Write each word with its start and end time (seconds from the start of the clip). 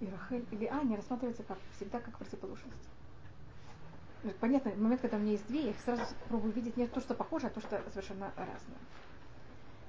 и 0.00 0.06
Рахель 0.06 0.46
и 0.50 0.56
Лиа 0.56 0.82
не 0.82 0.96
рассматриваются 0.96 1.42
как, 1.42 1.58
всегда 1.76 2.00
как 2.00 2.16
противоположность. 2.18 2.88
Понятно, 4.40 4.72
в 4.72 4.80
момент, 4.80 5.00
когда 5.00 5.16
у 5.16 5.20
меня 5.20 5.32
есть 5.32 5.46
две, 5.46 5.64
я 5.64 5.70
их 5.70 5.80
сразу 5.80 6.02
пробую 6.28 6.52
видеть 6.52 6.76
не 6.76 6.86
то, 6.86 7.00
что 7.00 7.14
похоже, 7.14 7.46
а 7.46 7.50
то, 7.50 7.60
что 7.60 7.82
совершенно 7.90 8.32
разное. 8.36 8.78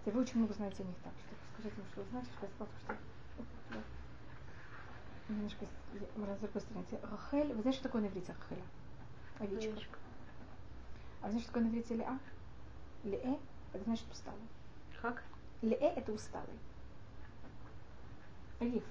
И 0.05 0.11
вы 0.11 0.21
очень 0.21 0.37
много 0.37 0.53
знаете 0.53 0.83
о 0.83 0.85
них 0.85 0.95
так, 1.03 1.13
что 1.19 1.35
скажите 1.53 1.75
мне, 1.81 1.85
что 1.91 2.01
вы 2.01 2.09
знаете, 2.09 2.29
что 2.37 2.45
я 2.45 2.51
сказала, 2.51 2.69
что 2.85 2.95
немножко 5.33 5.65
с- 5.65 6.39
другой 6.39 6.61
стороны. 6.61 6.85
Рахель, 7.11 7.53
вы 7.53 7.61
знаете, 7.61 7.79
что 7.79 7.87
такое 7.87 8.01
на 8.01 8.07
иврите 8.07 8.33
Рахеля? 8.33 8.63
Овечка. 9.39 9.71
Овечка. 9.71 9.97
А 11.21 11.25
вы 11.25 11.31
знаете, 11.31 11.43
что 11.43 11.53
такое 11.53 11.63
на 11.63 11.67
иврите 11.69 11.95
Лиа? 11.95 12.19
Лиэ, 13.03 13.37
это 13.73 13.83
значит 13.83 14.05
усталый. 14.11 14.39
Как? 15.01 15.23
Лиэ 15.61 15.75
это 15.75 16.11
усталый. 16.13 16.59
Риф. 18.59 18.83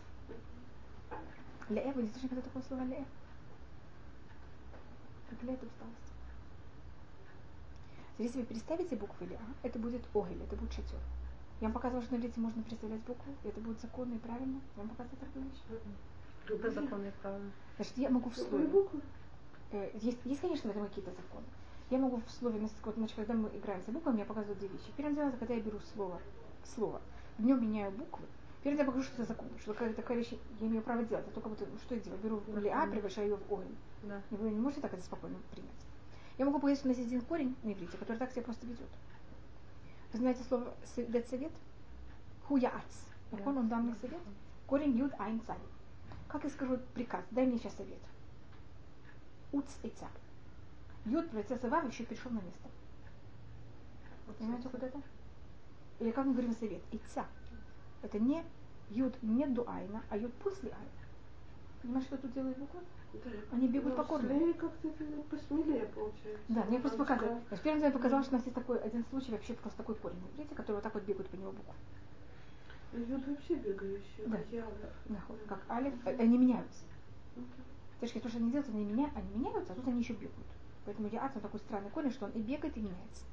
Вы 1.69 2.03
не 2.03 2.09
слышали, 2.09 2.29
когда 2.29 2.43
такое 2.43 2.63
слово 2.63 2.83
лиэ? 2.85 3.05
Как 5.29 5.43
это 5.43 5.67
усталость. 5.67 6.09
Если 8.19 8.41
вы 8.41 8.47
переставите 8.47 8.97
буквы 8.97 9.27
Лиа, 9.27 9.39
это 9.63 9.79
будет 9.79 10.03
огель, 10.15 10.43
это 10.43 10.57
будет 10.57 10.73
шатер. 10.73 10.99
Я 11.61 11.69
вам 11.69 11.75
показывала, 11.75 12.03
что 12.05 12.15
на 12.15 12.19
иврите 12.19 12.41
можно 12.41 12.63
переставлять 12.63 13.01
буквы, 13.03 13.33
и 13.45 13.49
это 13.49 13.61
будет 13.61 13.81
законно 13.81 14.15
и 14.15 14.19
правильно. 14.19 14.61
Я 14.77 14.83
вам 14.83 14.89
показывала 14.91 15.21
такую 15.21 15.45
вещь. 15.45 15.63
Это 16.49 16.71
законно 16.71 17.07
и 17.07 17.13
правильно. 17.23 17.53
Значит, 17.77 17.99
я 17.99 18.11
могу 18.11 18.31
в 18.31 18.37
слове. 18.37 18.67
Э, 19.71 19.91
Есть, 19.95 20.19
есть, 20.25 20.41
конечно, 20.41 20.69
в 20.69 20.77
этом 20.77 20.89
какие-то 20.89 21.11
законы. 21.13 21.47
Я 21.91 21.99
могу 21.99 22.17
в 22.17 22.31
слове, 22.31 22.59
значит, 22.59 22.77
когда 23.15 23.35
мы 23.35 23.49
играем 23.51 23.83
с 23.83 23.87
буквами, 23.87 24.19
я 24.19 24.25
показываю 24.25 24.57
две 24.57 24.69
вещи. 24.69 24.91
Первое 24.97 25.15
дело, 25.15 25.29
это 25.29 25.39
когда 25.39 25.55
я 25.55 25.61
беру 25.61 25.79
слово, 25.95 26.21
слово, 26.65 27.01
в 27.39 27.45
нем 27.45 27.63
меняю 27.63 27.93
буквы. 27.93 28.27
Первое 28.63 28.81
я 28.81 28.85
покажу, 28.87 29.05
что 29.05 29.23
это 29.23 29.33
закон, 29.33 29.49
что 29.61 29.73
какая 29.73 29.95
такая 29.95 30.19
вещь 30.19 30.33
я 30.61 30.67
имею 30.67 30.83
право 30.83 31.05
делать. 31.05 31.27
Я 31.27 31.33
только 31.33 31.49
вот 31.49 31.59
что 31.59 31.95
я 31.95 32.01
делаю? 32.01 32.21
Беру 32.21 32.43
Да, 32.49 32.61
лиа, 32.61 32.73
конечно. 32.73 32.93
превращаю 32.93 33.29
ее 33.29 33.37
в 33.37 33.43
огонь. 33.43 33.69
Да. 34.03 34.21
И 34.31 34.35
вы 34.35 34.51
не 34.51 34.59
можете 34.59 34.83
так 34.83 34.95
это 34.95 35.03
спокойно 35.03 35.37
принять. 35.53 35.71
Я 36.39 36.45
могу 36.45 36.59
показать, 36.59 36.79
что 36.79 36.89
у 36.89 36.91
нас 36.91 36.99
есть 36.99 37.09
один 37.09 37.21
корень 37.23 37.57
на 37.63 37.73
иврите, 37.73 37.97
который 37.97 38.17
так 38.17 38.33
себя 38.33 38.43
просто 38.43 38.67
ведет. 38.67 38.89
Вы 40.13 40.19
знаете 40.19 40.43
слово 40.45 40.75
дать 40.97 41.29
совет? 41.29 41.53
Хуяц. 42.47 42.73
Да. 43.31 43.39
Он 43.45 43.69
дал 43.69 43.81
мне 43.81 43.95
совет. 44.01 44.21
Корень 44.67 44.97
юд 44.97 45.13
айн 45.19 45.41
царь. 45.47 45.59
Как 46.29 46.45
я 46.45 46.51
скажу 46.51 46.79
приказ? 46.95 47.25
Дай 47.31 47.47
мне 47.47 47.59
сейчас 47.59 47.75
совет. 47.75 47.99
Уц 49.53 49.67
и. 49.83 49.93
Юд 51.07 51.31
превратился 51.31 51.69
в 51.69 51.87
еще 51.89 52.05
перешел 52.05 52.31
на 52.31 52.41
место. 52.41 52.69
Понимаете, 54.39 54.69
вот 54.71 54.83
это? 54.83 55.01
Или 56.01 56.11
как 56.11 56.27
мы 56.27 56.33
говорим 56.33 56.55
совет? 56.55 56.83
Ица. 56.93 57.27
Это 58.03 58.19
не 58.19 58.45
юд 58.91 59.15
не 59.23 59.47
до 59.47 59.69
айна, 59.69 60.03
а 60.09 60.17
юд 60.17 60.33
после 60.35 60.71
айна. 60.71 60.91
Понимаешь, 61.83 62.07
что 62.07 62.19
тут 62.19 62.33
делают 62.33 62.59
буквы? 62.59 62.81
Да. 63.13 63.31
Они 63.53 63.69
бегают 63.69 63.97
Ну, 63.97 64.03
покорно. 64.03 64.29
Слей 64.29 64.55
как-то 64.55 64.89
посмелее 65.31 65.87
получается. 65.87 66.45
Да, 66.49 66.65
мне 66.65 66.81
просто 66.81 66.99
показывают. 66.99 67.45
Первым 67.49 67.81
делом 67.81 67.83
я 67.83 67.91
показала, 67.91 68.23
что 68.23 68.35
у 68.35 68.37
нас 68.37 68.45
есть 68.45 68.55
такой 68.55 68.79
один 68.81 69.05
случай, 69.05 69.33
вообще 69.33 69.55
просто 69.55 69.79
такой 69.79 69.95
корень. 69.95 70.23
Видите, 70.37 70.55
который 70.55 70.77
вот 70.77 70.85
так 70.85 70.95
вот 70.95 71.05
бегают 71.05 71.29
по 71.29 71.37
нему 71.37 71.53
буквы. 71.53 71.75
Юд 72.93 73.27
вообще 73.27 73.55
бегающий, 73.57 74.25
Да. 74.27 74.39
Да, 75.07 75.23
как 75.47 75.71
алиф, 75.71 75.95
э, 76.07 76.17
они 76.17 76.39
меняются. 76.39 76.85
Мгм. 77.37 77.47
Точки, 78.01 78.19
то, 78.19 78.29
что 78.29 78.39
они 78.39 78.51
делают, 78.51 78.69
они, 78.69 78.85
меня, 78.85 79.11
они 79.15 79.39
меняются, 79.39 79.73
а 79.73 79.77
тут 79.77 79.87
они 79.89 80.01
еще 80.01 80.13
бегают. 80.15 80.47
Поэтому 80.85 81.09
я 81.09 81.31
он 81.35 81.41
такой 81.41 81.61
странный 81.61 81.91
корень, 81.91 82.11
что 82.11 82.27
он 82.27 82.33
и 82.33 82.41
бегает, 82.41 82.77
и 82.77 82.81
меняется. 82.81 83.25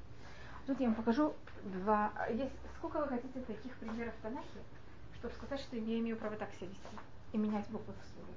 Тут 0.66 0.80
я 0.80 0.86
вам 0.86 0.96
покажу 0.96 1.32
два. 1.64 2.12
а 2.16 2.30
Есть, 2.30 2.54
сколько 2.78 2.98
вы 2.98 3.06
хотите 3.06 3.40
таких 3.40 3.72
примеров 3.76 4.14
в 4.16 4.22
Танахе, 4.22 4.60
чтобы 5.18 5.32
сказать, 5.34 5.60
что 5.60 5.76
я 5.76 5.98
имею 6.00 6.16
право 6.16 6.36
так 6.36 6.52
себя 6.54 6.66
вести 6.66 6.98
и 7.32 7.38
менять 7.38 7.68
буквы 7.68 7.94
в 7.94 8.12
слове. 8.12 8.32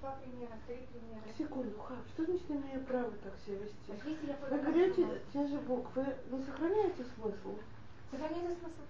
Два 0.00 0.12
примера, 0.22 0.56
три 0.68 0.86
примера. 0.92 1.22
Секунду, 1.36 1.76
Хав, 1.80 1.98
что 2.14 2.24
значит 2.24 2.48
имею 2.48 2.84
право 2.84 3.10
так 3.10 3.34
себя 3.44 3.56
вести? 3.56 3.76
Если 3.88 4.26
я 4.28 4.36
Вы 4.48 4.72
берете 4.72 5.20
те 5.32 5.48
же 5.48 5.58
буквы, 5.58 6.06
не 6.30 6.42
сохраняете 6.44 7.04
смысл? 7.16 7.58
Сохраняйте 8.12 8.54
смысл. 8.54 8.82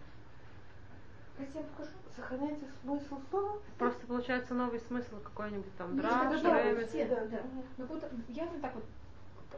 Я 1.38 1.47
вам 1.54 1.65
покажу? 1.71 1.91
Сохраняете 2.16 2.66
смысл 2.82 3.21
слова? 3.31 3.59
Просто 3.78 4.06
получается 4.06 4.54
новый 4.54 4.81
смысл 4.81 5.21
какой-нибудь 5.22 5.76
там. 5.76 5.94
Нет, 5.94 6.03
Драж, 6.03 6.41
да, 6.43 6.87
все, 6.87 7.06
да. 7.06 7.26
да. 7.26 7.38
Ну 7.76 7.87
вот 7.87 8.04
я 8.28 8.44
вот 8.47 8.60
так 8.60 8.75
вот, 8.75 8.84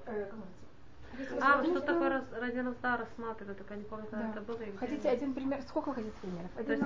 э, 0.07 0.31
А, 1.41 1.65
что 1.65 1.81
такое 1.81 2.09
раз, 2.11 2.25
ради 2.33 2.59
разда 2.59 2.97
рассматривали, 2.99 3.55
только 3.55 3.75
я 3.75 3.81
не 3.81 3.87
помню, 3.87 4.07
когда 4.11 4.27
Да. 4.27 4.31
это 4.31 4.41
было. 4.43 4.59
Хотите 4.79 5.09
один 5.09 5.35
пример? 5.35 5.63
Сколько 5.63 5.89
вы 5.89 5.95
хотите 5.95 6.17
примеров? 6.21 6.51
Один, 6.57 6.81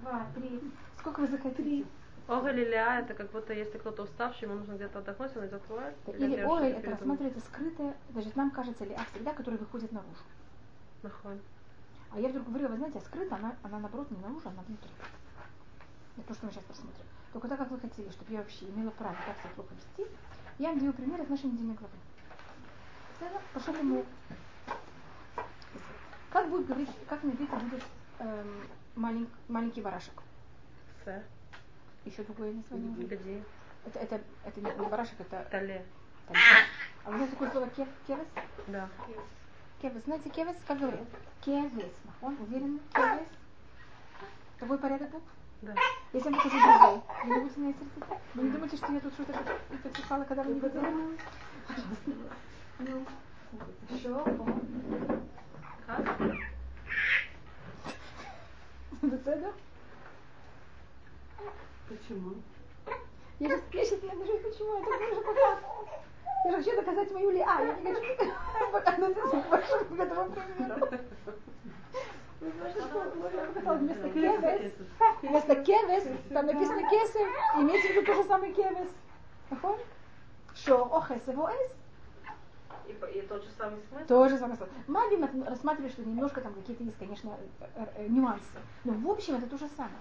два, 0.00 0.26
три. 0.34 0.60
Сколько 0.98 1.20
вы 1.20 1.26
захотите? 1.26 1.84
Огель 2.26 2.60
или 2.60 2.70
Лиа, 2.70 3.00
это 3.00 3.12
как 3.12 3.30
будто 3.32 3.52
если 3.52 3.76
кто-то 3.76 4.04
уставший, 4.04 4.48
ему 4.48 4.58
нужно 4.58 4.74
где-то 4.74 5.00
отдохнуть, 5.00 5.36
он 5.36 5.46
идет 5.46 5.60
в 5.62 5.66
туалет. 5.66 5.94
Или 6.06 6.40
что-то 6.40 6.64
это 6.64 6.90
рассматривается 6.92 7.40
скрытое, 7.40 7.94
значит, 8.12 8.36
нам 8.36 8.50
кажется 8.50 8.84
ли 8.84 8.94
а 8.94 9.04
всегда, 9.12 9.34
который 9.34 9.58
выходит 9.58 9.92
наружу. 9.92 10.22
Нахон. 11.02 11.38
А 12.14 12.20
я 12.20 12.28
вдруг 12.28 12.46
говорю, 12.48 12.68
вы 12.68 12.76
знаете, 12.76 12.98
а 12.98 13.00
скрыто, 13.02 13.34
она, 13.34 13.56
она 13.64 13.80
наоборот 13.80 14.08
не 14.12 14.16
наружу, 14.18 14.48
она 14.48 14.62
внутри. 14.62 14.88
Это 16.16 16.28
то, 16.28 16.34
что 16.34 16.46
мы 16.46 16.52
сейчас 16.52 16.62
посмотрим. 16.62 17.04
Только 17.32 17.48
так, 17.48 17.58
как 17.58 17.70
вы 17.72 17.80
хотели, 17.80 18.08
чтобы 18.10 18.32
я 18.32 18.38
вообще 18.38 18.66
имела 18.66 18.90
право 18.90 19.16
так 19.26 19.36
себя 19.38 19.50
плохо 19.56 19.74
вести, 19.74 20.08
я 20.58 20.68
вам 20.68 20.78
даю 20.78 20.92
пример 20.92 21.20
из 21.22 21.28
нашей 21.28 21.46
недельной 21.46 21.74
главы. 21.74 21.94
Тогда 23.18 23.40
Пошел 23.52 23.74
ему. 23.74 24.04
Как 26.30 26.48
будет 26.48 26.66
говорить, 26.66 26.90
как 27.08 27.22
на 27.24 27.30
иврите 27.30 27.56
будет 27.56 27.82
эм, 28.20 28.62
малень- 28.94 29.30
маленький 29.48 29.80
барашек? 29.82 30.22
С. 31.04 31.22
Еще 32.04 32.22
другое 32.22 32.52
название. 32.52 33.06
Где? 33.06 33.42
Это, 33.86 33.98
это, 33.98 34.20
это 34.44 34.60
не 34.60 34.70
не 34.70 34.86
барашек, 34.88 35.20
это 35.20 35.48
Тале. 35.50 35.84
А 36.28 37.10
вы 37.10 37.16
знаете 37.16 37.32
такое 37.32 37.50
слово 37.50 37.68
кев, 37.70 37.88
кевес? 38.06 38.26
Да 38.68 38.88
кевес. 39.84 40.02
Знаете, 40.04 40.30
кевес, 40.30 40.56
как 40.66 40.78
говорят, 40.78 41.00
Кевес. 41.44 41.92
Он 42.22 42.36
уверен, 42.40 42.80
кевес. 42.94 43.28
Твой 44.58 44.78
порядок 44.78 45.10
был? 45.10 45.20
Да. 45.60 45.74
Если 46.12 46.30
вам 46.30 46.40
покажу 46.40 46.56
другой, 46.58 47.02
вы 47.24 47.34
не 47.34 47.40
будете 47.40 47.60
меня 47.60 47.74
сердиться? 47.74 48.20
Вы 48.34 48.42
не 48.42 48.50
думаете, 48.50 48.76
что 48.76 48.92
я 48.92 49.00
тут 49.00 49.12
что-то 49.12 49.32
подписала, 49.82 50.24
когда 50.24 50.42
вы 50.42 50.54
не 50.54 50.60
выделили? 50.60 51.18
Пожалуйста. 51.66 52.34
Ну, 52.78 53.06
еще 53.90 54.12
он. 54.12 55.22
Как? 55.86 56.18
Беседа? 59.02 59.52
Почему? 61.88 62.34
Я 63.38 63.48
сейчас, 63.48 63.60
я 63.72 63.84
сейчас 63.84 64.02
не 64.02 64.10
обижу, 64.10 64.38
почему 64.38 64.82
это 64.82 65.12
уже 65.12 65.20
пока. 65.20 65.58
Я 66.44 66.50
же 66.50 66.56
хочу 66.58 66.76
доказать 66.76 67.10
мою 67.12 67.30
ли 67.30 67.40
А. 67.40 67.62
Я 67.62 67.74
не 67.74 67.94
хочу 67.94 68.76
относиться 68.76 69.40
к 69.40 69.50
вашему 69.50 70.02
этому 70.02 70.30
примеру. 70.30 70.88
Вместо 72.40 74.10
кевес, 74.10 74.82
вместо 75.22 75.54
кевес, 75.62 76.04
там 76.30 76.46
написано 76.46 76.90
кесев, 76.90 77.28
имеется 77.56 77.88
в 77.88 77.90
виду 77.92 78.06
тот 78.06 78.16
же 78.16 78.24
самый 78.24 78.52
кевес. 78.52 78.88
Шо, 80.54 80.96
охес, 80.96 81.26
его 81.26 81.48
эс. 81.48 81.72
И, 82.86 83.18
и 83.18 83.22
тот 83.22 83.42
же 83.42 83.50
самый 83.56 83.80
смысл? 83.88 84.06
Тот 84.06 84.30
же 84.30 84.38
самый 84.38 84.56
смысл. 84.56 84.70
Магим 84.86 85.44
рассматривает, 85.46 85.92
что 85.94 86.02
немножко 86.02 86.42
там 86.42 86.52
какие-то 86.52 86.84
есть, 86.84 86.98
конечно, 86.98 87.34
э, 87.60 87.86
э, 87.96 88.06
нюансы. 88.08 88.44
Но 88.84 88.92
в 88.92 89.10
общем 89.10 89.36
это 89.36 89.46
то 89.46 89.56
же 89.56 89.66
самое. 89.68 89.96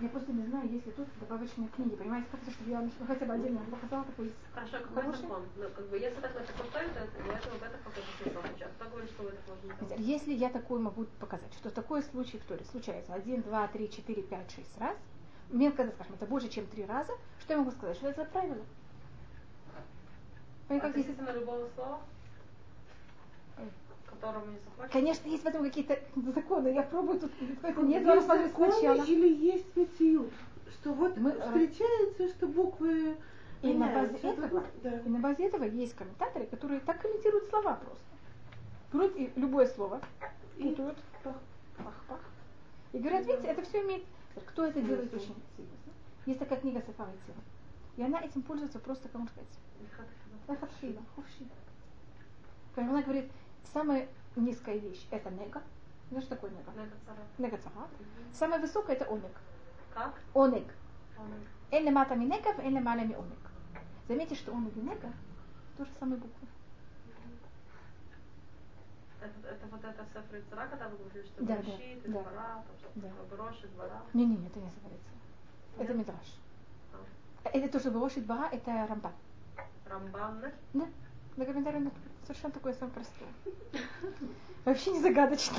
Я 0.00 0.08
просто 0.08 0.32
не 0.32 0.46
знаю, 0.46 0.68
есть 0.70 0.86
ли 0.86 0.92
тут 0.92 1.06
добавочные 1.18 1.68
книги. 1.68 1.94
Понимаете, 1.94 2.28
как-то, 2.30 2.50
чтобы 2.50 2.70
я 2.70 2.80
ну, 2.80 2.90
хотя 3.06 3.26
бы 3.26 3.34
отдельно 3.34 3.60
показала 3.60 4.04
такой 4.04 4.32
Хорошо, 4.54 4.78
какой 4.80 5.02
Хороший? 5.02 5.22
закон? 5.22 5.42
Ну, 5.56 5.68
как 5.70 5.88
бы, 5.88 5.98
если 5.98 6.20
так 6.20 6.34
это 6.36 6.52
поставить, 6.52 6.92
то 6.94 7.00
это- 7.00 7.18
у 7.28 7.32
этого 7.32 7.58
в 7.58 7.62
этом 7.62 7.80
какой-то 7.84 8.08
смысл 8.22 8.54
сейчас. 8.56 8.70
Кто 8.78 8.88
говорит, 8.90 9.10
что 9.10 9.22
в 9.22 9.26
этом 9.26 9.42
можно 9.78 9.94
не? 9.96 10.02
Если 10.04 10.32
я 10.32 10.48
такой 10.50 10.80
могу 10.80 11.04
показать, 11.18 11.52
что 11.54 11.70
такой 11.70 12.02
случай 12.02 12.38
в 12.38 12.44
Торе 12.44 12.64
случается 12.64 13.12
один, 13.14 13.42
два, 13.42 13.68
три, 13.68 13.90
четыре, 13.90 14.22
пять, 14.22 14.50
шесть 14.50 14.76
раз, 14.78 14.96
мне 15.50 15.70
когда 15.72 15.92
скажем, 15.92 16.14
это 16.14 16.26
больше, 16.26 16.48
чем 16.48 16.66
три 16.66 16.84
раза, 16.86 17.12
что 17.40 17.52
я 17.52 17.58
могу 17.58 17.70
сказать? 17.72 17.96
Что 17.96 18.08
это 18.08 18.22
за 18.24 18.28
правило? 18.30 18.64
Понимаете, 20.68 20.88
как 20.88 20.96
если- 20.96 21.12
Относительно 21.12 21.38
любого 21.40 21.68
слова, 21.74 22.00
Ой. 24.12 24.16
которому 24.18 24.46
не 24.52 24.58
заплатят? 24.58 24.92
Конечно, 24.92 25.28
есть 25.28 25.42
в 25.42 25.46
этом 25.46 25.62
какие-то 25.62 25.98
законы. 26.34 26.68
Я 26.68 26.82
пробую 26.82 27.20
тут 27.20 27.32
это 27.62 27.82
не 27.82 27.94
Есть 27.94 28.06
рассматривать 28.06 28.50
законы 28.52 28.72
сначала. 28.72 29.04
или 29.04 29.28
есть 29.46 29.76
метиют? 29.76 30.32
Что 30.72 30.92
вот 30.94 31.16
Мы, 31.16 31.32
встречается, 31.32 32.28
что 32.28 32.46
буквы 32.46 33.16
И 33.62 33.72
на 33.74 33.88
базе 33.88 34.16
этого, 34.16 34.64
Да. 34.82 34.98
и 35.00 35.08
на 35.08 35.18
базе 35.18 35.46
этого 35.46 35.64
есть 35.64 35.94
комментаторы, 35.94 36.46
которые 36.46 36.80
так 36.80 37.00
комментируют 37.00 37.48
слова 37.50 37.74
просто. 37.74 38.04
Берут 38.92 39.16
и 39.16 39.32
любое 39.36 39.66
слово, 39.66 40.00
И 40.56 40.62
путают, 40.64 40.98
пах-пах, 41.22 42.20
и 42.92 42.98
говорят, 42.98 43.26
видите, 43.26 43.48
это 43.48 43.62
все 43.62 43.82
имеет... 43.82 44.04
Кто 44.46 44.64
это 44.64 44.80
делает 44.80 45.12
очень 45.12 45.34
серьезно. 45.56 45.92
Есть 46.26 46.38
такая 46.38 46.60
книга 46.60 46.80
Сафара 46.86 47.10
Тира. 47.26 47.36
И 47.96 48.02
она 48.02 48.20
этим 48.20 48.42
пользуется 48.42 48.78
просто, 48.78 49.08
можно 49.12 49.28
сказать, 49.28 49.48
Лахатхила. 50.48 51.02
Она 52.76 53.02
говорит, 53.02 53.30
самое 53.72 54.08
низкая 54.36 54.76
вещь– 54.78 55.06
это 55.10 55.30
нега. 55.30 55.62
Знаешь, 56.10 56.24
что 56.26 56.34
такое 56.36 56.50
нега? 56.50 56.72
Нега 56.72 56.96
цара. 57.06 57.18
Нега 57.38 57.56
цара. 57.58 57.88
Самая 58.32 58.60
высокая– 58.60 58.96
это 58.96 59.06
онег. 59.06 59.32
Как? 59.94 60.14
Онег. 60.34 60.66
Он- 61.18 61.32
Эн 61.70 61.84
лемата 61.84 62.14
ми 62.16 62.26
нега, 62.26 62.50
эн 62.58 62.74
лемаля 62.74 63.04
ми 63.04 63.14
онег. 63.14 63.38
Заметьте, 64.08 64.34
что 64.34 64.52
онег 64.52 64.76
и 64.76 64.80
нега– 64.80 65.12
то 65.76 65.84
же 65.84 65.92
самые 65.94 66.18
буквы. 66.18 66.46
Это, 69.20 69.48
это 69.48 69.66
вот 69.70 69.84
это 69.84 70.04
Сефер 70.14 70.42
Цара, 70.48 70.66
когда 70.68 70.88
вы 70.88 70.96
говорили, 70.96 71.26
что 71.26 71.44
Да, 71.44 71.56
Берешит, 71.56 72.02
да. 72.04 72.08
Двора, 72.08 72.64
Да. 72.94 73.08
такое, 73.08 73.26
Броши, 73.38 73.68
Двора. 73.68 74.02
Не-не-не, 74.14 74.46
это 74.46 74.58
не 74.60 74.70
говорится. 74.70 75.10
Это? 75.78 75.94
Мидраш. 75.94 76.38
А. 77.44 77.48
Это 77.50 77.68
то, 77.72 77.78
что 77.80 77.90
Брошит 77.90 78.24
Бара, 78.26 78.48
это 78.50 78.86
Рамбан. 78.88 79.12
Рамбан, 79.86 80.40
да? 80.40 80.52
Да, 80.72 80.86
на 81.40 81.46
комментарии 81.46 81.78
на- 81.78 81.90
совершенно 82.26 82.52
такое 82.52 82.74
самое 82.74 82.94
простое. 82.94 83.28
Вообще 84.64 84.92
не 84.92 85.00
загадочно. 85.00 85.56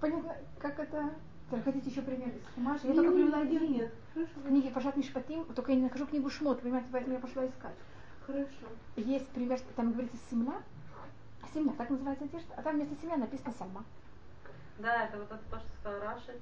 Понятно, 0.00 0.36
как 0.58 0.78
это... 0.78 1.10
Хотите 1.64 1.90
еще 1.90 2.02
пример 2.02 2.28
из 2.28 2.54
Хумаша? 2.54 2.86
Я 2.86 2.94
только 2.94 3.10
привела 3.12 3.40
один. 3.40 3.72
Нет. 3.72 3.94
В 4.14 4.46
книге 4.46 4.70
Пашат 4.70 4.96
Мишпатим, 4.96 5.44
только 5.46 5.72
я 5.72 5.76
не 5.76 5.84
нахожу 5.84 6.06
книгу 6.06 6.30
Шмот, 6.30 6.60
понимаете, 6.62 6.88
поэтому 6.92 7.14
я 7.14 7.20
пошла 7.20 7.46
искать. 7.46 7.74
Хорошо. 8.26 8.68
Есть 8.96 9.28
пример, 9.28 9.60
там 9.76 9.92
говорится 9.92 10.16
семля, 10.30 10.62
семля, 11.52 11.72
так 11.76 11.90
называется 11.90 12.24
одежда, 12.24 12.54
а 12.56 12.62
там 12.62 12.76
вместо 12.76 12.94
семля 13.02 13.16
написано 13.16 13.52
сальма. 13.58 13.84
Да, 14.78 15.04
это 15.04 15.18
вот 15.18 15.30
это 15.30 15.40
то, 15.50 15.58
что 15.58 15.68
сказал 15.80 16.00
Раши. 16.00 16.40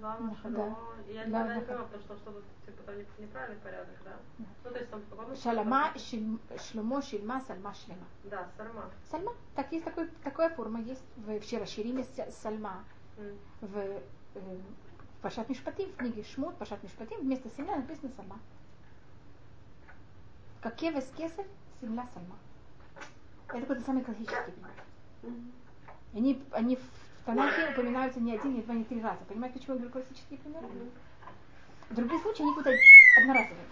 Лама, 0.00 0.36
Да, 0.44 0.76
Я 1.08 1.24
никогда 1.24 1.54
не 1.54 1.60
да. 1.60 1.66
понимала, 1.66 1.84
потому 1.86 2.02
что 2.02 2.16
что-то 2.16 2.42
типа 2.66 2.82
там 2.84 2.96
не- 2.98 3.06
неправильный 3.24 3.60
порядок, 3.60 3.94
да? 4.04 4.16
Да. 4.38 4.44
Ну, 4.64 4.70
то 4.70 4.78
есть 4.78 4.90
там 4.90 5.00
в 5.00 5.08
каком 5.08 5.36
Шалама, 5.36 5.92
шиль- 5.96 6.38
шлюмо, 6.58 7.02
шильма, 7.02 7.40
сальма, 7.46 7.74
шлема. 7.74 8.04
Да, 8.24 8.48
сарма. 8.56 8.90
Сальма, 9.10 9.32
так 9.54 9.70
есть 9.72 9.84
такой, 9.84 10.08
такая 10.22 10.50
форма, 10.50 10.80
есть 10.80 11.02
в 11.16 11.38
вчера 11.40 11.64
Шириме 11.66 12.04
сальма, 12.42 12.84
М. 13.18 13.38
в, 13.60 13.76
э, 13.78 14.00
в 14.34 14.60
Пашат 15.22 15.48
Мишпатим, 15.48 15.90
в 15.92 15.96
книге 15.96 16.24
Шмут, 16.24 16.56
Пашат 16.58 16.82
Мишпатим, 16.82 17.20
вместо 17.20 17.48
семля 17.50 17.76
написано 17.76 18.10
сальма. 18.16 18.38
Как 20.60 20.76
кевес 20.76 21.10
кесарь, 21.16 21.46
земля 21.82 22.06
сальма. 22.14 22.36
Это 23.48 23.60
какой-то 23.60 23.82
самый 23.82 24.02
классический 24.02 24.50
пример. 24.52 24.70
Мгм. 25.22 25.52
Они, 26.14 26.42
они 26.52 26.76
в 26.76 26.82
Танахе 27.24 27.70
упоминаются 27.70 28.20
не 28.20 28.34
один, 28.34 28.54
не 28.54 28.62
два, 28.62 28.74
не 28.74 28.84
три 28.84 29.00
раза. 29.00 29.24
Понимаете, 29.26 29.58
почему 29.58 29.74
я 29.74 29.80
говорю 29.80 29.92
классический 29.92 30.36
пример? 30.36 30.62
В 31.88 31.94
других 31.94 32.20
случаях 32.20 32.40
они 32.40 32.54
какой-то 32.54 32.78
одноразовые. 33.18 33.66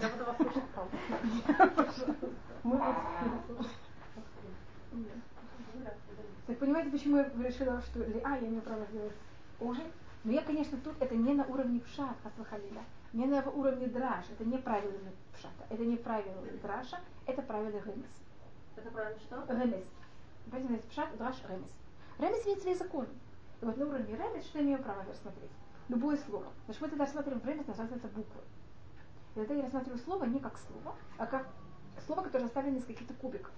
Я 0.00 0.08
буду 0.08 0.24
вас 0.24 0.36
слушать, 0.36 0.62
пожалуйста. 0.74 2.14
Мы 2.62 2.78
Так 6.46 6.58
понимаете, 6.58 6.90
почему 6.90 7.16
я 7.16 7.30
решила, 7.42 7.80
что 7.80 8.00
ли, 8.00 8.20
а, 8.22 8.36
я 8.36 8.48
имею 8.48 8.62
право 8.62 8.84
сделать 8.86 9.14
ужин? 9.60 9.84
Но 10.24 10.32
я, 10.32 10.42
конечно, 10.42 10.76
тут 10.78 11.00
это 11.00 11.14
не 11.14 11.32
на 11.32 11.44
уровне 11.44 11.80
пшат, 11.80 12.16
асвахалида, 12.24 12.80
не 13.14 13.24
на 13.26 13.40
уровне 13.50 13.86
драж, 13.86 14.26
это 14.30 14.44
не 14.44 14.58
правило 14.58 14.92
пшата, 15.32 15.64
это 15.70 15.82
не 15.82 15.96
правило 15.96 16.42
драша, 16.62 17.00
это 17.26 17.40
правило 17.40 17.70
ремес. 17.70 18.10
Это 18.76 18.90
правильно 18.90 19.18
что? 19.20 19.44
Ремес. 19.48 19.84
Понимаете, 20.50 20.74
есть 20.74 20.88
пшат, 20.88 21.16
драж, 21.16 21.36
ремес. 21.48 21.70
Ремес 22.18 22.44
имеет 22.44 22.62
свои 22.62 22.74
законы. 22.74 23.08
И 23.60 23.64
вот 23.64 23.76
на 23.76 23.86
уровне 23.86 24.16
ремес, 24.16 24.44
что 24.44 24.58
я 24.58 24.64
имею 24.64 24.82
право 24.82 25.04
рассмотреть? 25.04 25.50
Любое 25.88 26.16
слово. 26.16 26.46
Значит, 26.64 26.82
мы 26.82 26.88
тогда 26.88 27.04
рассматриваем 27.04 27.42
ремес, 27.44 27.66
называется 27.66 28.08
буквы. 28.08 28.40
И 29.34 29.38
тогда 29.38 29.54
я 29.54 29.62
рассматриваю 29.62 29.98
слово 29.98 30.24
не 30.24 30.40
как 30.40 30.58
слово, 30.58 30.96
а 31.18 31.26
как 31.26 31.48
слово, 32.06 32.22
которое 32.22 32.44
составлено 32.44 32.78
из 32.78 32.84
каких-то 32.84 33.14
кубиков. 33.14 33.52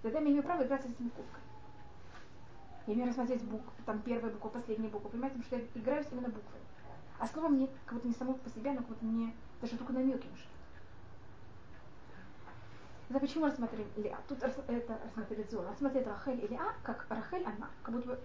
И 0.00 0.02
тогда 0.02 0.18
я 0.18 0.24
имею 0.24 0.42
право 0.42 0.64
играть 0.64 0.82
с 0.82 0.86
этими 0.86 1.08
кубками. 1.08 1.44
Я 2.86 2.94
имею 2.94 3.08
рассмотреть 3.08 3.42
букву, 3.44 3.72
там 3.86 4.02
первая 4.02 4.32
буква, 4.32 4.48
последняя 4.48 4.88
буква, 4.88 5.08
понимаете, 5.08 5.38
потому 5.38 5.62
что 5.62 5.78
я 5.78 5.82
играю 5.82 6.04
именно 6.10 6.28
буквой. 6.28 6.60
А 7.18 7.26
слово 7.26 7.48
мне 7.48 7.68
как 7.86 7.94
будто 7.94 8.08
не 8.08 8.14
само 8.14 8.34
по 8.34 8.50
себе, 8.50 8.70
оно 8.70 8.78
как 8.80 8.88
будто 8.88 9.04
мне 9.04 9.34
даже 9.60 9.78
только 9.78 9.92
намеки 9.92 10.26
может. 10.26 10.46
Это 13.10 13.20
почему 13.20 13.46
рассмотрели 13.46 13.86
Лиа? 13.96 14.18
Тут 14.28 14.42
это 14.42 14.98
рассмотрели 15.04 15.46
Зора. 15.50 15.70
Рассмотрели 15.70 16.04
Рахель 16.04 16.44
и 16.44 16.48
Лиа, 16.48 16.74
как 16.82 17.06
Рахель 17.08 17.44
она, 17.44 17.68
как 17.82 17.94
будто 17.94 18.08
бы 18.08 18.18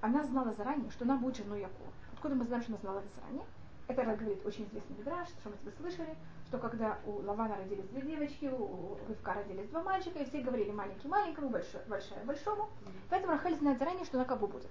она 0.00 0.22
знала 0.24 0.52
заранее, 0.52 0.90
что 0.90 1.04
она 1.04 1.16
будет 1.16 1.36
женой 1.36 1.60
Якова. 1.60 1.90
Откуда 2.12 2.34
мы 2.34 2.44
знаем, 2.44 2.62
что 2.62 2.72
она 2.72 2.80
знала 2.80 2.98
это 2.98 3.08
заранее? 3.20 3.46
Это 3.88 4.02
говорит 4.02 4.44
очень 4.44 4.64
известный 4.64 4.96
Мидраш, 4.96 5.28
что 5.28 5.48
мы 5.48 5.72
слышали, 5.72 6.16
что 6.48 6.58
когда 6.58 6.98
у 7.06 7.22
Лавана 7.22 7.56
родились 7.56 7.86
две 7.86 8.02
девочки, 8.02 8.46
у 8.46 8.98
Рывка 9.08 9.34
родились 9.34 9.68
два 9.68 9.82
мальчика, 9.82 10.18
и 10.18 10.24
все 10.24 10.40
говорили 10.42 10.72
маленький 10.72 11.06
маленькому, 11.06 11.50
большой, 11.50 11.80
большая 11.86 12.24
большому. 12.24 12.68
Поэтому 13.08 13.32
Рахель 13.32 13.56
знает 13.56 13.78
заранее, 13.78 14.04
что 14.04 14.18
она 14.18 14.26
кого 14.26 14.48
будет. 14.48 14.70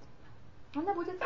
Она 0.74 0.92
будет 0.92 1.20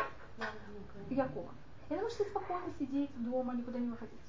Якова. 1.11 1.51
И 1.89 1.95
она 1.95 2.03
может 2.03 2.21
спокойно 2.29 2.73
сидеть 2.79 3.11
дома, 3.17 3.55
никуда 3.55 3.81
не 3.81 3.89
выходить. 3.89 4.21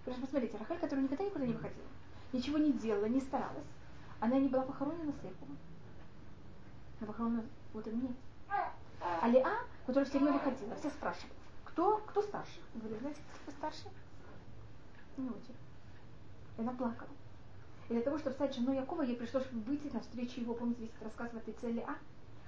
Потому 0.00 0.16
что 0.16 0.26
посмотрите, 0.26 0.58
Рахель, 0.58 0.78
которая 0.78 1.04
никогда 1.04 1.24
никуда 1.24 1.46
не 1.46 1.52
выходила, 1.52 1.86
ничего 2.32 2.58
не 2.58 2.72
делала, 2.72 3.06
не 3.06 3.20
старалась, 3.20 3.66
она 4.20 4.38
не 4.38 4.48
была 4.48 4.62
похоронена 4.62 5.12
с 5.12 5.24
Яковом. 5.24 5.58
Она 7.00 7.06
похоронена 7.06 7.44
вот 7.72 7.86
и 7.86 7.90
мне. 7.90 8.14
А 9.20 9.28
Лиа, 9.28 9.58
которая 9.86 10.08
все 10.08 10.18
время 10.18 10.34
выходила, 10.34 10.74
все 10.76 10.90
спрашивали, 10.90 11.32
кто, 11.64 11.98
кто 12.06 12.22
старше? 12.22 12.60
Говорю, 12.74 12.98
знаете, 12.98 13.20
кто 13.42 13.52
старше? 13.52 13.88
Не 15.16 15.28
очень. 15.28 15.54
И 16.56 16.60
она 16.60 16.72
плакала. 16.72 17.10
И 17.88 17.92
для 17.92 18.02
того, 18.02 18.18
чтобы 18.18 18.34
стать 18.34 18.54
женой 18.54 18.76
Якова, 18.76 19.02
ей 19.02 19.16
пришлось 19.16 19.46
выйти 19.52 19.88
навстречу 19.92 20.40
его, 20.40 20.54
помните, 20.54 20.82
весь 20.82 21.02
рассказ 21.02 21.32
в 21.32 21.36
Атыце 21.36 21.70
Лиа, 21.70 21.96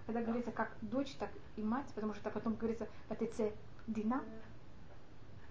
когда 0.07 0.23
говорится 0.23 0.51
как 0.51 0.73
дочь, 0.83 1.15
так 1.19 1.31
и 1.57 1.63
мать, 1.63 1.87
потому 1.95 2.15
что 2.15 2.31
потом 2.31 2.57
говорится 2.57 2.89
в 3.09 3.13
Атыце 3.13 3.53
Дина, 3.87 4.23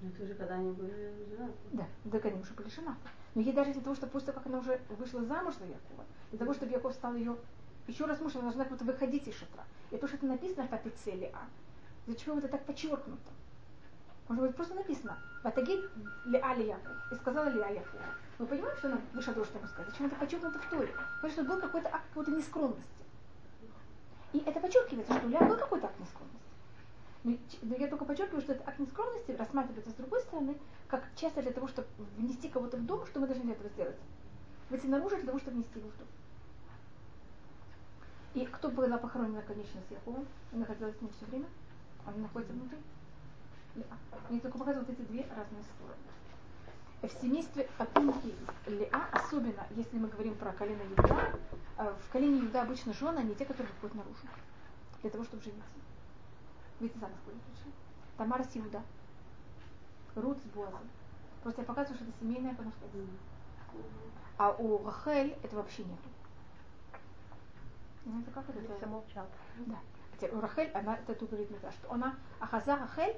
Ну, 0.01 0.10
это 0.10 0.24
уже 0.24 0.34
когда 0.36 0.56
они 0.56 0.72
были 0.72 1.13
женаты. 1.30 1.54
да, 1.72 1.86
они 2.30 2.40
уже 2.40 2.54
были 2.54 2.69
женаты. 2.69 3.00
Но 3.36 3.42
ей 3.42 3.54
даже 3.54 3.74
для 3.74 3.81
того, 3.81 3.96
чтобы 3.96 4.12
после 4.12 4.28
того, 4.28 4.40
как 4.40 4.48
она 4.48 4.60
уже 4.60 4.80
вышла 4.98 5.24
замуж 5.24 5.56
за 5.60 5.66
Якова, 5.66 6.06
для 6.31 6.40
того, 6.40 6.54
чтобы 6.54 6.72
Яков 6.72 6.94
стал 6.94 7.16
ее 7.16 7.36
еще 7.88 8.06
раз 8.06 8.19
муж, 8.22 8.36
она 8.36 8.44
должна 8.44 8.63
как 8.63 8.74
будто 8.74 8.86
выходить 8.86 9.28
из 9.28 9.36
шатра. 9.36 9.63
И 9.92 9.98
то, 9.98 10.07
что 10.07 10.18
это 10.18 10.25
написано 10.25 10.68
в 10.68 10.74
этой 10.74 10.92
цели, 10.92 11.31
а 11.34 11.48
чего 12.16 12.38
это 12.38 12.48
так 12.48 12.66
подчеркнуто? 12.66 13.31
Может 14.28 14.46
быть, 14.46 14.56
просто 14.56 14.75
написано 14.75 15.18
«Ватагид 15.44 15.90
ли 16.25 16.38
Яков» 16.68 17.12
и 17.12 17.16
сказала 17.16 17.50
Лиа 17.50 17.69
Якову. 17.69 18.04
Мы 18.38 18.45
понимаем, 18.45 18.78
что 18.78 18.88
она 18.88 19.02
вышла 19.13 19.34
что 19.34 19.57
ему 19.57 19.68
сказать? 19.68 19.90
Зачем 19.90 20.06
это 20.06 20.16
подчеркнуто 20.16 20.60
в 20.60 20.69
Торе? 20.69 20.94
Потому 21.16 21.34
что 21.34 21.44
был 21.44 21.60
какой-то 21.60 21.90
акт 21.90 22.06
какой-то 22.10 22.31
нескромности. 22.31 22.83
И 24.33 24.38
это 24.38 24.59
подчеркивается, 24.59 25.14
что 25.14 25.26
у 25.26 25.30
Лиа 25.30 25.40
был 25.40 25.57
какой-то 25.57 25.88
акт 25.88 26.00
нескромности. 26.00 26.39
Но, 27.23 27.33
ч- 27.33 27.59
но 27.61 27.76
я 27.76 27.88
только 27.88 28.06
подчеркиваю, 28.06 28.42
что 28.42 28.54
этот 28.54 28.68
акт 28.68 28.80
нескромности 28.80 29.31
рассматривается 29.31 29.92
с 29.92 29.95
другой 29.95 30.21
стороны, 30.21 30.57
как 30.88 31.04
часто 31.16 31.42
для 31.42 31.52
того, 31.52 31.68
чтобы 31.68 31.88
внести 32.18 32.49
кого-то 32.49 32.78
в 32.78 32.85
дом, 32.85 33.06
что 33.07 33.19
мы 33.19 33.28
должны 33.28 33.44
для 33.44 33.54
этого 33.54 33.69
сделать? 33.69 33.97
Выйти 34.69 34.85
наружу 34.88 35.18
для 35.18 35.26
того, 35.26 35.40
чтобы 35.40 35.57
внести 35.57 35.80
его 35.80 35.90
в 35.90 35.97
дом. 35.97 36.07
И 38.35 38.45
кто 38.45 38.69
была 38.69 38.97
похоронена, 38.97 39.42
конечно, 39.42 39.81
с 39.88 39.92
Яковом, 39.92 40.26
и 40.54 40.56
находилась 40.56 40.97
с 40.97 41.02
ним 41.02 41.11
все 41.18 41.26
время, 41.26 41.47
она 42.06 42.18
находится 42.18 42.54
внутри. 42.54 42.78
Мне 44.30 44.40
только 44.40 44.57
показывают 44.57 44.90
эти 44.90 45.02
две 45.02 45.26
разные 45.35 45.64
стороны. 45.64 45.95
В 47.02 47.21
семействе 47.21 47.69
и 48.68 48.69
Леа, 48.71 49.07
особенно 49.11 49.66
если 49.71 49.97
мы 49.97 50.09
говорим 50.09 50.35
про 50.35 50.52
колено 50.52 50.81
Юда, 50.83 51.31
э, 51.78 51.94
в 52.07 52.11
колене 52.11 52.40
Юда 52.40 52.61
обычно 52.61 52.94
жены, 52.94 53.19
они 53.19 53.35
те, 53.35 53.45
которые 53.45 53.71
выходят 53.73 53.95
наружу, 53.95 54.28
для 55.02 55.09
того, 55.09 55.23
чтобы 55.23 55.42
жениться. 55.42 55.69
Ведь 56.80 56.95
замуж 56.95 57.18
будут 57.26 57.42
пришли. 57.44 57.71
Тамара 58.18 58.44
с 58.44 58.56
Иуда, 58.57 58.81
Рут 60.16 60.38
с 60.40 60.45
Буазом. 60.54 60.90
Просто 61.44 61.62
я 61.62 61.68
показываю, 61.68 61.95
что 61.98 62.06
это 62.09 62.18
семейное 62.19 62.56
по 62.56 62.64
А 64.38 64.52
у 64.52 64.86
Рахель 64.86 65.38
это 65.44 65.56
вообще 65.56 65.83
нету. 65.83 66.09
Знаете, 68.06 68.31
как 68.31 68.50
это? 68.50 68.76
Все 68.78 68.86
молчат. 68.86 69.28
Да. 69.66 69.78
Хотя 70.12 70.36
у 70.36 70.42
Рахель, 70.42 70.71
она 70.71 70.98
это 70.98 71.16
тут 71.16 71.30
говорит 71.30 71.50
что 71.50 71.92
она 71.94 72.16
Ахаза 72.40 72.76
Рахель, 72.78 73.18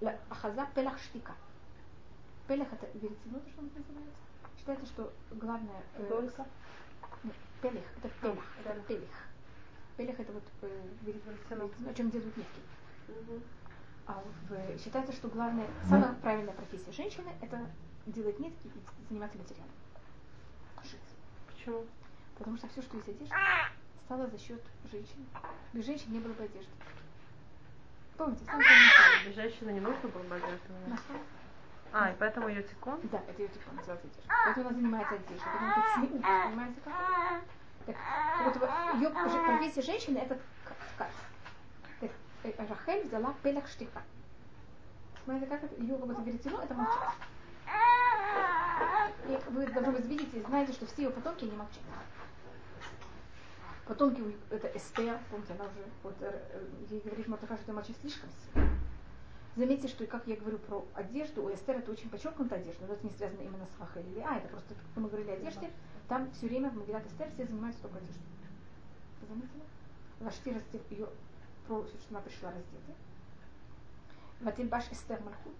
ла- 0.00 0.18
Ахаза 0.28 0.66
Пелах 0.74 0.98
Штика. 0.98 1.32
Пелах 2.48 2.72
это 2.72 2.86
веретено, 2.98 3.38
то, 3.38 3.50
что 3.50 3.60
он 3.60 3.66
называется. 3.74 4.16
Считается, 4.58 4.86
что 4.86 5.12
главное... 5.30 5.82
э, 5.96 6.06
Только? 6.08 6.46
нет, 7.22 7.34
Пелех, 7.62 7.84
это 7.98 8.08
пелах, 8.20 8.44
это 8.60 8.72
пелех. 8.72 8.86
пелех. 8.86 9.10
Пелех 9.96 10.20
это 10.20 10.32
вот 10.32 10.42
э, 10.62 10.88
веретено, 11.02 11.70
о 11.90 11.94
чем 11.94 12.10
делают 12.10 12.36
нитки. 12.36 12.60
А 14.06 14.22
в- 14.48 14.78
считается, 14.78 15.12
что 15.12 15.28
главная, 15.28 15.66
самая 15.88 16.12
правильная 16.14 16.52
профессия 16.54 16.92
женщины 16.92 17.30
это 17.40 17.60
делать 18.06 18.38
нитки 18.38 18.66
и 18.66 19.08
заниматься 19.08 19.38
материалом. 19.38 19.70
Шить. 20.82 21.00
Почему? 21.46 21.84
Потому 22.38 22.56
что 22.58 22.68
все, 22.68 22.82
что 22.82 22.96
есть 22.96 23.08
одежда, 23.08 23.34
стало 24.04 24.26
за 24.26 24.38
счет 24.38 24.62
женщин. 24.90 25.26
Без 25.72 25.86
женщин 25.86 26.12
не 26.12 26.18
было 26.18 26.32
бы 26.34 26.44
одежды. 26.44 26.70
Помните, 28.16 28.44
сам 28.44 28.60
Без 29.26 29.34
женщины 29.34 29.70
не 29.70 29.80
нужно 29.80 30.08
было 30.08 30.22
бы 30.22 30.38
жертвовать. 30.38 31.00
А, 31.92 32.10
и 32.10 32.16
поэтому 32.18 32.48
ее 32.48 32.62
тикон? 32.62 33.00
Да, 33.04 33.18
это 33.28 33.40
ее 33.42 33.48
типа 33.48 33.72
называется 33.72 34.06
одежда. 34.08 34.34
Поэтому 34.44 34.68
она 34.68 34.76
занимается 34.76 35.14
одеждой. 35.14 35.38
Поэтому 35.44 35.70
это 35.70 35.94
цмеут, 35.94 36.22
понимаете 36.22 36.80
как? 36.84 37.42
Так, 37.86 38.60
бы 38.60 38.98
ее 38.98 39.08
уже 39.08 39.44
профессия 39.44 39.82
женщины 39.82 40.18
это 40.18 40.38
ткать. 40.94 41.12
Рахель 42.44 43.06
взяла 43.06 43.34
пелях 43.42 43.66
штиха. 43.68 44.02
Понимаете, 45.24 45.50
как 45.50 45.64
это? 45.64 45.80
Ее 45.80 45.96
как 45.96 46.06
будто 46.06 46.22
веретено, 46.22 46.62
это 46.62 46.74
молчать. 46.74 47.14
И 49.26 49.50
вы, 49.50 49.66
должны 49.66 49.92
быть, 49.92 50.04
видите, 50.04 50.42
знаете, 50.42 50.72
что 50.72 50.86
все 50.86 51.04
ее 51.04 51.10
потомки 51.10 51.44
не 51.44 51.56
молчат. 51.56 51.82
Потомки 53.86 54.36
это 54.50 54.68
Эстер, 54.76 55.18
помните, 55.30 55.54
она 55.54 55.64
уже, 55.64 55.84
вот, 56.02 56.14
э, 56.20 56.66
ей 56.90 57.00
говорит 57.00 57.28
Мартаха, 57.28 57.56
что 57.56 57.66
ты 57.66 57.72
молчишь 57.72 57.96
слишком 58.00 58.30
сильно. 58.30 58.68
Заметьте, 59.56 59.88
что 59.88 60.06
как 60.06 60.26
я 60.26 60.36
говорю 60.36 60.58
про 60.58 60.84
одежду, 60.94 61.44
у 61.44 61.54
Эстер 61.54 61.76
это 61.76 61.92
очень 61.92 62.08
подчеркнутая 62.10 62.60
одежда, 62.60 62.86
но 62.86 62.94
это 62.94 63.06
не 63.06 63.12
связано 63.12 63.40
именно 63.40 63.66
с 63.66 63.80
Рахель 63.80 64.10
или 64.10 64.20
А, 64.20 64.38
это 64.38 64.48
просто, 64.48 64.74
как 64.74 64.84
мы 64.96 65.08
говорили 65.08 65.30
о 65.30 65.34
одежде, 65.34 65.70
там 66.08 66.30
все 66.32 66.48
время 66.48 66.70
в 66.70 66.76
Магилат 66.76 67.06
Эстер 67.06 67.30
все 67.30 67.46
занимаются 67.46 67.82
только 67.82 67.98
одеждой. 67.98 68.22
Вы 69.20 69.26
заметили? 69.28 69.62
Вашти 70.20 70.48
ее 70.90 71.08
что 71.64 71.86
она 72.10 72.20
пришла 72.20 72.50
раздетой. 72.50 72.94
Ватильбаш 74.40 74.90
Эстер 74.92 75.20
Мальхут. 75.22 75.56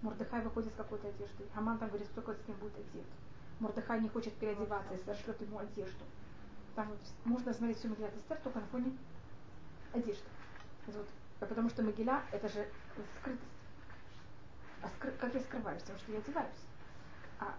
Мордыхай 0.00 0.42
выходит 0.42 0.72
с 0.72 0.76
какой-то 0.76 1.08
одеждой. 1.08 1.46
Аман 1.54 1.78
там 1.78 1.88
говорит, 1.88 2.08
кто 2.08 2.32
с 2.32 2.48
ним 2.48 2.56
будет 2.56 2.74
одет. 2.74 3.06
Мордыхай 3.60 4.00
не 4.00 4.08
хочет 4.08 4.34
переодеваться, 4.34 4.94
Эстер 4.94 5.16
шлет 5.16 5.40
ему 5.40 5.58
одежду. 5.58 6.04
Там 6.74 6.88
вот 6.88 6.98
можно 7.24 7.52
смотреть 7.52 7.78
всю 7.78 7.88
Магилат 7.88 8.16
Эстер 8.16 8.38
только 8.38 8.60
на 8.60 8.66
фоне 8.66 8.96
одежды. 9.92 10.24
Вот. 10.86 11.06
Потому 11.38 11.68
что 11.68 11.82
Магиля 11.82 12.22
это 12.32 12.48
же 12.48 12.66
скрытость. 13.20 13.42
А 14.82 14.88
скры... 14.88 15.12
как 15.12 15.34
я 15.34 15.40
скрываюсь? 15.40 15.82
Потому 15.82 15.98
что 15.98 16.12
я 16.12 16.18
одеваюсь. 16.18 16.66
А 17.38 17.54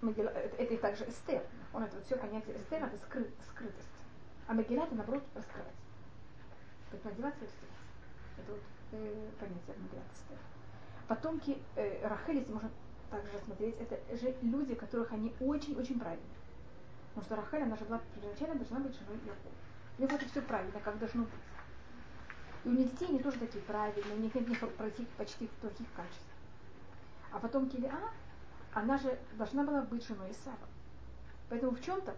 Магила, 0.00 0.28
это, 0.28 0.56
это 0.56 0.76
также 0.78 1.08
эстер. 1.08 1.42
Он 1.72 1.82
это 1.82 1.96
вот 1.96 2.04
все 2.04 2.16
понятие 2.16 2.56
эстер, 2.56 2.84
это 2.84 2.96
скры, 3.06 3.30
скрытость. 3.48 3.88
А 4.46 4.52
Магила 4.52 4.84
это 4.84 4.94
наоборот 4.94 5.24
раскрывать. 5.34 5.74
Поэтому 6.90 7.14
одеваться 7.14 7.44
и 7.44 7.48
раздеваться. 7.48 7.76
Это 8.38 8.52
вот 8.52 8.62
э, 8.92 9.30
понятие 9.38 9.76
эстер. 10.14 10.38
Потомки 11.08 11.58
э, 11.76 12.06
Рахель, 12.06 12.38
если 12.38 12.52
можно 12.52 12.70
также 13.10 13.32
рассмотреть, 13.32 13.76
это 13.78 14.16
же 14.16 14.34
люди, 14.42 14.74
которых 14.74 15.12
они 15.12 15.34
очень-очень 15.40 15.98
правильные. 15.98 16.36
Потому 17.14 17.24
что 17.24 17.36
Рахель, 17.36 17.62
она 17.62 17.76
же 17.76 17.84
была 17.84 18.00
первоначально 18.14 18.56
должна 18.56 18.80
быть 18.80 18.94
женой 18.94 19.16
Якова. 19.24 19.54
У 19.98 20.02
них 20.02 20.12
это 20.12 20.26
все 20.26 20.42
правильно, 20.42 20.78
как 20.80 20.98
должно 20.98 21.22
быть. 21.22 21.32
И 22.64 22.68
у 22.68 22.72
них 22.72 22.90
детей 22.90 23.08
они 23.08 23.20
тоже 23.20 23.38
такие 23.38 23.62
правильные, 23.64 24.16
у 24.16 24.18
них 24.18 24.34
нет 24.34 24.48
никаких 24.48 25.08
почти 25.16 25.46
плохих 25.60 25.86
качеств. 25.94 26.26
А 27.30 27.38
потом 27.38 27.68
Килиа, 27.68 28.10
она 28.72 28.98
же 28.98 29.18
должна 29.38 29.62
была 29.62 29.82
быть 29.82 30.06
женой 30.06 30.32
Исава. 30.32 30.68
Поэтому 31.48 31.72
в 31.72 31.80
чем-то, 31.80 32.14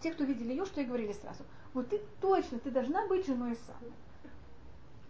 те, 0.00 0.12
кто 0.12 0.24
видели 0.24 0.50
ее, 0.50 0.64
что 0.64 0.80
и 0.80 0.84
говорили 0.84 1.12
сразу, 1.12 1.44
вот 1.78 1.88
ты 1.90 2.02
точно, 2.20 2.58
ты 2.58 2.72
должна 2.72 3.06
быть 3.06 3.24
женой 3.24 3.52
Исава. 3.52 3.78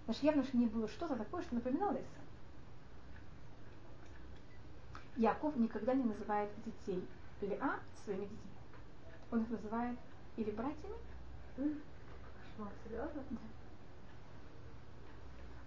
Значит, 0.04 0.22
явно 0.22 0.44
что 0.44 0.56
не 0.58 0.66
было 0.66 0.86
что-то 0.86 1.16
такое, 1.16 1.42
что 1.42 1.54
напоминало 1.54 1.92
Исава. 1.92 2.26
Яков 5.16 5.56
никогда 5.56 5.94
не 5.94 6.04
называет 6.04 6.50
детей 6.66 7.08
Леа 7.40 7.80
своими 8.04 8.24
детьми. 8.24 8.38
Он 9.30 9.42
их 9.44 9.48
называет 9.48 9.98
или 10.36 10.50
братьями. 10.50 10.96
Кошмар, 11.56 12.72
серьезно? 12.84 13.22
Да. 13.30 13.38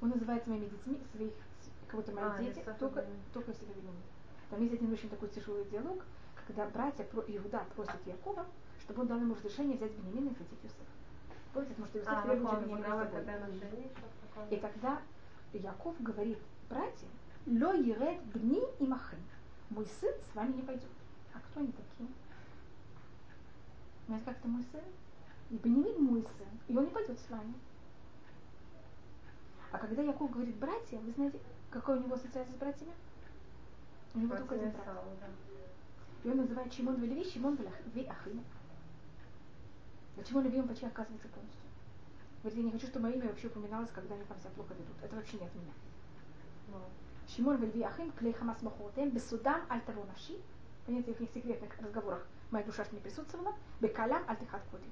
Он 0.02 0.10
называет 0.10 0.44
своими 0.44 0.66
детьми 0.66 1.02
своих, 1.16 1.34
как 1.88 1.96
будто 1.96 2.12
мои 2.12 2.26
А, 2.26 2.38
дети, 2.44 2.64
только, 2.80 3.04
только 3.34 3.52
если. 3.52 3.66
Там 4.52 4.62
есть 4.62 4.74
один 4.76 4.94
очень 4.94 5.10
такой 5.10 5.30
тяжелый 5.30 5.66
диалог, 5.66 6.04
когда 6.36 6.68
братья 6.68 7.04
про 7.06 7.22
Иуда 7.22 7.66
просят 7.76 8.06
Якова, 8.06 8.46
чтобы 8.92 9.04
он 9.04 9.08
дал 9.08 9.20
ему 9.20 9.36
разрешение 9.36 9.78
взять 9.78 9.92
Бенемина 9.94 10.32
и 10.32 10.36
хотеть 10.36 10.64
Юсефа. 10.64 10.84
Помните, 11.54 11.76
потому 11.76 11.88
что 11.88 11.98
Юсеф 12.00 12.14
А, 12.14 12.22
с 12.22 12.26
выдавал 12.26 13.06
собой. 13.06 13.24
тогда. 13.24 14.50
И 14.50 14.56
тогда 14.58 15.02
Яков 15.54 16.02
говорит 16.02 16.38
братьям, 16.70 17.12
Ло 17.48 17.74
ерет 17.74 18.22
бни 18.34 18.62
и 18.80 18.86
махим. 18.86 19.20
Мой 19.70 19.86
сын 19.86 20.14
с 20.32 20.36
вами 20.36 20.54
не 20.54 20.62
пойдет. 20.62 20.90
А 21.34 21.40
кто 21.40 21.62
они 21.62 21.72
такие? 21.72 22.10
Знаете, 24.08 24.26
как 24.26 24.38
это 24.38 24.48
мой 24.48 24.64
сын? 24.72 24.82
И 25.52 25.56
Бенемин 25.56 26.04
мой 26.04 26.22
сын. 26.22 26.48
И 26.68 26.78
он 26.78 26.86
не 26.86 26.92
пойдет 26.92 27.18
с 27.18 27.30
вами. 27.30 27.54
А 29.72 29.78
когда 29.78 30.02
Яков 30.02 30.32
говорит 30.32 30.56
братья, 30.58 31.00
вы 31.00 31.12
знаете, 31.14 31.40
какой 31.70 31.98
у 31.98 32.04
него 32.04 32.16
ассоциация 32.16 32.54
с 32.54 32.58
братьями? 32.58 32.92
У 34.16 34.20
него 34.20 34.36
только 34.36 34.56
один 34.56 34.72
брат. 34.72 34.86
И 36.24 36.30
он 36.30 36.38
называет 36.38 36.74
Шимон 36.74 36.96
Велеви, 36.96 37.24
Шимон 37.24 37.56
Велеви 37.56 38.10
Леви 40.30 40.60
он 40.60 40.68
почти 40.68 40.86
оказывается 40.86 41.28
полностью. 41.30 41.62
Говорит, 42.44 42.58
я 42.58 42.64
не 42.66 42.72
хочу, 42.72 42.88
чтобы 42.88 43.08
мое 43.08 43.16
имя 43.16 43.30
вообще 43.30 43.48
упоминалось, 43.48 43.90
когда 43.94 44.16
они 44.16 44.24
там 44.26 44.40
себя 44.40 44.50
плохо 44.52 44.74
ведут. 44.74 44.96
Это 45.02 45.16
вообще 45.16 45.38
не 45.38 45.46
от 45.46 45.56
меня. 45.56 45.74
Ну, 46.70 46.78
Шимон 47.28 47.58
Вельви 47.58 47.84
Ахим, 47.84 48.12
Клей 48.14 48.34
Хамас 48.34 48.62
Махотем, 48.62 49.10
Бесудам 49.10 49.62
Альтаво 49.70 50.06
Наши. 50.06 50.40
Понятие 50.86 51.16
в 51.16 51.22
их 51.22 51.30
секретных 51.32 51.80
разговорах 51.80 52.26
моя 52.52 52.66
душа 52.66 52.86
не 52.92 53.00
присутствовала. 53.00 53.56
Бекалям 53.80 54.24
Альтихат 54.28 54.62
Коди. 54.72 54.90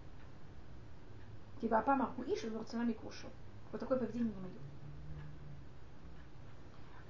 Типа 1.61 1.79
Апама 1.79 2.07
Хуиш, 2.07 2.43
Ворцунами 2.43 2.93
Кушу. 2.93 3.27
Вот 3.71 3.79
такое 3.79 3.97
поведение 3.97 4.33
не 4.33 4.39
мое. 4.39 4.53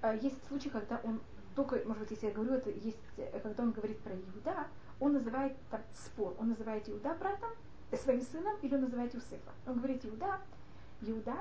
А, 0.02 0.14
Есть 0.16 0.46
случаи, 0.48 0.70
когда 0.70 1.00
он 1.04 1.22
только, 1.56 1.82
может 1.86 2.00
быть, 2.04 2.12
если 2.12 2.28
я 2.28 2.34
говорю 2.34 2.54
это, 2.54 2.70
есть, 2.70 2.98
э, 3.18 3.40
когда 3.42 3.64
он 3.64 3.72
говорит 3.72 4.00
про 4.00 4.14
Иуда, 4.16 4.68
он 5.00 5.14
называет 5.14 5.58
там 5.70 5.82
спор. 5.94 6.36
Он 6.40 6.50
называет 6.50 6.88
Иуда 6.90 7.14
братом, 7.16 7.50
э, 7.50 7.56
своим 7.98 8.22
сыном, 8.22 8.56
или 8.62 8.76
он 8.76 8.82
называет. 8.82 9.16
Он 9.66 9.76
говорит 9.76 10.06
Иуда, 10.06 10.40
Иуда, 11.02 11.38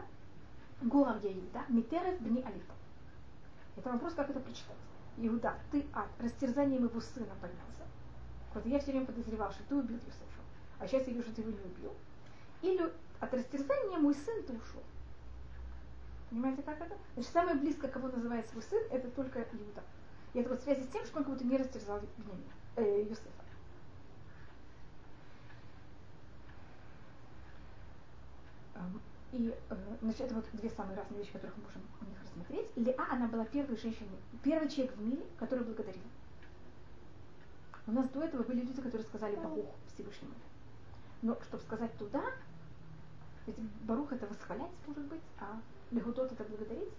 Гуар 0.81 1.19
я 1.23 1.33
Иуда, 1.33 1.65
Митерев 1.69 2.21
бни 2.21 2.43
Алифа. 2.43 2.73
Это 3.77 3.91
вопрос, 3.91 4.15
как 4.15 4.31
это 4.31 4.41
прочитать. 4.41 4.77
Иуда, 5.17 5.57
ты 5.71 5.85
от 5.93 6.09
растерзания 6.21 6.79
моего 6.79 7.01
сына 7.01 7.35
поднялся. 7.41 7.85
Вот 8.55 8.65
я 8.67 8.79
все 8.79 8.93
время 8.93 9.07
подозревал, 9.07 9.53
что 9.53 9.63
ты 9.65 9.77
убил 9.77 9.97
Юсефа. 9.97 10.43
А 10.79 10.87
сейчас 10.87 11.07
я 11.07 11.13
вижу, 11.13 11.25
что 11.25 11.35
ты 11.35 11.43
его 11.43 11.51
не 11.51 11.65
убил. 11.65 11.93
Или 12.63 12.93
от 13.21 13.35
растерзания 13.35 13.99
мой 13.99 14.15
сын 14.15 14.43
ты 14.45 14.53
ушел. 14.53 14.83
Понимаете, 16.31 16.63
как 16.63 16.81
это? 16.81 16.97
Значит, 17.15 17.33
самое 17.33 17.57
близкое, 17.57 17.89
кого 17.89 18.09
называет 18.09 18.49
свой 18.49 18.63
сын, 18.63 18.83
это 18.91 19.11
только 19.11 19.41
Иуда. 19.41 19.83
И 20.35 20.41
это 20.41 20.51
вот 20.51 20.61
в 20.61 20.63
связи 20.63 20.83
с 20.83 20.89
тем, 20.89 21.05
что 21.05 21.19
он 21.19 21.25
как 21.25 21.33
будто 21.33 21.47
не 21.47 21.57
растерзал 21.57 22.01
Бенемина, 22.17 22.53
э, 22.77 23.03
Юсефа. 23.03 23.38
И, 29.33 29.55
э, 29.69 29.77
значит, 30.01 30.23
это 30.23 30.35
вот 30.37 30.45
две 30.53 30.71
самые 30.71 30.97
разные 30.97 31.19
вещи, 31.19 31.33
которых 31.33 31.57
мы 31.59 31.65
можем 31.65 31.83
у 32.01 32.05
них 32.07 32.23
рассмотреть. 32.23 32.77
Леа, 32.77 33.07
она 33.11 33.27
была 33.27 33.45
первой 33.45 33.77
женщиной, 33.77 34.19
первый 34.43 34.69
человек 34.71 34.97
в 34.97 35.03
мире, 35.03 35.27
который 35.39 35.65
благодарил. 35.65 36.03
У 37.87 37.93
нас 37.93 38.09
до 38.11 38.23
этого 38.23 38.43
были 38.43 38.61
люди, 38.61 38.81
которые 38.81 39.07
сказали 39.07 39.37
Барух 39.37 39.67
Всевышнему. 39.95 40.35
Но 41.23 41.39
чтобы 41.43 41.63
сказать 41.63 41.97
туда, 41.99 42.23
ведь 43.47 43.59
Барух 43.83 44.13
это 44.13 44.27
восхвалять, 44.27 44.71
может 44.87 45.05
быть, 45.05 45.23
а 45.41 45.61
Лехудот 45.91 46.33
это 46.33 46.45
благодарить. 46.45 46.93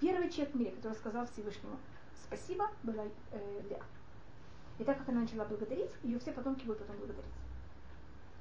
Первый 0.00 0.30
человек 0.30 0.54
в 0.54 0.58
мире, 0.58 0.70
который 0.72 0.94
сказал 0.94 1.26
Всевышнему 1.26 1.76
спасибо, 2.26 2.68
была 2.82 3.04
э, 3.32 3.62
Леа. 3.68 3.82
И 4.78 4.84
так 4.84 4.98
как 4.98 5.08
она 5.08 5.22
начала 5.22 5.44
благодарить, 5.44 5.90
ее 6.02 6.18
все 6.18 6.32
потомки 6.32 6.64
будут 6.64 6.80
потом 6.80 6.96
благодарить. 6.96 7.32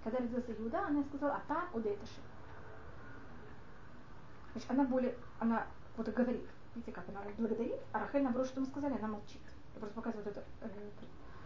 Когда 0.03 0.19
родился 0.19 0.53
Иуда, 0.53 0.85
она 0.87 1.03
сказала, 1.03 1.35
а 1.35 1.41
там 1.47 1.69
Удейташи. 1.73 2.21
Значит, 4.55 4.71
она 4.71 4.85
более, 4.85 5.13
она 5.39 5.67
вот 5.97 6.07
говорит, 6.07 6.41
видите 6.73 6.93
как, 6.93 7.03
она 7.09 7.19
благодарит, 7.37 7.77
а 7.91 7.99
Рахель, 7.99 8.23
наоборот, 8.23 8.47
что 8.47 8.61
мы 8.61 8.67
сказали, 8.67 8.93
она 8.93 9.09
молчит. 9.09 9.41
Я 9.73 9.79
просто 9.81 9.95
показываю 9.95 10.25
это. 10.25 10.45
Э, 10.61 10.69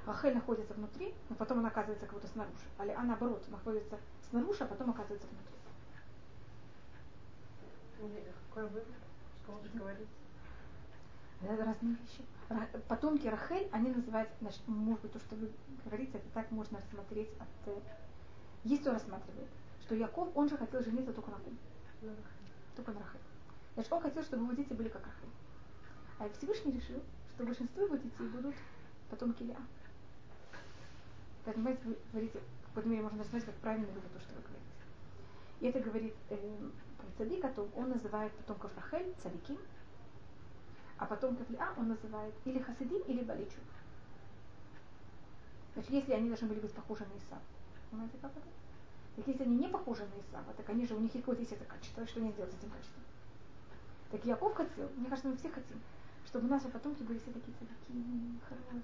Рахель 0.06 0.36
находится 0.36 0.75
внутри, 0.75 1.16
но 1.28 1.36
потом 1.36 1.58
она 1.58 1.70
оказывается 1.70 2.06
как 2.06 2.13
будто 2.13 2.28
снаружи. 2.28 2.60
А 2.78 2.86
Леа, 2.86 3.01
наоборот, 3.01 3.44
находится 3.50 3.98
снаружи, 4.30 4.63
а 4.63 4.68
потом 4.68 4.92
оказывается 4.92 5.28
внутри. 5.28 5.56
и 8.20 8.32
Какой 8.50 8.70
вывод? 8.70 8.86
Что 9.44 9.54
лучше 9.54 9.72
говорить? 9.74 10.10
Это 11.42 11.66
разные 11.66 11.96
вещи. 11.96 12.24
Потомки 12.88 13.25
Рахель, 13.25 13.70
они 13.72 13.89
называют, 13.89 14.30
значит, 14.39 14.62
может 14.68 15.01
быть, 15.01 15.13
то, 15.13 15.20
что 15.20 15.36
вы 15.36 15.51
говорите, 15.84 16.20
это 16.20 16.30
так 16.36 16.51
можно 16.51 16.78
рассмотреть 16.78 17.30
от... 17.39 17.74
э, 17.74 17.80
Есть 18.66 18.84
кто 18.84 18.92
рассматривает, 18.92 19.50
что 19.82 19.96
Яков, 19.96 20.30
он 20.36 20.48
же 20.48 20.58
хотел 20.58 20.84
жениться 20.84 21.12
только 21.12 21.32
на 21.32 21.38
ком? 21.38 21.58
Только 22.80 22.94
на 22.94 23.00
Рахель. 23.00 23.20
Значит, 23.74 23.92
он 23.92 24.02
хотел, 24.02 24.24
чтобы 24.24 24.44
его 24.44 24.54
дети 24.54 24.72
были 24.72 24.88
как 24.88 25.06
Рахель. 25.06 25.30
А 26.18 26.30
Всевышний 26.30 26.72
решил, 26.72 27.04
что 27.36 27.44
большинство 27.44 27.84
его 27.84 27.98
детей 27.98 28.28
будут 28.30 28.56
потомки 29.10 29.44
Леа. 29.44 29.58
Поэтому, 31.44 31.66
понимаете, 31.66 31.82
вы 31.86 31.98
говорите, 32.14 32.40
какой-то 32.68 32.90
мере 32.90 33.02
можно 33.02 33.20
рассмотреть, 33.20 33.46
как 33.48 33.56
правильно 33.56 33.88
вывод 33.88 34.14
то, 34.14 34.20
что 34.22 34.34
вы 34.36 34.42
говорите. 34.44 34.66
И 35.60 35.68
это 35.68 35.80
говорит 35.82 36.16
э, 36.30 36.70
про 36.98 37.08
цадика, 37.18 37.50
то 37.50 37.70
он 37.76 37.90
называет 37.90 38.32
потомков 38.32 38.72
Рахель 38.78 39.14
цадиким, 39.22 39.58
А 41.00 41.06
потомков 41.06 41.50
Лиа 41.50 41.74
он 41.76 41.90
называет 41.90 42.34
или 42.46 42.60
Хасидим, 42.60 43.02
или 43.08 43.26
Баличу. 43.26 43.60
Значит, 45.74 45.92
если 45.92 46.14
они 46.14 46.30
должны 46.30 46.48
были 46.48 46.62
быть 46.62 46.74
похожи 46.74 47.04
на 47.04 47.18
Исав. 47.18 47.42
Понимаете, 47.92 48.18
как 48.22 48.32
это? 48.32 48.59
Так 49.16 49.28
если 49.28 49.44
они 49.44 49.58
не 49.58 49.68
похожи 49.68 50.04
на 50.04 50.20
Исава, 50.22 50.54
так 50.54 50.70
они 50.70 50.86
же, 50.86 50.96
у 50.96 51.00
них 51.00 51.12
какое-то 51.12 51.42
есть 51.42 51.51
это 51.54 51.66
качество, 51.66 52.06
что 52.08 52.20
они 52.20 52.32
сделают 52.32 52.54
с 52.54 52.58
этим 52.58 52.70
качеством? 52.70 53.04
Так 54.12 54.25
Яков 54.25 54.56
хотел, 54.56 54.89
мне 54.96 55.10
кажется, 55.10 55.30
мы 55.30 55.38
все 55.38 55.50
хотим, 55.50 55.80
чтобы 56.25 56.48
у 56.48 56.50
нас 56.50 56.63
потомки 56.63 57.04
были 57.04 57.20
все 57.20 57.32
такие 57.32 57.54
такие 57.58 57.70
хорошие. 58.48 58.84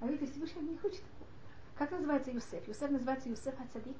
А 0.00 0.06
видите, 0.06 0.30
Всевышний 0.32 0.62
не 0.62 0.76
хочет 0.78 1.02
такого. 1.02 1.30
Как 1.76 1.90
называется 1.90 2.30
Юсеф? 2.30 2.66
Юсеф 2.68 2.90
называется 2.90 3.28
Юсеф 3.28 3.54
Ацадик. 3.60 3.96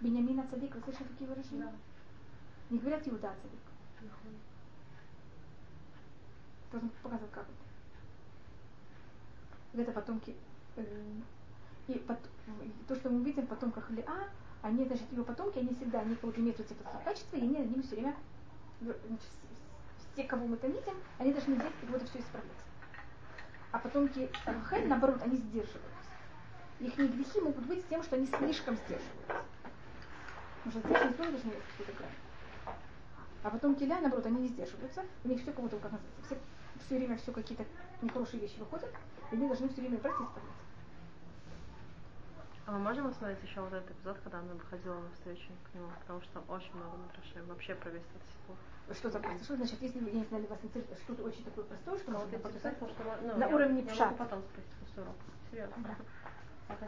Бенямин 0.00 0.40
Ацадик. 0.40 0.74
Вы 0.74 0.82
слышали 0.82 1.08
такие 1.08 1.28
выражения? 1.28 1.64
Да. 1.64 1.72
Не 2.70 2.78
говорят 2.78 3.06
Иуда 3.06 3.30
Ацадик. 3.30 3.60
Должен 6.70 6.90
показывать, 7.02 7.30
как 7.32 7.46
это. 9.72 9.82
Это 9.82 9.92
потомки. 9.92 10.34
Э, 10.76 10.84
и 11.88 11.98
под, 11.98 12.18
то, 12.86 12.94
что 12.94 13.10
мы 13.10 13.24
видим 13.24 13.44
в 13.44 13.48
потомках 13.48 13.90
Лиа, 13.90 14.28
они, 14.62 14.84
значит, 14.84 15.10
его 15.10 15.24
потомки, 15.24 15.58
они 15.58 15.74
всегда, 15.74 16.00
они 16.00 16.16
вот 16.22 16.38
имеют 16.38 16.58
вот 16.58 16.70
эти 16.70 16.76
качества, 17.04 17.36
и 17.36 17.42
они 17.42 17.58
над 17.58 17.84
все 17.84 17.96
время, 17.96 18.14
те, 20.14 20.24
кого 20.24 20.46
мы 20.46 20.56
там 20.56 20.70
видим, 20.70 20.94
они 21.18 21.32
должны 21.32 21.54
здесь 21.56 21.72
как 21.80 21.90
будто 21.90 22.06
все 22.06 22.20
исправлять. 22.20 22.52
А 23.72 23.78
потомки 23.78 24.30
Рахель, 24.44 24.86
наоборот, 24.86 25.20
они 25.22 25.36
сдерживаются. 25.36 25.88
Их 26.78 26.96
грехи 26.96 27.40
могут 27.40 27.64
быть 27.66 27.88
тем, 27.88 28.02
что 28.02 28.16
они 28.16 28.26
слишком 28.26 28.76
сдерживаются. 28.76 29.42
Потому 30.62 30.70
что 30.70 30.80
здесь 30.80 31.10
никто 31.10 31.24
не 31.24 31.30
должен 31.30 31.50
какую-то 31.50 31.92
грань. 31.98 32.76
А 33.42 33.50
потом 33.50 33.74
Киля, 33.74 34.00
наоборот, 34.00 34.26
они 34.26 34.42
не 34.42 34.48
сдерживаются. 34.48 35.04
У 35.24 35.28
них 35.28 35.42
все 35.42 35.52
кого-то, 35.52 35.78
как 35.78 35.92
называется, 35.92 36.22
все, 36.26 36.38
все 36.86 36.96
время 36.98 37.16
все 37.16 37.32
какие-то 37.32 37.64
нехорошие 38.02 38.40
вещи 38.40 38.58
выходят, 38.58 38.90
и 39.30 39.34
они 39.34 39.48
должны 39.48 39.68
все 39.68 39.80
время 39.80 39.98
брать 39.98 40.20
и 40.20 40.22
исправлять. 40.22 40.54
А 42.64 42.70
мы 42.72 42.78
можем 42.78 43.08
посмотреть 43.08 43.42
еще 43.42 43.60
вот 43.60 43.72
этот 43.72 43.90
эпизод, 43.90 44.18
когда 44.22 44.38
она 44.38 44.54
выходила 44.54 44.94
на 44.94 45.10
встречу 45.10 45.50
к 45.64 45.74
нему, 45.74 45.88
потому 46.00 46.20
что 46.22 46.32
там 46.34 46.44
очень 46.48 46.72
много 46.74 46.96
матрашей 46.96 47.42
вообще 47.48 47.74
про 47.74 47.90
весь 47.90 48.02
этот 48.02 48.28
ситуацию. 48.30 48.72
Что 48.94 49.10
за 49.10 49.18
просто? 49.18 49.44
Что 49.44 49.56
значит, 49.56 49.82
если 49.82 49.98
я 49.98 50.12
не 50.12 50.24
знаю, 50.24 50.46
вас 50.46 50.58
интересует 50.62 50.98
что-то 51.00 51.22
очень 51.24 51.44
такое 51.44 51.64
простое, 51.64 51.98
что 51.98 52.10
а 52.10 52.14
можно 52.14 52.30
вот 52.30 52.42
подписать 52.42 52.78
потому 52.78 52.92
что, 52.92 53.18
ну, 53.22 53.36
на 53.36 53.46
я, 53.46 53.54
уровне 53.54 53.80
я 53.82 53.92
пшат. 53.92 54.06
могу 54.06 54.16
потом 54.16 54.42
спросить 54.42 54.72
после 54.80 55.02
урока. 55.02 55.18
Серьезно. 55.50 55.74
Да. 55.78 55.96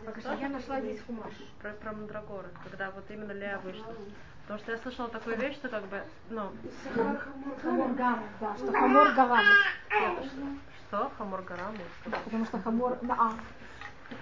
Покажи, 0.07 0.40
я 0.40 0.49
нашла 0.49 0.81
здесь 0.81 1.02
хумаш. 1.02 1.35
Про, 1.61 1.73
про 1.73 1.93
Мандрагоры, 1.93 2.49
когда 2.62 2.90
вот 2.90 3.04
именно 3.11 3.33
Лея 3.33 3.59
вышла. 3.59 3.95
Потому 4.43 4.61
что 4.61 4.73
я 4.73 4.78
слышала 4.78 5.09
такую 5.09 5.38
вещь, 5.38 5.57
что 5.57 5.69
как 5.69 5.85
бы, 5.87 6.02
ну... 6.31 6.52
Хамор 7.62 7.95
да, 7.95 8.23
что 8.57 8.73
хамор 8.73 9.12
галамус. 9.14 9.57
Что? 10.87 11.11
Хамор 11.16 11.43
гарамус? 11.43 11.81
Да, 12.07 12.19
потому 12.25 12.45
что 12.45 12.61
хамор 12.61 13.02
на 13.02 13.14
а. 13.14 13.35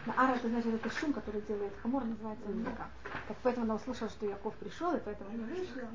На 0.06 0.14
ара 0.14 0.36
это 0.36 0.48
значит 0.48 0.74
это 0.74 0.90
шум, 0.90 1.12
который 1.12 1.40
делает 1.42 1.72
хамор, 1.82 2.04
называется 2.04 2.48
языка. 2.48 2.88
Так 3.28 3.36
поэтому 3.42 3.64
она 3.64 3.74
услышала, 3.74 4.10
что 4.10 4.26
Яков 4.26 4.54
пришел, 4.56 4.94
и 4.96 5.00
поэтому 5.00 5.30
она 5.30 5.44
вышла. 5.44 5.88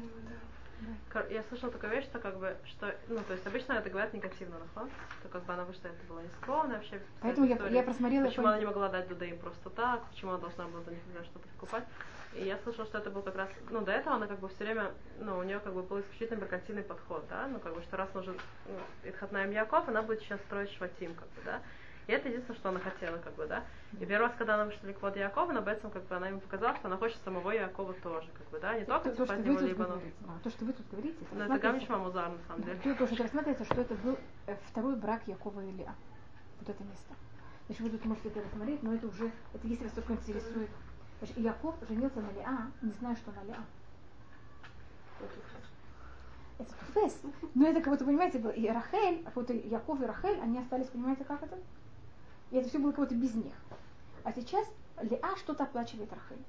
Я 1.30 1.44
слышала 1.44 1.72
такую 1.72 1.92
вещь, 1.92 2.06
что 2.06 2.20
как 2.20 2.38
бы, 2.38 2.56
что, 2.66 2.94
ну, 3.08 3.18
то 3.28 3.34
есть 3.34 3.48
обычно 3.48 3.74
это 3.74 3.90
говорят 3.90 4.14
негативно, 4.14 4.60
нахон, 4.60 4.90
что 5.20 5.30
как 5.30 5.44
бы 5.46 5.54
она 5.54 5.66
вышла, 5.66 5.88
это 5.88 6.06
было 6.08 6.20
нескромно 6.20 6.76
вообще. 6.76 7.02
Поэтому 7.22 7.48
я, 7.48 7.56
я 7.68 7.82
просмотрела... 7.82 8.26
Почему 8.26 8.48
она 8.48 8.60
не 8.60 8.66
могла 8.66 8.90
дать 8.90 9.08
Дудаим 9.08 9.40
просто 9.40 9.70
так, 9.72 10.04
почему 10.06 10.32
она 10.32 10.40
должна 10.40 10.66
была 10.66 10.84
за 10.84 10.92
них 10.92 11.00
что-то 11.24 11.48
покупать. 11.50 11.84
И 12.36 12.46
я 12.46 12.58
слышала, 12.60 12.86
что 12.86 13.00
это 13.00 13.10
был 13.10 13.24
как 13.24 13.36
раз, 13.36 13.50
ну, 13.72 13.82
до 13.82 13.92
этого 13.92 14.18
она 14.18 14.28
как 14.28 14.40
бы 14.40 14.50
все 14.50 14.66
время, 14.66 14.92
ну, 15.20 15.40
у 15.40 15.44
нее 15.44 15.60
как 15.60 15.74
бы 15.74 15.82
был 15.82 16.00
исключительно 16.02 16.42
меркантильный 16.42 16.84
подход, 16.84 17.26
да, 17.30 17.48
ну, 17.48 17.60
как 17.60 17.74
бы, 17.74 17.82
что 17.82 17.98
раз 17.98 18.14
нужен 18.14 18.38
ну, 18.68 19.10
Итхатнаем 19.10 19.50
Яков, 19.52 19.88
она 19.88 20.04
будет 20.04 20.20
сейчас 20.20 20.40
строить 20.42 20.70
шватим, 20.72 21.16
как 21.16 21.28
бы, 21.30 21.42
да. 21.46 21.62
И 22.08 22.12
это 22.14 22.30
единственное, 22.30 22.58
что 22.58 22.70
она 22.70 22.80
хотела, 22.80 23.18
как 23.18 23.36
бы, 23.36 23.46
да. 23.48 23.66
И 23.94 24.06
первый 24.06 24.28
раз, 24.28 24.34
когда 24.38 24.56
она 24.56 24.66
вышла 24.66 24.88
к 24.88 25.02
воде 25.02 25.20
Якова, 25.20 25.52
она 25.52 25.62
Бетсом, 25.62 25.92
как 25.92 26.04
бы, 26.04 26.16
она 26.16 26.30
ему 26.30 26.40
показала, 26.40 26.76
что 26.78 26.88
она 26.88 26.96
хочет 26.96 27.18
самого 27.24 27.52
Якова 27.52 27.94
тоже, 27.96 28.30
как 28.38 28.50
бы, 28.50 28.60
да, 28.60 28.80
не 28.80 28.86
только 28.86 29.12
то, 29.12 29.26
что 29.26 29.36
вы 29.36 29.56
тут 29.58 29.78
говорите, 29.78 30.10
да, 30.22 30.40
то, 30.42 30.50
что 30.50 30.66
вы 30.66 30.74
тут 30.74 30.90
говорите, 30.90 31.18
это, 31.22 31.36
Но 31.36 31.44
это 31.44 31.60
Гамишма 31.60 31.98
Музар, 31.98 32.30
на 32.30 32.40
самом 32.48 32.64
деле. 32.64 32.96
То, 32.96 33.08
что 33.08 33.24
рассматривается, 33.24 33.66
что 33.66 33.82
это 33.82 33.94
был 33.96 34.18
э, 34.48 34.56
второй 34.70 34.96
брак 34.96 35.22
Якова 35.28 35.60
и 35.60 35.70
Илия. 35.70 35.94
Вот 36.62 36.70
это 36.70 36.84
место. 36.86 37.14
Значит, 37.66 37.84
вы 37.84 37.90
тут 37.90 38.06
можете 38.06 38.30
это 38.30 38.42
рассмотреть, 38.42 38.84
но 38.84 38.94
это 38.94 39.08
уже, 39.08 39.30
это 39.54 39.68
если 39.68 39.84
вас 39.84 39.94
только 39.94 40.14
интересует. 40.14 40.70
Значит, 41.20 41.38
Яков 41.38 41.76
женился 41.90 42.22
на 42.22 42.32
Лиа, 42.32 42.72
не 42.82 42.92
знаю, 42.92 43.18
что 43.18 43.32
на 43.32 43.44
Лиа. 43.44 43.64
Это 46.58 46.74
туфес. 46.74 47.22
Но 47.54 47.68
это 47.68 47.82
как 47.82 47.94
будто, 47.94 48.06
понимаете, 48.06 48.40
было 48.40 48.52
и 48.52 48.68
Рахель, 48.70 49.24
как 49.26 49.34
будто 49.34 49.54
Яков 49.54 50.02
и 50.02 50.06
Рахель, 50.06 50.40
они 50.40 50.60
остались, 50.60 50.88
понимаете, 50.88 51.26
как 51.26 51.44
это? 51.44 51.58
И 52.52 52.58
это 52.58 52.70
все 52.70 52.80
было 52.80 52.92
как 52.92 53.06
будто 53.06 53.16
без 53.16 53.34
них. 53.34 53.54
А 54.24 54.34
сейчас 54.34 54.68
Лиа 55.02 55.36
что-то 55.38 55.64
оплачивает 55.64 56.12
Рахель. 56.12 56.44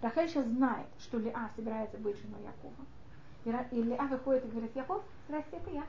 Рахель 0.00 0.28
сейчас 0.28 0.46
знает, 0.46 0.86
что 0.98 1.18
Лиа 1.18 1.50
собирается 1.56 1.98
быть 1.98 2.16
женой 2.18 2.40
Якова. 2.42 3.66
И 3.70 3.82
Лиа 3.82 4.06
выходит 4.06 4.44
и 4.44 4.48
говорит, 4.48 4.74
Яков, 4.74 5.02
здрасте, 5.26 5.56
это 5.56 5.70
я. 5.70 5.84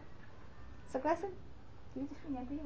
Согласен? 0.91 1.29
Ты 1.93 2.01
видишь 2.01 2.17
меня, 2.27 2.43
это 2.43 2.53
я. 2.53 2.61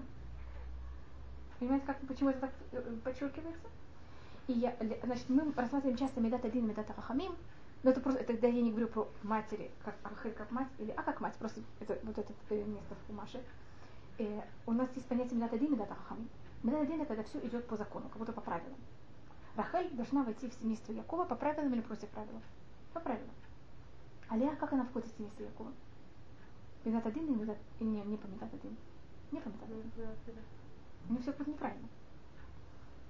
Понимаете, 1.59 1.85
как, 1.85 1.97
почему 2.07 2.29
это 2.29 2.39
так 2.39 2.51
э, 2.71 2.81
подчеркивается? 3.03 3.67
И 4.47 4.53
я, 4.53 4.75
значит, 5.03 5.29
мы 5.29 5.51
рассматриваем 5.55 5.97
часто 5.97 6.21
Медат 6.21 6.45
один 6.45 6.67
Медат 6.67 6.89
Рахамим, 6.95 7.35
но 7.83 7.91
это 7.91 8.01
просто, 8.01 8.21
это, 8.21 8.33
когда 8.33 8.47
я 8.47 8.61
не 8.61 8.71
говорю 8.71 8.87
про 8.87 9.07
матери, 9.23 9.69
как 9.83 9.95
Рахель 10.03 10.33
как 10.33 10.49
мать, 10.51 10.67
или 10.79 10.91
А 10.91 11.03
как 11.03 11.19
мать, 11.19 11.35
просто 11.35 11.61
это 11.79 11.99
вот 12.03 12.17
это 12.17 12.33
э, 12.49 12.63
место 12.63 12.95
в 12.95 13.07
Кумаше. 13.07 13.41
Э, 14.17 14.41
у 14.65 14.71
нас 14.71 14.89
есть 14.95 15.07
понятие 15.07 15.35
Медат 15.35 15.53
один 15.53 15.73
Медат 15.73 15.89
Рахамим. 15.89 16.29
Медат 16.63 16.81
один 16.81 17.01
это 17.01 17.15
когда 17.15 17.23
все 17.23 17.39
идет 17.39 17.67
по 17.67 17.77
закону, 17.77 18.09
как 18.09 18.17
будто 18.17 18.33
по 18.33 18.41
правилам. 18.41 18.77
Рахель 19.55 19.95
должна 19.95 20.23
войти 20.23 20.49
в 20.49 20.53
семейство 20.53 20.91
Якова 20.91 21.25
по 21.25 21.35
правилам 21.35 21.73
или 21.73 21.81
против 21.81 22.09
правил? 22.09 22.41
По 22.93 22.99
правилам. 22.99 23.29
А 24.27 24.37
Леа, 24.37 24.55
как 24.55 24.73
она 24.73 24.85
входит 24.85 25.09
в 25.09 25.17
семейство 25.17 25.43
Якова? 25.43 25.71
Медат 26.85 27.05
один 27.05 27.25
или 27.25 27.35
Медат... 27.35 27.57
Не, 27.79 28.01
не 28.01 28.17
по 28.17 28.27
Медат 28.27 28.53
один. 28.53 28.75
Не 29.31 29.39
по 29.39 29.49
Медат 29.49 29.63
один. 29.63 30.43
У 31.07 31.13
нее 31.13 31.21
все 31.21 31.31
будет 31.31 31.47
неправильно. 31.47 31.87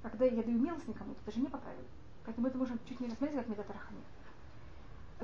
Когда 0.01 0.25
я 0.25 0.43
даю 0.43 0.57
милость 0.57 0.87
никому, 0.87 1.13
то 1.13 1.21
это 1.21 1.31
же 1.31 1.41
не 1.41 1.47
по 1.47 1.57
правилам. 1.57 1.85
Поэтому 2.25 2.47
это 2.47 2.57
можем 2.57 2.79
чуть 2.87 2.99
не 2.99 3.07
рассмотреть 3.07 3.39
как 3.39 3.47
Медат 3.47 3.69
Рахамим. 3.69 4.03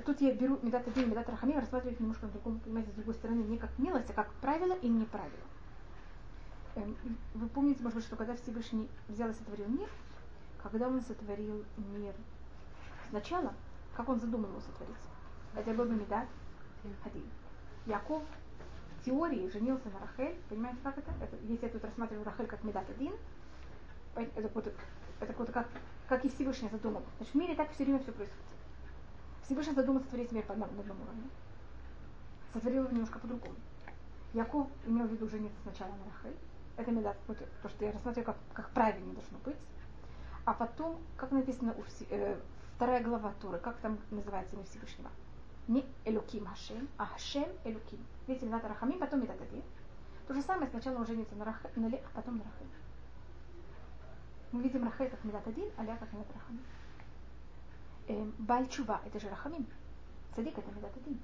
Тут 0.05 0.21
я 0.21 0.33
беру 0.33 0.59
Медат 0.61 0.87
один 0.87 1.03
и 1.05 1.07
Медат 1.07 1.29
Рахамим, 1.29 1.59
рассматривать 1.59 1.99
немножко 1.99 2.25
на 2.25 2.31
другом, 2.33 2.59
понимаете, 2.59 2.91
с 2.91 2.95
другой 2.95 3.13
стороны, 3.13 3.43
не 3.43 3.57
как 3.57 3.77
милость, 3.79 4.09
а 4.09 4.13
как 4.13 4.31
правило 4.35 4.73
и 4.73 4.89
не 4.89 5.05
правило. 5.05 5.31
Эм, 5.31 5.64
вы 6.75 7.47
помните, 7.49 7.81
может 7.81 7.97
быть, 7.97 8.05
что 8.05 8.15
когда 8.15 8.35
Всевышний 8.35 8.89
взял 9.07 9.29
и 9.29 9.33
сотворил 9.33 9.67
мир, 9.67 9.89
когда 10.61 10.87
он 10.87 11.01
сотворил 11.01 11.63
мир 11.77 12.13
сначала, 13.09 13.53
как 13.95 14.09
он 14.09 14.19
задумал 14.19 14.49
его 14.49 14.59
сотворить? 14.59 14.95
Это 15.55 15.73
был 15.73 15.85
бы 15.85 15.95
Медат 15.95 16.27
один. 17.03 17.23
Яков 17.85 18.23
в 18.99 19.05
теории 19.05 19.49
женился 19.49 19.89
на 19.89 19.99
Рахель, 19.99 20.37
понимаете, 20.49 20.79
как 20.83 20.97
это? 20.97 21.11
это 21.21 21.37
если 21.43 21.65
я 21.65 21.71
тут 21.71 21.83
рассматриваю 21.83 22.25
Рахель 22.25 22.47
как 22.47 22.63
Медат 22.63 22.89
один, 22.89 23.13
это, 24.15 24.49
вот, 24.53 24.73
это 25.19 25.33
как, 25.51 25.67
как 26.07 26.25
и 26.25 26.29
Всевышний 26.29 26.69
задумал. 26.69 27.03
Значит, 27.17 27.33
в 27.33 27.37
мире 27.37 27.55
так 27.55 27.71
все 27.71 27.83
время 27.83 27.99
все 27.99 28.11
происходит. 28.11 28.43
Всевышний 29.43 29.73
задумал 29.75 30.01
сотворить 30.01 30.31
мир 30.31 30.43
по 30.45 30.53
одному, 30.53 30.73
уровне. 30.79 31.29
Сотворил 32.53 32.83
его 32.83 32.91
немножко 32.91 33.19
по-другому. 33.19 33.55
Яков 34.33 34.67
имел 34.85 35.07
в 35.07 35.11
виду 35.11 35.29
жениться 35.29 35.57
сначала 35.63 35.91
на 35.91 36.05
Рахель, 36.05 36.37
это 36.77 36.91
медат, 36.91 37.17
вот 37.27 37.37
то, 37.61 37.69
что 37.69 37.85
я 37.85 37.91
рассматриваю, 37.91 38.25
как, 38.25 38.37
как 38.53 38.69
правильно 38.71 39.13
должно 39.13 39.37
быть. 39.39 39.55
А 40.45 40.53
потом, 40.53 40.99
как 41.17 41.31
написано 41.31 41.73
у 41.73 41.81
Вси, 41.83 42.05
э, 42.09 42.37
вторая 42.75 43.03
глава 43.03 43.33
Туры, 43.41 43.57
как 43.59 43.77
там 43.77 43.97
называется 44.11 44.55
имя 44.55 44.65
Всевышнего? 44.65 45.09
Не 45.67 45.85
Элуким 46.03 46.45
Хашем, 46.45 46.87
а 46.97 47.05
Хашем 47.05 47.47
Элуким. 47.63 47.99
Видите, 48.27 48.45
медат 48.45 48.65
Рахамим, 48.65 48.99
потом 48.99 49.23
медат 49.23 49.41
один. 49.41 49.63
То 50.27 50.33
же 50.33 50.41
самое, 50.41 50.69
сначала 50.69 50.97
он 50.97 51.07
женится 51.07 51.35
на, 51.35 51.45
Рах, 51.45 51.61
на 51.75 51.87
Ле, 51.87 52.03
а 52.03 52.15
потом 52.15 52.37
на 52.37 52.43
Рахель. 52.43 52.67
Мы 54.51 54.61
видим 54.61 54.83
Рахель 54.83 55.09
как 55.09 55.23
медат 55.23 55.47
один, 55.47 55.69
а 55.77 55.83
Ля 55.83 55.95
как 55.97 56.11
медат 56.13 56.27
Рахамим. 56.33 56.63
Эм, 58.07 58.35
Бальчува, 58.37 59.01
это 59.05 59.19
же 59.19 59.29
Рахамим. 59.29 59.65
Цадик 60.35 60.57
это 60.57 60.71
медат 60.71 60.91
один. 60.97 61.19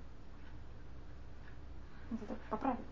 Это 2.12 2.36
по 2.50 2.58
правилам 2.58 2.84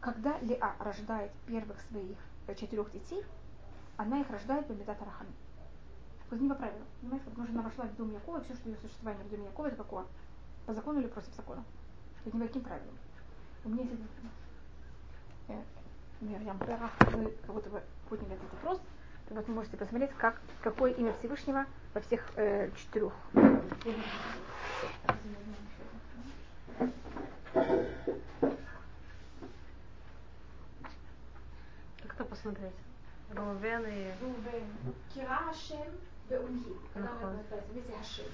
когда 0.00 0.38
Леа 0.40 0.74
рождает 0.78 1.30
первых 1.46 1.80
своих 1.82 2.16
э, 2.46 2.54
четырех 2.54 2.90
детей, 2.92 3.24
она 3.96 4.20
их 4.20 4.30
рождает 4.30 4.66
по 4.66 4.72
Медат 4.72 5.00
Рахами. 5.00 5.30
Есть 6.30 6.42
не 6.42 6.48
по 6.48 6.54
правилам. 6.54 6.86
Понимаете, 7.00 7.24
потому 7.28 7.46
что 7.46 7.54
она 7.58 7.68
вошла 7.68 7.84
в 7.86 7.96
дом 7.96 8.12
Якова, 8.12 8.38
и 8.38 8.44
все, 8.44 8.54
что 8.54 8.68
ее 8.68 8.76
существование 8.76 9.24
в 9.24 9.30
доме 9.30 9.44
Якова, 9.46 9.66
это 9.66 9.76
какое? 9.76 10.04
По 10.66 10.74
закону 10.74 11.00
или 11.00 11.08
против 11.08 11.34
закона? 11.34 11.64
Это 12.24 12.36
не 12.36 12.42
по 12.42 12.46
каким 12.46 12.62
правилам. 12.62 12.98
У 13.64 13.68
меня 13.68 13.82
есть 13.82 14.00
э, 15.48 15.62
Мирьям 16.20 16.58
Перах, 16.58 16.90
вы 17.12 17.24
бы 17.24 17.82
подняли 18.08 18.34
этот 18.34 18.52
вопрос, 18.52 18.80
то 19.28 19.34
вот 19.34 19.46
вы 19.48 19.54
можете 19.54 19.76
посмотреть, 19.76 20.10
как, 20.18 20.40
какое 20.62 20.92
имя 20.92 21.12
Всевышнего 21.18 21.66
во 21.94 22.00
всех 22.00 22.30
э, 22.36 22.70
четырех. 22.76 23.12
Как-то 32.20 32.34
посмотреть. 32.34 32.74
Рувен 33.30 33.82
и... 33.86 34.12
Рувен. 34.20 34.66
Кира 35.14 35.48
Ашем 35.48 35.90
Беунги. 36.28 36.76
Видите, 37.72 37.94
Ашем. 37.98 38.26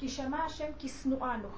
Кишама 0.00 0.46
Ашем 0.46 0.72
Киснуанух. 0.72 1.52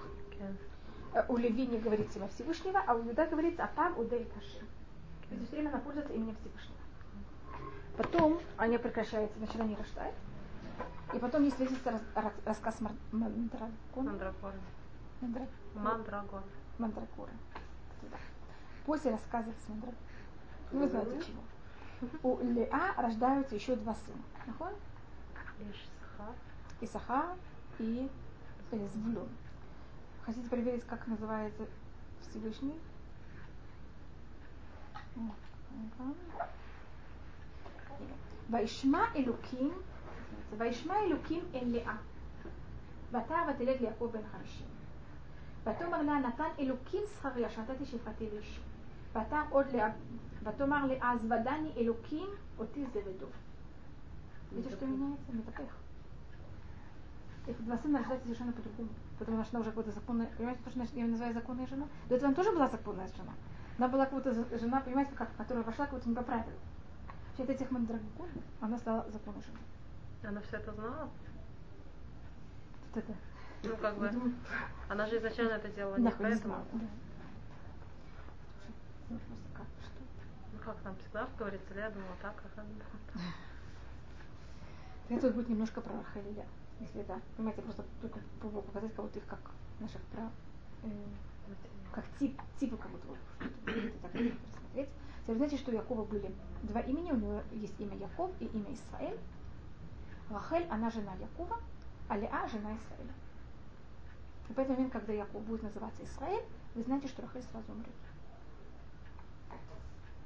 Э, 1.15 1.25
у 1.29 1.37
Леви 1.37 1.69
не 1.69 1.79
говорится 1.79 2.19
имя 2.19 2.27
Всевышнего, 2.31 2.83
а 2.85 2.95
у 2.95 3.05
Юда 3.05 3.27
говорится 3.27 3.63
Апам 3.63 3.97
Удей 3.97 4.29
Ашем. 4.37 4.67
То 5.29 5.37
есть 5.37 5.47
все 5.47 5.57
время 5.57 5.69
она 5.69 5.79
пользуется 5.79 6.13
именем 6.15 6.35
Всевышнего. 6.41 6.79
Потом 7.97 8.41
они 8.57 8.77
прекращаются, 8.79 9.39
сначала 9.39 9.63
не 9.63 9.77
рождают. 9.77 10.17
И 11.15 11.19
потом 11.21 11.45
есть 11.45 11.57
встретится 11.59 12.01
рассказ 12.45 12.81
Мандрагона. 12.81 13.71
Мандракон. 13.93 14.05
Мандракон. 14.05 14.53
Мандрагона. 15.75 16.45
Мандрагора. 16.79 17.31
После 18.85 19.13
рассказов 19.13 19.55
с 19.65 19.69
Мандрагора. 19.69 20.09
Вы 20.73 20.89
знаете 20.89 21.27
чего. 21.27 21.41
У 22.22 22.40
Леа 22.42 22.94
рождаются 22.98 23.56
еще 23.56 23.76
два 23.76 23.96
сына. 23.96 24.22
Нахон? 24.46 24.74
Ишсахар. 25.60 26.36
Исахар 26.82 27.38
и 27.80 28.10
э, 28.72 28.88
Звулун. 28.94 29.30
Хотите 30.26 30.50
проверить, 30.50 30.84
как 30.86 31.08
называется 31.08 31.66
Всевышний? 32.22 32.80
М, 35.16 35.32
ну-ка. 35.72 36.14
וישמע 38.50 39.06
אלוקים, 39.16 39.72
וישמע 40.58 40.96
אלוקים 41.08 41.44
אל 41.56 41.68
לאה, 41.68 41.96
ותער 43.10 43.50
ותלד 43.50 43.82
ליעקב 43.82 44.10
בן 44.14 44.28
חמישים. 44.32 44.68
ותאמר 45.64 46.02
לה 46.02 46.20
נתן 46.20 46.50
אלוקים 46.60 47.02
שכרי 47.16 47.48
אשר 47.48 47.62
נתתי 47.62 47.86
שפעתי 47.86 48.30
לאישי. 48.34 48.60
ותער 49.12 49.46
עוד 49.50 49.66
לאה, 49.74 49.92
ותאמר 50.44 50.86
לאה 50.86 51.12
אז 51.14 51.20
ודני 51.26 51.72
אלוקים 51.78 52.28
אותי 52.60 52.86
זה 52.94 53.00
ודוב. 53.06 53.30
Видите, 54.52 54.70
что 54.76 54.86
меняется? 54.86 55.32
Метапех. 55.32 55.72
Их 57.48 57.66
два 57.66 57.78
сына 57.80 57.98
рождаются 58.00 58.26
совершенно 58.28 58.52
по-другому. 58.54 58.90
Потому 59.18 59.44
что 59.44 59.58
она 59.58 59.62
уже 59.62 59.72
какая-то 59.72 59.92
законная... 59.92 60.28
Понимаете, 60.38 60.62
то, 60.64 60.70
что 60.70 60.80
я 60.80 60.86
ее 61.04 61.08
называю 61.08 61.34
законная 61.34 61.66
жена? 61.68 61.88
До 62.08 62.16
этого 62.16 62.28
она 62.28 62.36
тоже 62.36 62.52
была 62.52 62.68
законная 62.68 63.08
жена. 63.08 63.34
Она 63.80 63.88
была 63.88 64.06
какая-то 64.06 64.32
за- 64.34 64.58
жена, 64.60 64.80
понимаете, 64.82 65.12
как, 65.16 65.36
которая 65.38 65.64
вошла 65.64 65.88
как-то 65.88 66.08
не 66.08 66.16
по 66.16 66.22
правилам. 66.22 66.54
Вообще, 67.30 67.44
от 67.44 67.50
этих 67.50 67.72
мандрагон 67.72 68.30
она 68.62 68.78
стала 68.78 69.10
законной 69.12 69.42
женой. 69.42 69.62
Она 70.24 70.40
все 70.42 70.58
это 70.58 70.72
знала? 70.74 71.10
Вот 72.94 73.04
это. 73.04 73.14
Ну, 73.64 73.76
как 73.78 73.94
Я 73.96 74.00
бы, 74.00 74.10
думаю, 74.10 74.34
она 74.90 75.06
же 75.08 75.18
изначально 75.18 75.54
это 75.54 75.70
делала 75.70 75.96
не 75.98 76.04
нахуй 76.04 76.26
не 76.26 76.32
поэтому. 76.32 76.54
знала. 76.54 76.66
Да. 76.74 76.86
Ну, 79.11 79.19
просто 79.19 79.49
как, 79.55 79.67
что? 79.83 80.03
Ну, 80.53 80.59
как 80.65 80.77
там 80.81 80.97
всегда 80.97 81.29
говорится, 81.39 81.75
я 81.75 81.91
думала 81.91 82.17
так, 82.21 82.37
как 82.37 82.53
она. 82.59 82.69
Это 85.09 85.31
будет 85.31 85.49
немножко 85.49 85.81
про 85.81 85.95
Леа. 85.95 86.45
Если 86.81 87.01
это, 87.01 87.21
понимаете, 87.37 87.63
просто 87.63 87.85
только 88.01 88.21
показать 88.41 88.95
кого-то 88.95 89.19
их 89.19 89.27
как 89.27 89.41
наших 89.81 90.03
про... 90.03 90.31
э, 90.83 90.91
как 91.93 92.05
тип, 92.19 92.39
вот, 93.09 93.19
что-то 93.41 93.71
видите, 93.73 93.99
так 94.01 94.13
рассмотреть. 94.15 94.89
Теперь 95.23 95.37
знаете, 95.37 95.57
что 95.57 95.71
у 95.71 95.75
Якова 95.75 96.05
были 96.05 96.35
два 96.63 96.81
имени, 96.81 97.13
у 97.13 97.17
него 97.17 97.43
есть 97.53 97.79
имя 97.81 97.97
Яков 97.97 98.31
и 98.41 98.47
имя 98.47 98.73
Исраэль. 98.73 99.19
Рахель, 100.31 100.67
она 100.69 100.91
жена 100.91 101.15
Якова, 101.15 101.59
а 102.09 102.17
Леа 102.17 102.47
жена 102.49 102.77
Исраэля. 102.77 103.13
И 104.49 104.53
в 104.53 104.59
этот 104.59 104.71
момент, 104.71 104.93
когда 104.93 105.13
Яков 105.13 105.43
будет 105.45 105.63
называться 105.63 106.05
Исраэль, 106.05 106.45
вы 106.75 106.83
знаете, 106.83 107.09
что 107.09 107.23
Рахель 107.23 107.43
сразу 107.43 107.73
умрет. 107.73 107.95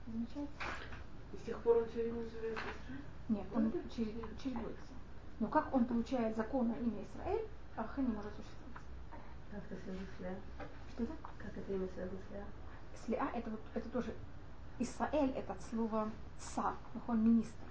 И 0.07 1.37
с 1.37 1.43
тех 1.47 1.59
пор 1.61 1.79
он 1.79 1.87
все 1.87 2.03
время 2.03 2.23
называется 2.23 2.65
Израиль? 2.87 3.03
Нет, 3.29 3.47
он 3.55 3.73
черед- 3.89 4.43
чередуется. 4.43 4.83
Но 5.41 5.49
как 5.49 5.75
он 5.75 5.85
получает 5.87 6.37
законное 6.37 6.79
имя 6.79 7.05
Израиль, 7.05 7.47
а 7.77 7.83
Рахель 7.83 8.05
не 8.05 8.13
может 8.13 8.33
существовать. 8.37 8.83
Как 9.51 9.63
это 9.71 9.83
связано 9.83 10.07
с 10.17 10.21
Леа? 10.21 10.37
Что 10.91 11.03
это? 11.05 11.13
Как 11.39 11.57
это 11.57 11.73
имя 11.73 11.89
связано 11.95 12.19
с 12.29 12.33
Леа? 12.33 12.45
С 12.95 13.09
Леа 13.09 13.31
это, 13.35 13.51
вот, 13.51 13.61
это 13.75 13.89
тоже 13.91 14.15
Исраэль 14.79 15.31
это 15.31 15.53
от 15.53 15.63
слова 15.63 16.11
са, 16.39 16.75
он 17.07 17.25
министр. 17.25 17.65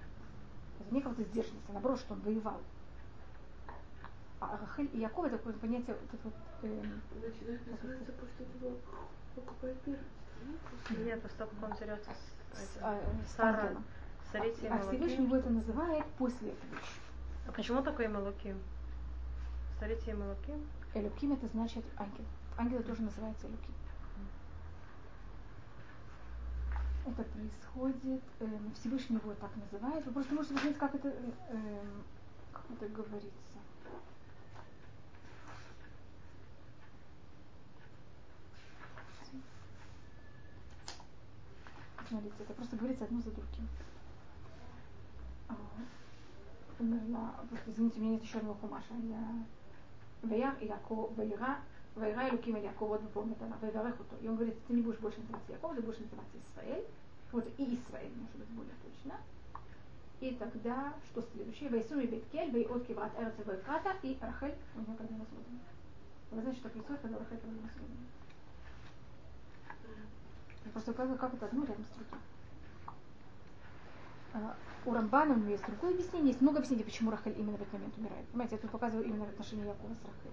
Это 0.80 0.94
не 0.94 1.00
какая-то 1.00 1.24
сдержанность, 1.24 1.68
а 1.68 1.72
наоборот, 1.72 1.98
что 2.00 2.14
он 2.14 2.20
воевал. 2.20 2.60
А 4.40 4.58
Рахель 4.58 4.90
и 4.92 4.98
Яков 4.98 5.26
это 5.26 5.38
такое 5.38 5.52
понятие, 5.54 5.96
вот 6.00 6.14
это 6.14 6.24
вот, 6.24 6.34
эм, 6.62 7.00
Значит, 7.20 7.42
это 7.42 7.70
называется, 7.70 8.12
потому 8.12 8.28
что 8.28 8.42
это 8.42 8.58
его 8.58 8.76
покупает 9.34 9.80
первенство. 9.82 10.10
Ну. 10.44 11.04
Нет, 11.04 11.22
того, 11.36 11.50
как 11.50 11.70
он 11.70 11.76
дерется 11.76 12.10
с, 12.52 12.78
э, 12.80 13.00
с 14.32 14.34
Аритией 14.34 14.68
А 14.68 14.78
Всевышний 14.80 15.24
его 15.24 15.36
это 15.36 15.50
называет 15.50 16.04
после 16.18 16.50
этого 16.50 16.74
еще. 16.74 17.00
А 17.48 17.52
почему 17.52 17.82
такое 17.82 18.06
имя 18.06 18.20
Луким? 18.20 18.58
С 19.78 19.82
Аритией 19.82 20.14
Луким? 20.14 20.66
Элюким 20.94 21.32
это 21.32 21.46
значит 21.48 21.84
ангел. 21.96 22.24
Ангелы 22.56 22.82
тоже 22.82 23.02
называются 23.02 23.46
Элюким. 23.46 23.74
Это 27.04 27.24
происходит, 27.24 28.22
эм, 28.40 28.72
Всевышний 28.74 29.16
его 29.16 29.34
так 29.34 29.50
называет. 29.56 30.06
Вы 30.06 30.12
просто 30.12 30.34
можете 30.34 30.54
посмотреть, 30.54 30.78
как 30.78 30.94
это, 30.94 31.08
э, 31.08 31.32
эм, 31.48 32.04
как 32.52 32.64
это 32.70 32.88
говорится. 32.88 33.58
молиться, 42.12 42.42
это 42.42 42.52
просто 42.54 42.76
говорится 42.76 43.04
одно 43.04 43.20
за 43.20 43.30
другим. 43.30 43.68
А, 45.48 45.56
Умерла, 46.78 47.34
извините, 47.66 47.98
у 47.98 48.02
меня 48.02 48.12
нет 48.12 48.22
еще 48.22 48.38
одного 48.38 48.58
хумаша, 48.60 48.94
я... 49.02 49.44
Ваяр 50.22 50.56
и 50.60 50.66
Яко, 50.66 50.94
Ваяра, 50.94 51.58
Ваяра 51.96 52.28
и 52.28 52.30
Люким 52.30 52.56
и 52.56 52.62
Яко 52.62 52.84
вот 52.84 53.02
вы 53.02 53.08
помните, 53.08 53.44
она, 53.44 53.56
Ваярах 53.60 53.96
то. 53.96 54.16
И 54.20 54.28
он 54.28 54.36
говорит, 54.36 54.54
ты 54.66 54.74
не 54.74 54.82
будешь 54.82 55.00
больше 55.00 55.20
называться 55.20 55.52
Яков, 55.52 55.74
ты 55.74 55.82
будешь 55.82 55.98
называться 55.98 56.36
Исраэль, 56.38 56.84
вот 57.32 57.46
и 57.58 57.62
Исраэль, 57.74 58.12
может 58.16 58.36
быть, 58.36 58.48
более 58.50 58.74
точно. 58.82 59.18
И 60.20 60.36
тогда, 60.36 60.94
что 61.10 61.22
следующее? 61.34 61.68
Вайсуми 61.70 62.06
Беткель, 62.06 62.52
Вайот 62.52 62.86
Киврат 62.86 63.12
Эрца 63.18 63.42
Вайкрата 63.44 63.96
и 64.02 64.16
Рахель, 64.20 64.54
у 64.76 64.80
нее 64.80 64.96
когда-то 64.96 65.26
Вы 66.30 66.40
знаете, 66.40 66.60
что 66.60 66.68
происходит, 66.68 67.02
когда 67.02 67.18
Рахель 67.18 67.38
когда 67.38 67.62
нас 67.62 67.70
Просто 70.72 70.92
как, 70.92 71.18
как 71.18 71.34
это 71.34 71.46
одно 71.46 71.64
рядом 71.64 71.84
с 71.84 71.96
другим. 71.96 72.18
А, 74.34 74.56
у 74.86 74.92
Рамбана 74.92 75.34
у 75.34 75.38
него 75.38 75.50
есть 75.50 75.66
другое 75.66 75.92
объяснение, 75.92 76.28
есть 76.28 76.40
много 76.40 76.58
объяснений, 76.58 76.84
почему 76.84 77.10
Рахель 77.10 77.34
именно 77.38 77.56
в 77.56 77.60
этот 77.60 77.72
момент 77.72 77.96
умирает. 77.98 78.26
Понимаете, 78.28 78.56
я 78.56 78.62
тут 78.62 78.70
показываю 78.70 79.06
именно 79.06 79.24
отношение 79.24 79.66
Якова 79.66 79.94
с 79.94 80.04
Рахель. 80.04 80.32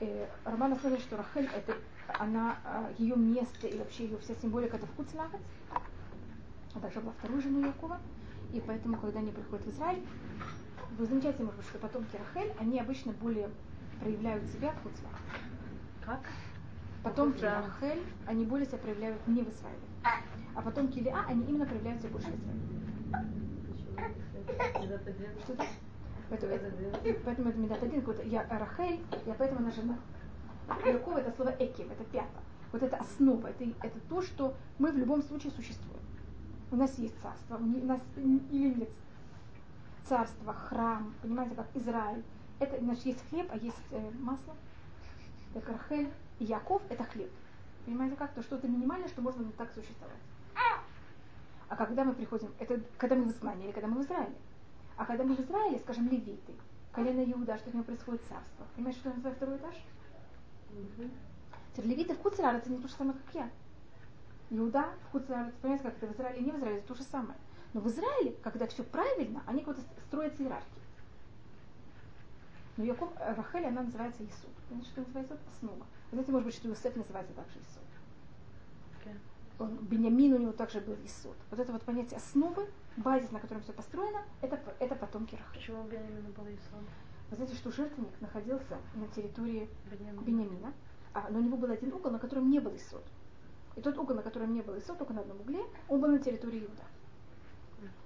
Э, 0.00 0.28
Рамбан 0.44 0.72
рассказывает, 0.72 1.02
что 1.02 1.16
Рахель 1.16 1.48
это 1.54 1.74
она, 2.18 2.56
а, 2.64 2.92
ее 2.98 3.16
место 3.16 3.66
и 3.66 3.78
вообще 3.78 4.04
ее 4.04 4.18
вся 4.18 4.34
символика 4.34 4.76
это 4.76 4.86
в 4.86 4.92
Куцлахац. 4.92 5.40
Она 6.74 6.82
также 6.82 7.00
была 7.00 7.12
второй 7.12 7.40
женой 7.40 7.66
Якова. 7.66 7.98
И 8.52 8.60
поэтому, 8.60 8.98
когда 8.98 9.18
они 9.20 9.32
приходят 9.32 9.64
в 9.64 9.70
Израиль, 9.70 10.04
вы 10.98 11.06
замечаете, 11.06 11.42
может 11.42 11.58
быть, 11.58 11.68
что 11.68 11.78
потомки 11.78 12.16
Рахель, 12.16 12.52
они 12.58 12.78
обычно 12.80 13.12
более 13.12 13.50
проявляют 14.00 14.44
себя 14.50 14.72
в 14.72 14.82
Куцлахац. 14.82 15.20
Как? 16.04 16.20
Потомки. 17.06 17.44
Рахель, 17.44 18.02
они 18.26 18.44
более 18.44 18.66
себя 18.66 18.78
проявляют 18.78 19.24
не 19.28 19.42
в 19.42 19.48
Израиле. 19.48 19.78
А 20.56 20.60
потомки 20.60 20.98
Леа, 20.98 21.24
они 21.28 21.44
именно 21.44 21.64
проявляют 21.64 22.00
себя 22.00 22.10
больше 22.10 22.26
в 22.26 22.34
Израиле. 22.34 22.60
Что 25.44 25.52
это? 25.52 25.64
Поэтому 26.28 26.52
это, 26.52 27.20
поэтому 27.24 27.50
это 27.50 27.58
медат 27.58 27.80
один, 27.80 28.00
какой-то 28.00 28.22
я 28.24 28.44
Рахель, 28.48 29.00
я 29.24 29.34
поэтому 29.34 29.60
она 29.60 29.70
жена. 29.70 29.96
Яков 30.84 31.16
это 31.18 31.30
слово 31.36 31.50
эким, 31.60 31.88
это 31.92 32.02
пята. 32.10 32.40
Вот 32.72 32.82
это 32.82 32.96
основа, 32.96 33.46
это, 33.46 33.64
это 33.84 34.00
то, 34.08 34.20
что 34.22 34.56
мы 34.80 34.90
в 34.90 34.98
любом 34.98 35.22
случае 35.22 35.52
существуем. 35.52 36.02
У 36.72 36.76
нас 36.76 36.98
есть 36.98 37.14
царство, 37.22 37.56
у 37.56 37.86
нас 37.86 38.00
или 38.16 38.74
нет 38.74 38.88
царство, 40.08 40.52
храм, 40.52 41.14
понимаете, 41.22 41.54
как 41.54 41.68
Израиль. 41.74 42.24
Это, 42.58 42.80
значит, 42.80 43.06
есть 43.06 43.28
хлеб, 43.28 43.46
а 43.52 43.56
есть 43.58 43.76
э, 43.92 44.10
масло. 44.18 44.56
Так 45.54 45.68
Рахель 45.68 46.08
и 46.38 46.44
Яков 46.44 46.82
это 46.88 47.04
хлеб. 47.04 47.30
Понимаете, 47.84 48.16
как? 48.16 48.32
То 48.32 48.42
что-то 48.42 48.68
минимальное, 48.68 49.08
что 49.08 49.22
можно 49.22 49.44
так 49.52 49.72
существовать. 49.72 50.18
А 51.68 51.74
когда 51.74 52.04
мы 52.04 52.14
приходим, 52.14 52.52
это 52.58 52.80
когда 52.96 53.16
мы 53.16 53.24
в 53.24 53.32
изгнании 53.32 53.64
или 53.64 53.72
когда 53.72 53.88
мы 53.88 54.02
в 54.02 54.04
Израиле. 54.04 54.36
А 54.96 55.04
когда 55.04 55.24
мы 55.24 55.34
в 55.34 55.40
Израиле, 55.40 55.78
скажем, 55.80 56.08
левиты, 56.08 56.52
колено 56.92 57.24
Иуда, 57.32 57.58
что 57.58 57.70
у 57.70 57.72
него 57.72 57.84
происходит 57.84 58.22
царство. 58.28 58.66
Понимаете, 58.76 59.00
что 59.00 59.08
я 59.08 59.14
называю 59.16 59.36
второй 59.36 59.56
этаж? 59.56 59.74
Теперь 61.74 61.90
левиты 61.90 62.14
в 62.14 62.18
Куцерар 62.18 62.54
это 62.54 62.70
не 62.70 62.78
то 62.78 62.88
же 62.88 62.94
самое, 62.94 63.18
как 63.18 63.34
я. 63.34 63.50
Иуда 64.50 64.90
в 65.08 65.10
Куцерар, 65.10 65.52
понимаете, 65.60 65.84
как 65.84 65.96
это 65.96 66.06
в 66.06 66.12
Израиле 66.12 66.40
не 66.40 66.52
в 66.52 66.56
Израиле, 66.56 66.78
это 66.78 66.88
то 66.88 66.94
же 66.94 67.02
самое. 67.02 67.38
Но 67.72 67.80
в 67.80 67.88
Израиле, 67.88 68.36
когда 68.42 68.66
все 68.68 68.84
правильно, 68.84 69.42
они 69.46 69.62
как-то 69.62 69.82
строят 70.06 70.40
иерархии. 70.40 70.82
Но 72.76 72.84
Яков, 72.84 73.10
э, 73.18 73.34
Рахель, 73.34 73.66
она 73.66 73.82
называется 73.82 74.22
Исуд. 74.24 74.50
Понимаете, 74.68 74.90
что 74.90 75.00
называется 75.00 75.38
основа. 75.54 75.86
Вы 76.10 76.12
знаете, 76.12 76.32
может 76.32 76.46
быть, 76.46 76.54
что 76.54 76.68
Иосиф 76.68 76.96
называется 76.96 77.32
также 77.32 77.58
Исуд. 77.58 77.82
Окей. 79.00 79.14
Он, 79.58 79.76
Бениамин 79.76 80.34
у 80.34 80.38
него 80.38 80.52
также 80.52 80.80
был 80.80 80.96
Исод. 81.04 81.36
Вот 81.50 81.58
это 81.58 81.72
вот 81.72 81.82
понятие 81.82 82.18
основы, 82.18 82.68
базис, 82.96 83.30
на 83.30 83.40
котором 83.40 83.62
все 83.62 83.72
построено, 83.72 84.22
это, 84.42 84.60
это 84.78 84.94
потомки 84.94 85.34
Рахель. 85.36 85.54
Почему 85.54 85.84
Бенjamin 85.84 86.32
был 86.34 86.44
Исом? 86.44 86.84
Вы 87.30 87.36
знаете, 87.36 87.56
что 87.56 87.72
жертвенник 87.72 88.20
находился 88.20 88.76
на 88.94 89.08
территории 89.08 89.68
Бенjamin. 89.90 90.24
Бениамина, 90.24 90.72
а, 91.14 91.28
но 91.30 91.38
у 91.38 91.42
него 91.42 91.56
был 91.56 91.70
один 91.70 91.92
угол, 91.94 92.10
на 92.10 92.18
котором 92.18 92.50
не 92.50 92.60
был 92.60 92.76
Исод. 92.76 93.04
И 93.74 93.80
тот 93.80 93.96
угол, 93.96 94.16
на 94.16 94.22
котором 94.22 94.52
не 94.52 94.60
был 94.60 94.78
Исод, 94.78 94.98
только 94.98 95.14
на 95.14 95.22
одном 95.22 95.40
угле, 95.40 95.60
он 95.88 96.00
был 96.00 96.08
на 96.08 96.18
территории 96.18 96.60
Иуда. 96.60 96.84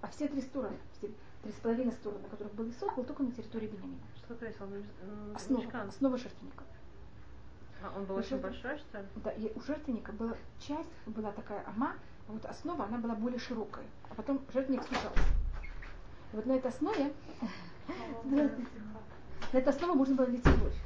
А 0.01 0.09
все 0.09 0.29
три 0.29 0.41
стороны, 0.41 0.77
все 0.99 1.11
три 1.43 1.53
с 1.53 1.57
половиной 1.57 1.93
стороны, 1.93 2.23
на 2.23 2.29
которых 2.29 2.55
был 2.55 2.69
Исод, 2.71 2.95
был 2.95 3.05
только 3.05 3.23
на 3.23 3.33
территории 3.33 3.67
Бениамина. 3.67 4.01
Что? 4.37 4.65
М, 4.65 5.35
Основа, 5.35 5.63
мешкан? 5.63 5.89
основа 5.89 6.17
жертвенника. 6.17 6.65
А, 7.83 7.93
он 7.97 8.05
был 8.05 8.15
Ну, 8.15 8.21
очень 8.21 8.37
что- 8.37 8.39
большой, 8.39 8.79
что 8.79 9.01
ли? 9.01 9.07
Да, 9.17 9.31
и 9.31 9.53
у 9.57 9.61
жертвенника 9.61 10.13
была 10.13 10.37
часть, 10.61 10.89
была 11.07 11.33
такая 11.33 11.65
ама, 11.67 11.95
а 12.29 12.33
вот 12.33 12.45
основа, 12.45 12.85
она 12.85 12.99
была 12.99 13.15
более 13.15 13.41
широкая. 13.41 13.85
А 14.09 14.15
потом 14.15 14.41
жертвенник 14.53 14.83
сужался. 14.85 15.21
И 16.33 16.37
вот 16.37 16.47
на 16.47 16.53
этой 16.53 16.69
основе, 16.71 17.13
на 18.25 19.59
этой 19.59 19.69
основе 19.69 19.95
можно 19.95 20.15
было 20.15 20.27
лить 20.27 20.47
любовь. 20.47 20.77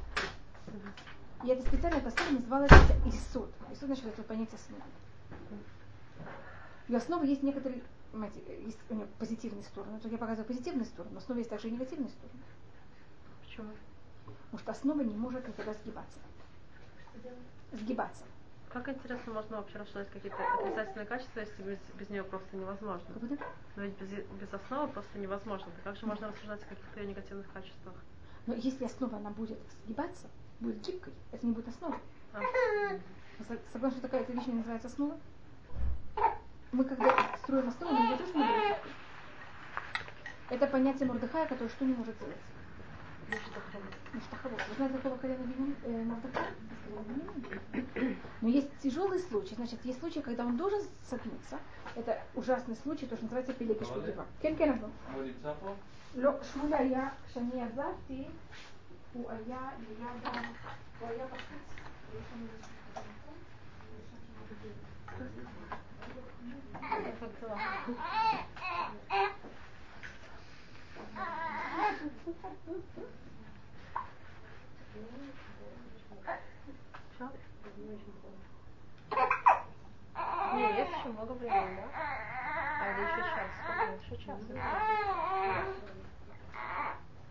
И 1.43 1.47
эта 1.47 1.61
специальная 1.67 2.03
основа 2.03 2.31
называлась 2.31 2.71
Исуд. 3.05 3.53
Исуд 3.71 3.85
значит 3.87 4.05
это 4.07 4.23
понятие 4.23 4.55
основы. 4.55 4.81
И 6.87 6.93
у 6.93 6.97
основы 6.97 7.27
есть 7.27 7.43
некоторые, 7.43 7.83
понимаете, 8.11 8.41
есть 8.63 8.79
у 8.89 8.95
нее 8.95 9.05
позитивные 9.19 9.63
стороны. 9.63 9.99
Тут 9.99 10.11
я 10.11 10.17
показываю 10.17 10.47
позитивные 10.47 10.85
стороны, 10.85 11.13
но 11.13 11.17
основе 11.19 11.41
есть 11.41 11.49
также 11.51 11.67
и 11.67 11.71
негативные 11.71 12.09
стороны. 12.09 12.39
Почему? 13.55 13.71
Потому 14.25 14.59
что 14.59 14.71
основа 14.71 15.01
не 15.01 15.15
может 15.15 15.47
никогда 15.47 15.73
сгибаться. 15.73 16.19
Сгибаться. 17.71 18.23
Как 18.69 18.89
интересно 18.89 19.33
можно 19.33 19.57
вообще 19.57 19.77
расширять 19.77 20.09
какие-то 20.11 20.35
отрицательные 20.55 21.05
качества, 21.05 21.39
если 21.39 21.63
без, 21.63 21.79
без 21.97 22.09
нее 22.09 22.23
просто 22.25 22.57
невозможно? 22.57 23.07
Будто- 23.15 23.37
Но 23.77 23.83
ведь 23.83 23.97
без, 23.97 24.09
без 24.09 24.53
основы 24.53 24.89
просто 24.89 25.17
невозможно. 25.19 25.67
Так 25.71 25.83
как 25.85 25.95
же 25.95 26.05
можно 26.05 26.27
рассуждать 26.27 26.61
о 26.63 26.65
каких-то 26.65 26.99
ее 26.99 27.07
негативных 27.07 27.49
качествах? 27.53 27.95
Но 28.45 28.55
если 28.55 28.83
основа 28.85 29.15
она 29.17 29.29
будет 29.29 29.59
сгибаться, 29.85 30.27
будет 30.59 30.81
гибкой, 30.81 31.13
это 31.31 31.45
не 31.45 31.53
будет 31.53 31.69
основа. 31.69 31.97
А, 32.33 32.41
Вы 32.41 33.45
со- 33.45 33.71
согласны, 33.71 33.99
что 33.99 34.07
такая 34.07 34.21
эта 34.23 34.33
вещь 34.33 34.47
не 34.47 34.55
называется 34.55 34.87
основа? 34.89 35.17
Мы 36.73 36.83
когда 36.83 37.37
строим 37.37 37.69
основу, 37.69 37.93
мы 37.95 38.07
не 38.09 38.17
то, 38.17 38.25
что 38.27 38.37
мы 38.37 38.45
говорим 38.45 38.69
гибкой. 38.75 38.91
Это 40.49 40.67
понятие 40.67 41.07
Мордыхая, 41.07 41.47
которое 41.47 41.69
что 41.69 41.85
не 41.85 41.93
может 41.93 42.19
делать? 42.19 42.35
Но 48.40 48.48
есть 48.48 48.68
тяжелый 48.80 49.20
случай. 49.20 49.54
Значит, 49.54 49.84
есть 49.84 50.00
случай, 50.00 50.20
когда 50.20 50.44
он 50.44 50.56
должен 50.56 50.80
согнуться. 51.04 51.58
Это 51.96 52.20
ужасный 52.34 52.76
случай, 52.76 53.06
то, 53.06 53.16
что 53.16 53.24
называется 53.24 53.52
пелегиш 53.52 53.88
בגבעה. 53.88 54.26
כן, 54.40 54.54
כן, 54.58 54.72
אבל. 54.72 54.88
הוא 55.14 55.22
נמצא 55.22 55.52
פה? 55.60 55.74
לא, 56.14 56.32
שמואל 56.42 56.74
היה, 56.74 57.08
כשאני 57.28 57.62
עזבתי, 57.62 58.26
הוא 59.12 59.30
היה 59.30 59.70
ליד 59.78 60.26
ה... 60.26 60.30
הוא 61.00 61.08
היה 61.08 61.26
בחוץ. 61.26 61.40
יש 62.14 62.24
לנו 62.32 62.46
не, 80.55 80.77
есть 80.77 80.91
еще 80.97 81.09
много 81.09 81.31
времени, 81.33 81.75
да? 81.75 81.83
А 82.79 82.91
или 82.91 83.01
еще 83.03 83.21
час? 83.21 83.49
Сколько? 83.63 83.85
Еще 84.05 84.25
час. 84.25 84.39
да? 84.47 84.55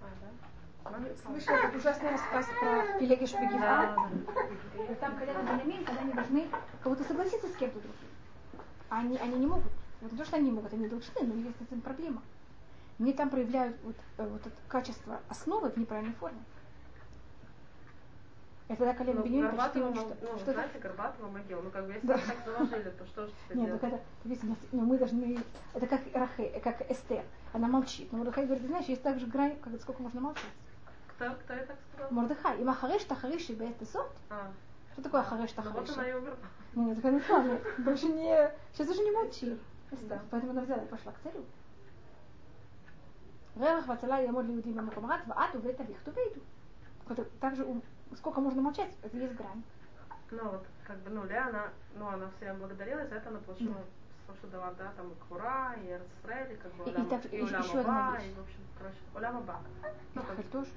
А, 0.02 0.06
да? 0.20 0.90
Вы 0.90 1.16
Слышали 1.16 1.64
этот 1.64 1.76
ужасный 1.76 2.10
рассказ 2.10 2.46
про 2.60 2.98
Пелегиш 2.98 3.32
Да, 3.32 3.40
Бегива? 3.40 3.60
да. 3.60 4.82
И 4.82 4.94
там 4.96 5.16
колено 5.16 5.42
Бенямин, 5.42 5.84
когда 5.84 6.00
они 6.02 6.12
должны 6.12 6.48
кого-то 6.82 7.04
согласиться 7.04 7.48
с 7.48 7.56
кем-то 7.56 7.78
другим. 7.78 8.08
Они, 8.90 9.16
они 9.16 9.38
не 9.38 9.46
могут. 9.46 9.72
Вот 10.02 10.12
не 10.12 10.18
то, 10.18 10.24
что 10.24 10.36
они 10.36 10.50
могут, 10.50 10.72
они 10.74 10.88
должны, 10.88 11.22
но 11.22 11.34
есть 11.34 11.58
с 11.58 11.62
этим 11.62 11.80
проблема. 11.80 12.22
Они 12.98 13.12
там 13.12 13.28
проявляют 13.30 13.76
вот, 13.82 13.96
э, 14.18 14.26
вот 14.26 14.40
это 14.46 14.56
качество 14.68 15.20
основы 15.28 15.70
в 15.70 15.76
неправильной 15.76 16.14
форме. 16.14 16.38
Это 18.66 18.78
тогда 18.78 18.94
колено 18.94 19.22
Горбатова, 19.22 19.90
почти 19.90 20.00
мог- 20.00 20.16
что, 20.16 20.16
ну, 20.22 20.38
что 20.38 20.50
это 20.50 20.52
знаете, 20.52 20.78
Горбатова 20.78 21.28
могила. 21.28 21.60
Ну, 21.60 21.70
как 21.70 21.86
бы, 21.86 21.92
если 21.92 22.06
Да. 22.06 22.14
так 22.14 22.36
заложили, 22.46 22.90
то 22.90 23.06
что 23.06 23.26
же 23.26 23.32
теперь 23.44 23.56
Нет, 23.58 23.66
делать? 23.66 23.80
так 23.82 23.92
это, 23.92 24.02
видите, 24.24 24.46
нас- 24.46 24.58
ну, 24.72 24.80
мы 24.86 24.96
должны, 24.98 25.38
это 25.74 25.86
как 25.86 26.00
Рахе, 26.14 26.60
как 26.60 26.90
Эстер, 26.90 27.24
она 27.52 27.68
молчит. 27.68 28.10
Но 28.10 28.18
Мордыхай 28.18 28.46
говорит, 28.46 28.64
знаешь, 28.66 28.86
есть 28.86 29.02
также 29.02 29.26
грань, 29.26 29.58
как, 29.60 29.78
сколько 29.82 30.02
можно 30.02 30.20
молчать. 30.20 30.44
Кто, 31.08 31.30
кто 31.44 31.52
это 31.52 31.66
так 31.66 31.76
сказал? 31.92 32.10
Мордыхай, 32.10 32.60
им 32.60 32.70
ахареш 32.70 33.04
тахареш 33.04 33.50
и 33.50 33.54
беэт 33.54 33.82
эсот. 33.82 34.10
А, 34.30 34.50
Что 34.92 35.02
такое 35.02 35.20
ахареш 35.20 35.50
ну 35.56 35.70
вот 35.70 35.90
она 35.90 36.08
и 36.08 36.12
умерла. 36.12 36.36
Я 36.74 36.94
такая, 36.94 37.12
ну 37.12 37.20
ладно, 37.28 37.58
больше 37.78 38.06
не, 38.06 38.50
сейчас 38.72 38.88
уже 38.88 39.02
не 39.02 39.10
молчи. 39.10 39.58
Эстер. 39.90 40.20
Поэтому 40.30 40.52
она 40.52 40.62
взяла 40.62 40.82
и 40.82 40.86
пошла 40.86 41.12
к 41.12 41.20
царю. 41.22 41.44
Рерах 43.56 43.86
вацела 43.86 44.18
ямод 44.18 44.46
лиудим 44.46 44.78
амукумрат 44.78 45.26
ваату 45.26 45.58
вета 45.60 45.82
вихтувейду. 45.82 46.40
Также 47.40 47.66
сколько 48.16 48.40
можно 48.40 48.62
молчать, 48.62 48.90
это 49.02 49.16
есть 49.16 49.34
грань. 49.34 49.62
Ну, 50.30 50.48
вот, 50.48 50.66
как 50.84 50.96
бы, 50.98 51.10
ну, 51.10 51.24
Ля, 51.26 51.48
она, 51.48 51.68
ну, 51.96 52.08
она 52.08 52.28
все 52.36 52.46
время 52.46 52.58
благодарила, 52.58 53.06
за 53.06 53.16
это 53.16 53.28
она 53.28 53.38
получила 53.40 53.74
да 53.74 53.80
потому 54.26 54.38
что 54.38 54.46
дала, 54.48 54.72
да, 54.78 54.92
там 54.96 55.12
Кура, 55.28 55.74
и 55.82 55.88
Эрцрель, 55.88 56.52
и 56.52 56.56
как 56.56 56.72
бы 56.74 56.84
и, 56.84 56.90
Уляма, 56.90 57.06
и, 57.06 57.10
так, 57.10 57.32
и, 57.32 57.36
и 57.36 57.42
Уляма 57.42 57.64
еще 57.64 57.82
Ба, 57.82 58.18
и, 58.22 58.34
в 58.34 58.40
общем, 58.40 58.60
короче, 58.78 58.98
Уляма 59.14 59.40
Ба. 59.40 59.60
Ну, 60.14 60.22
Рахаль 60.22 60.36
как, 60.36 60.46
тоже? 60.46 60.70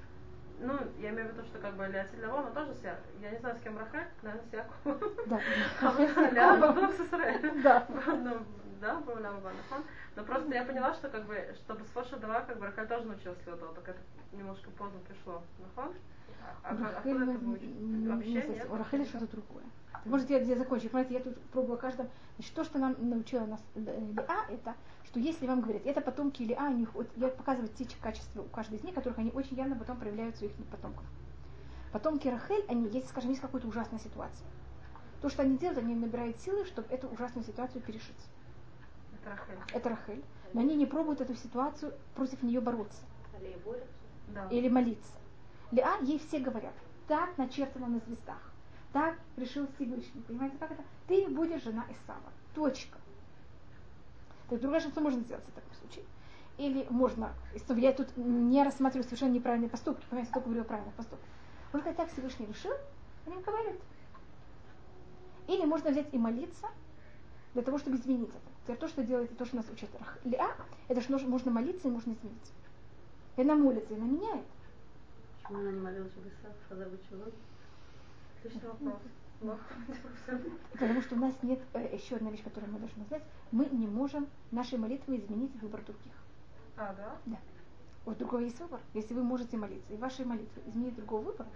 Ну, 0.60 0.74
я 0.98 1.10
имею 1.10 1.28
в 1.28 1.32
виду, 1.32 1.44
что 1.44 1.58
как 1.58 1.74
бы 1.74 1.86
Леотиль 1.86 2.24
Лавон, 2.24 2.46
она 2.46 2.50
тоже 2.50 2.74
вся. 2.74 2.98
я 3.20 3.30
не 3.30 3.38
знаю, 3.38 3.56
с 3.56 3.60
кем 3.60 3.78
Рахаль, 3.78 4.08
наверное, 4.22 4.48
с 4.48 4.52
Якубом. 4.52 5.10
Да. 5.26 5.40
А 5.80 6.30
Леотиль 6.32 6.38
Лавон, 6.38 6.92
с 6.92 7.00
Эрцрель. 7.00 7.62
Да. 7.62 7.86
Ну, 8.06 8.38
ну, 8.80 8.86
да, 8.86 9.00
по 9.00 9.10
Улям 9.10 9.36
Аба, 9.36 9.50
нахон. 9.50 9.84
Но 10.14 10.24
просто 10.24 10.54
я 10.54 10.64
поняла, 10.64 10.94
что, 10.94 11.08
как 11.08 11.26
бы, 11.26 11.54
чтобы 11.56 11.84
с 11.84 11.88
Фоша 11.88 12.16
дала, 12.16 12.40
как 12.42 12.58
бы, 12.58 12.66
Рахель 12.66 12.86
тоже 12.86 13.06
научилась 13.06 13.38
Леодо, 13.44 13.66
так 13.74 13.88
это 13.88 13.98
немножко 14.32 14.70
поздно 14.70 15.00
пришло, 15.06 15.42
нахон. 15.58 15.94
А 16.62 16.74
У 16.74 16.78
как- 16.78 16.94
Рахель, 16.94 17.22
это 17.22 17.38
выучить? 17.38 17.80
не 17.80 18.08
Вообще 18.08 18.42
совсем. 18.42 18.72
У 18.72 18.76
Рахели 18.76 19.04
что-то 19.04 19.26
другое. 19.28 19.64
Может, 20.04 20.30
я, 20.30 20.38
я 20.38 20.56
закончу. 20.56 20.88
Понимаете, 20.88 21.14
я 21.14 21.20
тут 21.20 21.40
пробую 21.50 21.74
о 21.74 21.80
каждом. 21.80 22.08
Значит, 22.36 22.54
то, 22.54 22.64
что 22.64 22.78
нам 22.78 22.94
научила 23.00 23.46
нас 23.46 23.60
э, 23.74 23.80
Лиа, 23.80 24.46
это, 24.48 24.74
что 25.04 25.18
если 25.18 25.46
вам 25.46 25.60
говорят, 25.60 25.84
это 25.84 26.00
потомки 26.00 26.42
Лиа, 26.44 26.66
у 26.68 26.74
них, 26.74 26.94
вот, 26.94 27.08
я 27.16 27.28
показываю 27.28 27.68
те 27.68 27.84
качества 28.00 28.42
у 28.42 28.48
каждой 28.48 28.78
из 28.78 28.84
них, 28.84 28.94
которых 28.94 29.18
они 29.18 29.32
очень 29.32 29.56
явно 29.56 29.74
потом 29.74 29.98
проявляют 29.98 30.36
у 30.36 30.38
своих 30.38 30.52
потомков. 30.70 31.04
Потомки 31.92 32.28
Рахель, 32.28 32.64
они, 32.68 32.84
если, 32.90 33.08
скажем, 33.08 33.30
есть 33.30 33.42
какая-то 33.42 33.66
ужасная 33.66 33.98
ситуация, 33.98 34.46
то, 35.20 35.28
что 35.28 35.42
они 35.42 35.58
делают, 35.58 35.80
они 35.80 35.96
набирают 35.96 36.40
силы, 36.40 36.64
чтобы 36.64 36.86
эту 36.92 37.08
ужасную 37.08 37.44
ситуацию 37.44 37.82
перешить. 37.82 38.28
Это 39.20 39.30
Рахель. 39.30 39.58
Это 39.72 39.88
Рахель. 39.90 40.24
Но 40.52 40.60
они 40.60 40.76
не 40.76 40.86
пробуют 40.86 41.20
эту 41.20 41.34
ситуацию 41.34 41.92
против 42.14 42.42
нее 42.42 42.60
бороться 42.60 43.02
Да. 44.28 44.48
или 44.48 44.68
молиться. 44.68 45.12
Лиа, 45.70 45.96
ей 46.00 46.18
все 46.18 46.38
говорят, 46.38 46.72
так 47.06 47.36
начертано 47.36 47.86
на 47.86 47.98
звездах, 48.00 48.52
так 48.92 49.18
решил 49.36 49.66
Всевышний. 49.74 50.22
Понимаете, 50.22 50.56
как 50.58 50.70
это? 50.70 50.82
Ты 51.06 51.28
будешь 51.28 51.62
жена 51.62 51.84
Исава. 51.90 52.32
Точка. 52.54 52.98
Так 54.48 54.60
другая 54.60 54.80
что 54.80 55.00
можно 55.00 55.20
сделать 55.20 55.44
в 55.44 55.52
таком 55.52 55.74
случае? 55.74 56.04
Или 56.56 56.86
можно, 56.88 57.32
если 57.52 57.78
я 57.80 57.92
тут 57.92 58.16
не 58.16 58.64
рассматриваю 58.64 59.04
совершенно 59.04 59.32
неправильные 59.32 59.68
поступки, 59.68 60.04
понимаете, 60.08 60.32
только 60.32 60.46
говорю 60.46 60.62
о 60.62 60.64
правильных 60.64 60.94
поступках. 60.94 61.28
Можно 61.72 61.92
сказать, 61.92 61.96
так 61.98 62.10
Всевышний 62.12 62.46
решил, 62.46 62.72
они 63.26 63.36
им 63.36 63.42
говорят. 63.42 63.76
Или 65.46 65.64
можно 65.66 65.90
взять 65.90 66.12
и 66.12 66.18
молиться 66.18 66.68
для 67.52 67.62
того, 67.62 67.78
чтобы 67.78 67.96
изменить 67.96 68.30
это. 68.30 68.47
Теперь 68.68 68.80
то, 68.80 68.88
что 68.88 69.02
делает, 69.02 69.34
то, 69.38 69.46
что 69.46 69.56
нас 69.56 69.70
учит 69.72 69.88
Лиа, 70.24 70.54
это 70.88 71.00
что 71.00 71.18
можно 71.26 71.50
молиться 71.50 71.88
и 71.88 71.90
можно 71.90 72.12
изменить. 72.12 72.52
И 73.38 73.40
она 73.40 73.54
молится, 73.54 73.94
и 73.94 73.96
она 73.96 74.04
меняет. 74.04 74.44
Почему 75.40 75.60
она 75.60 75.70
не 75.70 75.80
молилась 75.80 76.12
в 76.12 76.28
Исаак, 76.28 76.54
Хазар? 76.68 76.88
Отличный 78.44 78.68
вопрос. 78.68 79.00
Потому 80.72 81.00
что 81.00 81.14
у 81.14 81.18
нас 81.18 81.34
нет, 81.40 81.60
э, 81.72 81.96
еще 81.96 82.16
одна 82.16 82.30
вещь, 82.30 82.44
которую 82.44 82.70
мы 82.70 82.78
должны 82.78 83.06
знать, 83.06 83.22
мы 83.52 83.64
не 83.64 83.86
можем 83.86 84.26
нашей 84.50 84.78
молитвой 84.78 85.16
изменить 85.16 85.54
выбор 85.62 85.82
других. 85.86 86.12
А, 86.76 86.94
да? 86.94 87.38
У 88.04 88.14
другого 88.14 88.42
есть 88.42 88.60
выбор. 88.60 88.80
Если 88.92 89.14
вы 89.14 89.22
можете 89.22 89.56
молиться, 89.56 89.90
и 89.90 89.96
вашей 89.96 90.26
молитвой 90.26 90.62
изменить 90.68 90.94
другого 90.94 91.22
выбора, 91.22 91.48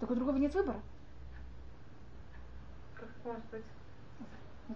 так 0.00 0.10
у 0.10 0.14
другого 0.14 0.38
нет 0.38 0.54
выбора. 0.54 0.80
Как 2.94 3.08
может 3.22 3.44
быть? 3.50 3.64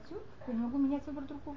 Всё. 0.05 0.23
Я 0.47 0.55
не 0.55 0.61
могу 0.61 0.79
менять 0.79 1.07
выбор 1.07 1.25
другого. 1.25 1.57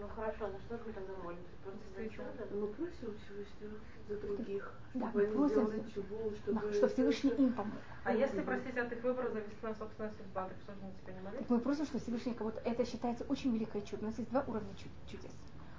Ну 0.00 0.06
хорошо, 0.14 0.48
за 0.50 0.58
что 0.60 0.76
же 0.78 0.82
мы 0.86 0.92
тогда 0.92 1.12
молимся? 1.22 1.50
Просто 1.64 1.80
за 1.94 2.00
Действительно. 2.02 2.32
себя? 2.32 2.46
Мы 2.60 2.66
просим 2.68 3.18
Всевышнего 3.18 3.78
за 4.08 4.16
других, 4.20 4.72
Да. 4.94 5.10
мы 5.14 5.26
просим, 5.26 5.48
сделали 5.48 5.90
чуву, 5.92 6.30
да, 6.30 6.36
чтобы... 6.36 6.72
что 6.72 6.88
Всевышний 6.88 7.30
им 7.32 7.52
помог. 7.52 7.74
А 8.04 8.14
если, 8.14 8.40
простите, 8.42 8.80
от 8.80 8.92
их 8.92 9.02
выбора 9.02 9.30
зависит 9.30 9.62
на 9.62 9.74
собственная 9.74 10.12
судьба, 10.16 10.48
так 10.48 10.56
что 10.62 10.72
же 10.72 10.78
мы 10.82 10.92
тебе 11.02 11.12
не 11.14 11.20
молились? 11.20 11.40
Так 11.40 11.50
мы 11.50 11.58
просим, 11.60 11.84
что 11.86 11.98
Всевышний 11.98 12.34
кого-то... 12.34 12.60
Это 12.60 12.84
считается 12.86 13.24
очень 13.24 13.52
великое 13.52 13.82
чудо. 13.82 14.04
У 14.04 14.06
нас 14.08 14.18
есть 14.18 14.30
два 14.30 14.42
уровня 14.46 14.74
чу- 14.76 14.88
чудес. 15.10 15.32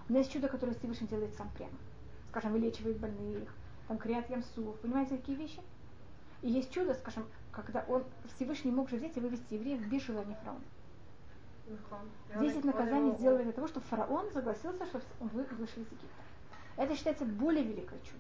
У 0.10 0.14
нас 0.14 0.20
есть 0.24 0.32
чудо, 0.34 0.50
которое 0.50 0.74
Всевышний 0.76 1.08
делает 1.08 1.34
сам 1.36 1.50
прямо. 1.56 1.74
Скажем, 2.30 2.52
вылечивает 2.52 2.98
больных, 3.00 3.50
там 3.88 3.98
криат 3.98 4.30
ямсу. 4.30 4.76
Понимаете, 4.82 5.18
какие 5.18 5.36
вещи? 5.36 5.62
И 6.42 6.50
есть 6.50 6.72
чудо, 6.72 6.94
скажем, 6.96 7.26
когда 7.52 7.84
он 7.88 8.04
Всевышний 8.36 8.72
мог 8.72 8.90
же 8.90 8.98
взять 8.98 9.16
и 9.18 9.20
вывести 9.20 9.56
евреев 9.56 9.82
без 9.88 10.04
желания 10.04 10.36
фараона. 10.42 10.64
Десять 12.40 12.64
наказаний 12.66 13.12
сделали 13.14 13.44
для 13.44 13.52
того, 13.54 13.68
чтобы 13.68 13.86
фараон 13.86 14.32
согласился, 14.32 14.86
чтобы 14.86 15.04
вы 15.20 15.44
вышли 15.44 15.82
из 15.82 15.88
Египта. 15.88 16.24
Это 16.78 16.96
считается 16.96 17.26
более 17.26 17.64
великое 17.64 18.00
чудо. 18.00 18.20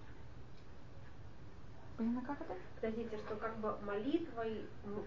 Понятно, 1.97 2.21
как 2.21 2.41
это? 2.41 2.55
Подождите, 2.75 3.17
что 3.17 3.35
как 3.35 3.57
бы 3.57 3.77
молитвой 3.85 4.65
ну, 4.85 5.03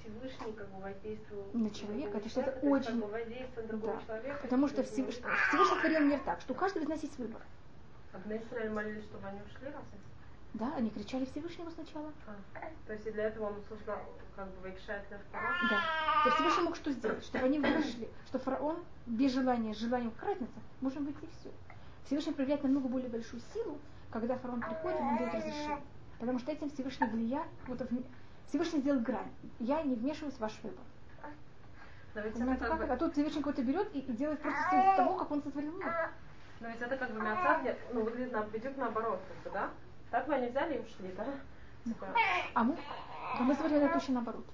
Всевышний 0.00 0.52
как 0.52 0.68
бы 0.68 0.80
воздействовал 0.82 1.46
На 1.52 1.70
человека, 1.70 2.18
это 2.18 2.28
что-то 2.28 2.50
очень- 2.62 2.86
как 2.86 2.94
бы 2.96 3.06
воздействие 3.06 3.62
на 3.62 3.68
другого 3.68 3.96
Да. 3.96 4.02
человека. 4.06 4.38
Потому 4.42 4.68
что 4.68 4.82
Всевышний. 4.84 5.24
Всевышний 5.48 5.78
творил 5.80 6.00
мир 6.00 6.20
так, 6.24 6.40
что 6.40 6.52
у 6.52 6.56
каждого 6.56 6.84
из 6.84 6.88
нас 6.88 7.02
есть 7.02 7.18
выбор. 7.18 7.40
А 8.12 8.18
в 8.18 8.26
Израиле 8.26 8.70
молились, 8.70 9.04
чтобы 9.04 9.26
они 9.26 9.40
ушли 9.42 9.66
разве? 9.66 9.98
Да, 10.54 10.72
они 10.76 10.90
кричали 10.90 11.24
Всевышнему 11.24 11.70
сначала. 11.72 12.12
А, 12.26 12.60
то 12.86 12.92
есть 12.92 13.06
и 13.06 13.10
для 13.10 13.24
этого 13.24 13.48
он 13.48 13.58
услышал, 13.58 13.94
как 14.36 14.46
бы, 14.46 14.68
вейкшает 14.68 15.06
для 15.08 15.18
второго? 15.18 15.52
Да. 15.68 15.80
То 16.22 16.28
есть 16.28 16.36
Всевышний 16.36 16.62
мог 16.62 16.76
что 16.76 16.92
сделать? 16.92 17.24
Чтобы 17.24 17.44
они 17.46 17.58
вышли, 17.58 18.08
что 18.26 18.38
фараон 18.38 18.76
без 19.06 19.32
желания, 19.32 19.74
с 19.74 19.78
желанием 19.78 20.12
кратница, 20.12 20.52
можем 20.80 21.06
выйти 21.06 21.24
и 21.24 21.28
все. 21.40 21.50
Всевышний 22.06 22.32
проявляет 22.34 22.62
намного 22.62 22.86
более 22.86 23.08
большую 23.08 23.42
силу, 23.52 23.78
когда 24.10 24.38
фараон 24.38 24.60
приходит, 24.60 25.00
он 25.00 25.16
дает 25.16 25.34
разрешение. 25.34 25.80
Потому 26.20 26.38
что 26.38 26.52
этим 26.52 26.70
Всевышний 26.70 27.08
влияет, 27.08 27.48
вот 27.66 27.82
Всевышний 28.46 28.80
сделал 28.80 29.00
грань. 29.00 29.32
Я 29.58 29.82
не 29.82 29.96
вмешиваюсь 29.96 30.34
в 30.34 30.40
ваш 30.40 30.56
выбор. 30.62 30.84
Но 32.14 32.20
ведь 32.20 32.36
это 32.36 32.46
как 32.46 32.58
как 32.68 32.78
бы? 32.78 32.84
А 32.84 32.96
тут 32.96 33.12
Всевышний 33.14 33.42
кого-то 33.42 33.62
берет 33.62 33.92
и, 33.92 33.98
и 33.98 34.12
делает 34.12 34.40
просто 34.40 34.76
из 34.76 34.96
того, 34.96 35.16
как 35.16 35.32
он 35.32 35.42
сотворил 35.42 35.76
мир. 35.76 36.10
но 36.60 36.68
ведь 36.68 36.80
это 36.80 36.96
как 36.96 37.12
бы 37.12 37.20
мяцат, 37.20 37.76
ну, 37.92 38.04
выглядит 38.04 38.32
на, 38.32 38.44
ведет 38.44 38.76
наоборот, 38.76 39.20
как 39.42 39.52
бы, 39.52 39.58
да? 39.58 39.70
Так 40.14 40.28
бы 40.28 40.34
они 40.34 40.46
взяли 40.46 40.76
и 40.76 40.78
ушли, 40.78 41.12
да? 41.16 41.26
Типа, 41.84 42.06
А 42.54 42.62
мы, 42.62 42.76
а 43.36 43.42
мы 43.42 43.52
смотрели 43.52 43.82
на 43.82 43.88
точно 43.88 44.14
наоборот. 44.14 44.44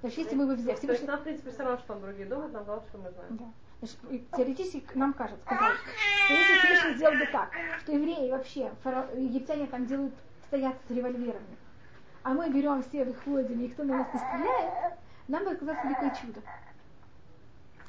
Значит, 0.00 0.18
если 0.18 0.34
мы 0.34 0.42
его 0.42 0.54
взяли, 0.54 0.64
То 0.64 0.70
есть 0.72 0.82
Всевышний... 0.82 1.06
нам, 1.06 1.20
в 1.20 1.22
принципе, 1.22 1.50
все 1.52 1.62
равно, 1.62 1.78
что 1.78 1.86
там 1.86 2.00
другие 2.00 2.26
думают, 2.26 2.52
нам 2.52 2.64
главное, 2.64 2.88
что 2.88 2.98
мы 2.98 3.10
знаем. 3.12 3.36
Да. 3.36 3.44
Значит, 3.78 4.30
теоретически 4.32 4.98
нам 4.98 5.12
кажется, 5.12 5.44
казалось 5.44 5.78
что 6.24 6.34
если 6.34 6.54
Всевышний 6.58 6.94
сделал 6.94 7.16
бы 7.16 7.26
так, 7.26 7.52
что 7.78 7.92
евреи 7.92 8.28
вообще, 8.28 8.72
египтяне 9.14 9.68
там 9.68 9.86
делают, 9.86 10.14
стоят 10.48 10.74
с 10.88 10.90
револьверами, 10.90 11.56
а 12.24 12.30
мы 12.30 12.50
берем 12.50 12.82
все, 12.82 13.04
выходим, 13.04 13.60
и 13.60 13.66
никто 13.66 13.84
на 13.84 13.98
нас 13.98 14.12
не 14.12 14.18
стреляет, 14.18 14.98
нам 15.28 15.44
бы 15.44 15.54
казалось 15.54 15.84
великое 15.84 16.12
чудо. 16.20 16.40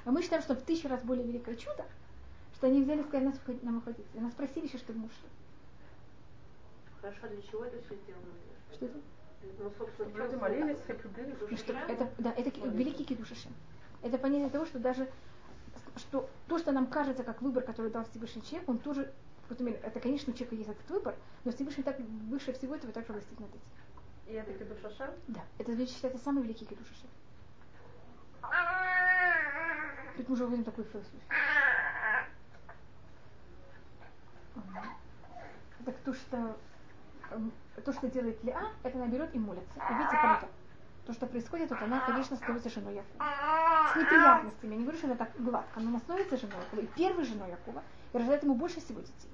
А 0.05 0.11
мы 0.11 0.21
считаем, 0.21 0.43
что 0.43 0.53
в 0.53 0.61
тысячу 0.61 0.87
раз 0.87 1.01
более 1.01 1.25
великое 1.25 1.55
чудо, 1.55 1.85
что 2.53 2.67
они 2.67 2.83
взяли 2.83 3.01
и 3.01 3.03
сказали, 3.05 3.25
нас 3.25 3.39
нам 3.63 3.77
уходить. 3.77 4.05
И 4.13 4.19
нас 4.19 4.31
просили 4.35 4.67
еще, 4.67 4.77
чтобы 4.77 4.99
мы 4.99 5.05
ушли. 5.07 5.27
Хорошо, 7.01 7.27
для 7.27 7.41
чего 7.43 7.65
это 7.65 7.81
все 7.81 7.95
сделано? 7.95 8.25
Что 8.73 8.85
это? 8.85 8.97
Ну, 9.57 9.71
собственно, 9.77 10.17
Люди 10.17 10.35
молились, 10.35 10.79
любили, 10.87 11.35
Ну, 11.49 11.57
что 11.57 11.73
это, 11.73 12.09
да, 12.17 12.33
это 12.33 12.51
ки- 12.51 12.59
великий 12.59 13.05
кидуш 13.05 13.31
Ашем. 13.31 13.53
Это 14.01 14.17
понятие 14.17 14.49
того, 14.49 14.65
что 14.65 14.79
даже 14.79 15.09
что 15.95 16.29
то, 16.47 16.57
что 16.59 16.71
нам 16.71 16.87
кажется 16.87 17.23
как 17.23 17.41
выбор, 17.41 17.63
который 17.63 17.91
дал 17.91 18.03
Всевышний 18.05 18.41
человек, 18.43 18.67
он 18.69 18.79
тоже, 18.79 19.11
это, 19.49 19.99
конечно, 19.99 20.31
у 20.33 20.35
человека 20.35 20.55
есть 20.55 20.69
этот 20.69 20.89
выбор, 20.89 21.15
но 21.45 21.51
Всевышний 21.51 21.83
так 21.83 21.99
выше 21.99 22.53
всего 22.53 22.75
этого 22.75 22.91
также 22.91 23.13
властит 23.13 23.39
над 23.39 23.49
этим. 23.49 23.61
И 24.27 24.33
это 24.33 24.53
кидуш 24.53 24.83
Ашем? 24.83 25.11
Да, 25.27 25.41
это 25.57 25.87
считается 25.87 26.21
самый 26.23 26.43
великий 26.43 26.65
кидуш 26.65 26.87
Ашем. 26.91 27.09
Тут 30.17 30.27
мы 30.27 30.33
уже 30.33 30.45
увидим 30.45 30.63
такую 30.65 30.85
философию. 30.85 31.21
Так 35.85 35.95
то, 36.03 36.13
что 36.13 36.57
то, 37.83 37.93
что 37.93 38.07
делает 38.07 38.43
Леа, 38.43 38.71
это 38.83 38.97
она 38.97 39.07
берет 39.07 39.33
и 39.35 39.39
молится. 39.39 39.73
И 39.75 39.93
видите, 39.93 40.17
круто. 40.17 40.47
То, 41.05 41.13
что 41.13 41.25
происходит, 41.25 41.69
вот 41.69 41.81
она, 41.81 42.01
конечно, 42.01 42.35
становится 42.35 42.69
женой 42.69 42.95
Якова. 42.95 43.91
С 43.93 43.95
неприятностями. 43.95 44.71
Я 44.71 44.77
не 44.77 44.83
говорю, 44.83 44.97
что 44.97 45.07
она 45.07 45.15
так 45.15 45.31
гладко, 45.37 45.79
но 45.79 45.89
она 45.89 45.99
становится 45.99 46.37
женой 46.37 46.57
Якова. 46.65 46.81
И 46.81 46.87
первой 46.87 47.23
женой 47.23 47.49
Якова. 47.49 47.83
И 48.13 48.17
рождает 48.17 48.43
ему 48.43 48.55
больше 48.55 48.79
всего 48.79 48.99
детей. 49.01 49.31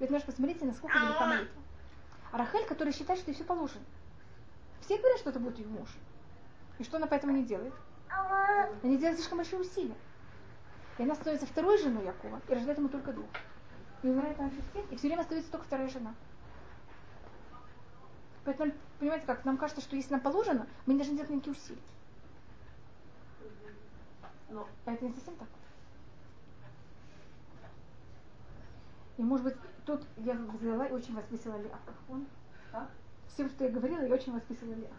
Вот, 0.00 0.08
знаешь, 0.08 0.24
посмотрите, 0.24 0.64
насколько 0.64 0.98
велика 0.98 1.26
молитва. 1.26 1.62
А 2.32 2.38
Рахель, 2.38 2.66
которая 2.66 2.92
считает, 2.92 3.20
что 3.20 3.30
ей 3.30 3.34
все 3.34 3.44
положено. 3.44 3.84
Все 4.80 4.98
говорят, 4.98 5.18
что 5.18 5.30
это 5.30 5.38
будет 5.38 5.58
ее 5.58 5.68
муж. 5.68 5.88
И 6.78 6.84
что 6.84 6.96
она 6.96 7.06
поэтому 7.06 7.32
не 7.32 7.44
делает? 7.44 7.74
Она 8.08 8.96
делает 8.96 9.16
слишком 9.16 9.38
большие 9.38 9.60
усилия. 9.60 9.94
И 10.98 11.02
она 11.02 11.14
становится 11.14 11.46
второй 11.46 11.78
женой 11.78 12.04
Якова 12.04 12.40
и 12.48 12.54
рождает 12.54 12.78
ему 12.78 12.88
только 12.88 13.12
двух. 13.12 13.28
И 14.02 14.08
умирает 14.08 14.38
она 14.40 14.50
всех, 14.50 14.90
и 14.90 14.96
все 14.96 15.06
время 15.06 15.20
остается 15.20 15.50
только 15.52 15.66
вторая 15.66 15.88
жена. 15.88 16.14
Поэтому, 18.44 18.72
понимаете, 18.98 19.26
как 19.26 19.44
нам 19.44 19.56
кажется, 19.56 19.82
что 19.82 19.94
если 19.96 20.12
нам 20.12 20.20
положено, 20.20 20.66
мы 20.86 20.94
не 20.94 21.00
должны 21.00 21.16
делать 21.16 21.30
никакие 21.30 21.54
усилия. 21.54 21.80
Но 24.50 24.68
А 24.84 24.92
это 24.92 25.04
не 25.04 25.12
совсем 25.12 25.36
так. 25.36 25.48
И 29.16 29.22
может 29.22 29.44
быть, 29.44 29.56
тут 29.86 30.02
я 30.18 30.34
взяла 30.34 30.86
и 30.86 30.92
очень 30.92 31.14
возвысила. 31.14 31.56
Он, 32.08 32.26
Так? 32.72 32.90
Всем, 33.28 33.48
что 33.48 33.64
я 33.64 33.70
говорила, 33.70 34.02
я 34.02 34.12
очень 34.12 34.32
возвысила 34.32 34.74
Леа. 34.74 34.90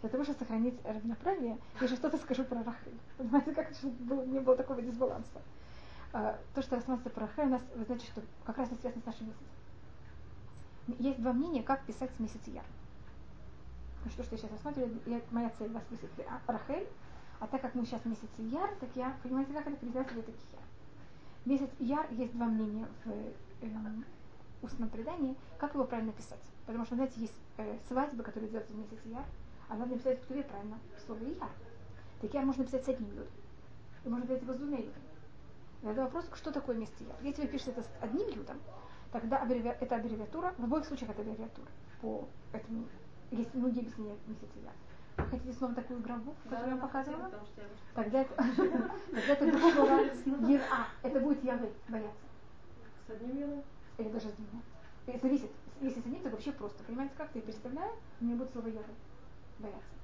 Для 0.00 0.10
того, 0.10 0.22
чтобы 0.22 0.38
сохранить 0.38 0.78
равноправие, 0.84 1.58
я 1.80 1.88
же 1.88 1.96
что-то 1.96 2.18
скажу 2.18 2.44
про 2.44 2.62
Рахель. 2.62 2.98
Понимаете, 3.16 3.52
как 3.52 3.74
чтобы 3.74 3.94
было- 4.04 4.24
не 4.24 4.38
было 4.38 4.56
такого 4.56 4.80
дисбаланса. 4.82 5.42
А, 6.12 6.38
то, 6.54 6.62
что 6.62 6.76
рассматривается 6.76 7.10
про 7.10 7.26
Рахель, 7.26 7.46
у 7.46 7.50
нас, 7.50 7.62
вы 7.74 7.84
знаете, 7.84 8.06
что 8.06 8.22
как 8.44 8.58
раз 8.58 8.70
и 8.70 8.74
связано 8.76 9.02
с 9.02 9.06
нашим 9.06 9.26
месяцем. 9.26 9.46
Есть 10.98 11.20
два 11.20 11.32
мнения, 11.32 11.62
как 11.62 11.84
писать 11.84 12.10
с 12.14 12.20
месяца 12.20 12.50
Яр. 12.50 12.64
Ну 14.04 14.10
что, 14.10 14.22
что 14.22 14.34
я 14.34 14.38
сейчас 14.38 14.50
рассматриваю, 14.52 15.00
я, 15.06 15.20
моя 15.30 15.50
цель 15.58 15.72
вас 15.72 15.82
высветить 15.90 16.18
Леа- 16.18 16.40
Рахель, 16.46 16.86
а 17.40 17.46
так 17.46 17.62
как 17.62 17.74
мы 17.74 17.84
сейчас 17.86 18.02
в 18.02 18.06
месяце 18.06 18.28
Яр, 18.38 18.70
так 18.80 18.90
я, 18.94 19.16
понимаете, 19.22 19.52
как 19.54 19.66
это 19.66 19.76
передать 19.76 20.10
себе 20.10 20.22
таких 20.22 20.40
Яр. 20.52 20.62
Месяц 21.46 21.70
Яр 21.78 22.06
есть 22.10 22.32
два 22.32 22.46
мнения 22.46 22.86
в 23.04 23.10
эм, 23.64 24.04
устном 24.62 24.88
предании, 24.90 25.34
как 25.58 25.74
его 25.74 25.84
правильно 25.84 26.12
писать. 26.12 26.40
Потому 26.66 26.84
что, 26.84 26.94
знаете, 26.96 27.20
есть 27.20 27.34
э, 27.56 27.78
свадьбы, 27.88 28.22
которые 28.22 28.50
делаются 28.50 28.72
в 28.74 28.78
месяц 28.78 28.98
Яр, 29.06 29.24
а 29.68 29.76
надо 29.76 29.92
написать 29.92 30.20
в 30.20 30.24
Ктуве 30.24 30.42
правильно 30.42 30.78
слово 31.06 31.24
Яр. 31.24 31.50
Так 32.20 32.34
Яр 32.34 32.44
можно 32.44 32.64
писать 32.64 32.84
с 32.84 32.88
одним 32.88 33.08
юдом. 33.10 33.26
И 34.04 34.08
можно 34.08 34.26
писать 34.26 34.42
его 34.42 34.52
с 34.52 34.56
двумя 34.56 34.78
юдами. 34.78 35.04
И 35.82 35.86
это 35.86 36.02
вопрос, 36.02 36.26
что 36.34 36.52
такое 36.52 36.76
месяц 36.76 36.94
Яр. 37.00 37.16
Если 37.22 37.42
вы 37.42 37.48
пишете 37.48 37.70
это 37.72 37.82
с 37.82 37.90
одним 38.00 38.28
юдом, 38.28 38.60
тогда 39.12 39.42
аббреви- 39.42 39.76
это 39.80 39.96
аббревиатура, 39.96 40.54
в 40.58 40.64
обоих 40.64 40.84
случаях 40.84 41.10
это 41.10 41.22
аббревиатура 41.22 41.68
по 42.00 42.28
этому, 42.52 42.86
есть 43.34 43.54
многие 43.54 43.80
объяснения 43.80 44.16
Яр. 44.28 44.72
Вы 45.16 45.24
хотите 45.26 45.52
снова 45.52 45.74
такую 45.74 46.00
гробу, 46.00 46.34
которую 46.44 46.74
я 46.74 46.76
показывала? 46.76 47.28
что 47.28 47.60
я 47.60 47.66
уже 47.66 47.76
Тогда 47.94 48.20
это, 48.22 48.34
тогда 49.12 49.32
это 49.32 49.44
будет 49.44 50.22
слово 50.22 50.50
Ера. 50.50 50.86
Это 51.02 51.20
будет 51.20 51.44
Явы, 51.44 51.70
бояться. 51.88 52.26
С 53.06 53.10
одним 53.10 53.38
юным? 53.38 53.62
Или 53.98 54.08
даже 54.08 54.28
с 54.28 54.32
двумя. 54.32 54.62
И 55.06 55.18
Зависит. 55.18 55.50
Если 55.80 56.00
с 56.00 56.06
одним, 56.06 56.22
то 56.22 56.30
вообще 56.30 56.52
просто. 56.52 56.82
Понимаете, 56.84 57.14
как? 57.16 57.28
Я 57.34 57.42
представляю, 57.42 57.92
у 58.20 58.24
меня 58.24 58.36
будет 58.36 58.50
слово 58.52 58.68
Явы. 58.68 58.84
Бояться. 59.58 59.94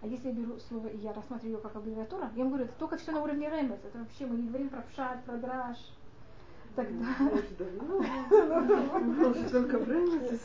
А 0.00 0.06
если 0.06 0.28
я 0.28 0.34
беру 0.34 0.58
слово 0.58 0.88
и 0.88 0.98
я 0.98 1.12
рассматриваю 1.12 1.56
ее 1.56 1.62
как 1.62 1.76
аббревиатура, 1.76 2.30
я 2.34 2.42
вам 2.42 2.48
говорю, 2.48 2.64
это 2.64 2.74
только 2.78 2.96
все 2.96 3.12
на 3.12 3.22
уровне 3.22 3.48
ремес. 3.48 3.78
Это 3.84 3.98
вообще 3.98 4.26
мы 4.26 4.36
не 4.36 4.48
говорим 4.48 4.68
про 4.68 4.82
пшат, 4.82 5.24
про 5.24 5.36
драж. 5.36 5.78
Тогда. 6.74 7.06
Может, 7.20 7.56
давно? 7.56 8.02
Может, 8.98 9.50
только 9.52 9.78
время 9.78 10.26
здесь 10.26 10.40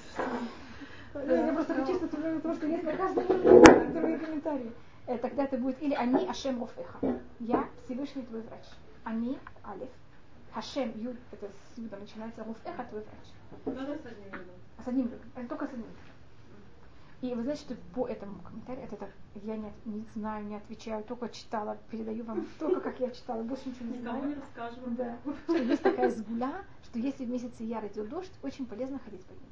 Я 1.13 1.53
просто 1.53 1.73
хочу 1.73 1.87
чувствовать 1.87 2.13
время 2.13 2.39
того, 2.41 2.53
что 2.55 2.67
есть 2.67 2.83
на 2.83 2.93
каждом 2.93 3.23
вторые 3.23 4.17
комментарии. 4.19 4.71
Э, 5.07 5.17
Тогда 5.17 5.43
это 5.45 5.57
будет 5.57 5.81
или 5.81 5.93
они 5.93 6.27
Ашем 6.27 6.59
Рофеха. 6.61 7.21
Я 7.39 7.67
Всевышний 7.85 8.23
твой 8.23 8.41
врач. 8.41 8.65
Они 9.03 9.37
Алиф. 9.65 9.89
Хашем 10.53 10.91
Юд, 10.95 11.15
это 11.31 11.47
с 11.47 11.77
Юда 11.77 11.97
начинается, 11.97 12.43
Рофеха 12.43 12.83
твой 12.89 13.01
врач. 13.03 13.27
С 13.65 14.05
одним 14.05 14.25
юным. 14.31 14.45
А 14.77 14.83
с 14.83 14.87
одним 14.87 15.05
юдом. 15.05 15.19
Это 15.35 15.47
только 15.47 15.65
с 15.65 15.69
одним 15.69 15.85
юдом. 15.85 16.01
И 17.21 17.33
вы 17.33 17.41
знаете, 17.41 17.61
что 17.63 17.75
по 17.95 18.07
этому 18.07 18.39
комментарию, 18.41 18.85
это, 18.85 18.95
так, 18.95 19.09
я 19.35 19.57
не, 19.57 19.71
не 19.85 20.05
знаю, 20.13 20.45
не 20.45 20.55
отвечаю, 20.55 21.03
только 21.03 21.29
читала, 21.29 21.75
передаю 21.89 22.23
вам 22.23 22.45
только 22.59 22.79
как 22.79 22.99
я 22.99 23.09
читала, 23.09 23.41
больше 23.41 23.69
ничего 23.69 23.85
не 23.85 23.97
Никому 23.97 24.19
знаю. 24.19 24.35
не 24.35 24.35
расскажем. 24.41 24.95
Да. 24.95 25.17
Что 25.45 25.57
есть 25.57 25.81
такая 25.81 26.11
сгуля, 26.11 26.63
что 26.83 26.99
если 26.99 27.25
в 27.25 27.29
месяце 27.29 27.63
Яр 27.63 27.85
идет 27.87 28.09
дождь, 28.09 28.31
очень 28.43 28.67
полезно 28.67 28.99
ходить 28.99 29.25
по 29.25 29.31
ним. 29.33 29.46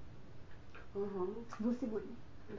Ага, 0.96 1.28
Был 1.60 1.76
сегодня. 1.80 2.16
да. 2.50 2.56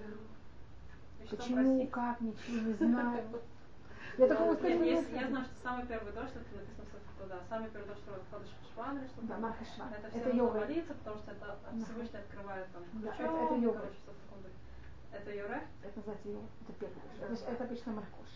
Почему, 1.30 1.86
как, 1.88 2.20
ничего 2.20 2.56
не 2.68 2.72
знаю. 2.74 3.24
Я 4.18 4.26
такого 4.28 4.54
сказать 4.54 4.80
не 4.80 4.90
есть- 4.90 5.08
я 5.10 5.14
знаю. 5.18 5.28
знаю, 5.28 5.44
что 5.44 5.54
самый 5.62 5.86
первый 5.86 6.12
дождь, 6.12 6.30
это 6.36 6.56
написано 6.56 6.84
в 6.84 6.88
Сефер 6.88 7.28
да. 7.28 7.40
Самый 7.50 7.68
первый 7.70 7.88
дождь, 7.88 8.00
который 8.06 8.24
Ходыш 8.30 8.48
Шван 8.72 8.98
или 8.98 9.06
что-то. 9.08 9.26
Да, 9.26 9.38
Марка 9.38 9.64
Шван. 9.64 9.88
Это 9.92 10.06
Это 10.06 10.10
все 10.10 10.24
нужно 10.24 10.38
йога. 10.38 10.58
молиться, 10.60 10.94
потому 10.94 11.16
что 11.18 11.30
это 11.32 11.46
Да. 11.72 11.84
Всевышний 11.84 12.18
открывает 12.20 12.66
там 12.72 12.82
Да, 12.94 13.10
ключом, 13.12 13.34
это- 13.36 13.44
это 13.44 13.54
йога. 13.60 13.78
короче, 13.80 13.98
в. 14.06 15.14
Это 15.16 15.30
Юре? 15.34 15.66
Это 15.82 15.96
называется 15.96 16.28
йога. 16.28 16.46
Это 16.62 16.72
первый 16.80 16.94
дождь. 16.94 17.42
Это, 17.42 17.52
это 17.52 17.64
обычно 17.64 17.92
маркош. 17.92 18.28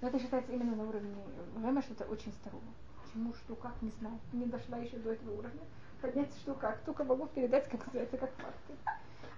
Но 0.00 0.08
это 0.08 0.18
считается 0.18 0.52
именно 0.52 0.76
на 0.76 0.84
уровне 0.84 1.14
время, 1.56 1.82
что 1.82 1.92
это 1.94 2.04
очень 2.04 2.32
старого. 2.32 2.62
Почему, 3.04 3.32
что, 3.34 3.54
как, 3.56 3.80
не 3.82 3.90
знаю. 3.90 4.18
Не 4.32 4.46
дошла 4.46 4.78
еще 4.78 4.96
до 4.98 5.12
этого 5.12 5.38
уровня. 5.38 5.62
Понять, 6.00 6.32
что 6.34 6.54
как. 6.54 6.80
Только 6.82 7.04
могу 7.04 7.26
передать, 7.26 7.68
как 7.68 7.84
называется, 7.86 8.16
как 8.16 8.30
факты. 8.34 8.74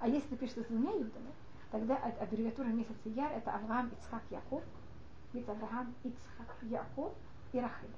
А 0.01 0.09
если 0.09 0.29
ты 0.29 0.37
пишешь 0.37 0.57
с 0.65 0.67
двумя 0.67 0.91
юдами, 0.93 1.31
тогда 1.71 1.97
от- 1.97 2.21
аббревиатура 2.23 2.67
месяца 2.69 3.09
Яр 3.09 3.33
это 3.33 3.53
Авраам, 3.55 3.91
Ицхак, 3.99 4.23
Яков. 4.31 4.63
Ведь 5.33 5.49
Авраам, 5.49 5.95
Ицхак, 6.03 6.57
Яков 6.63 7.13
и 7.53 7.61
Рахель. 7.61 7.91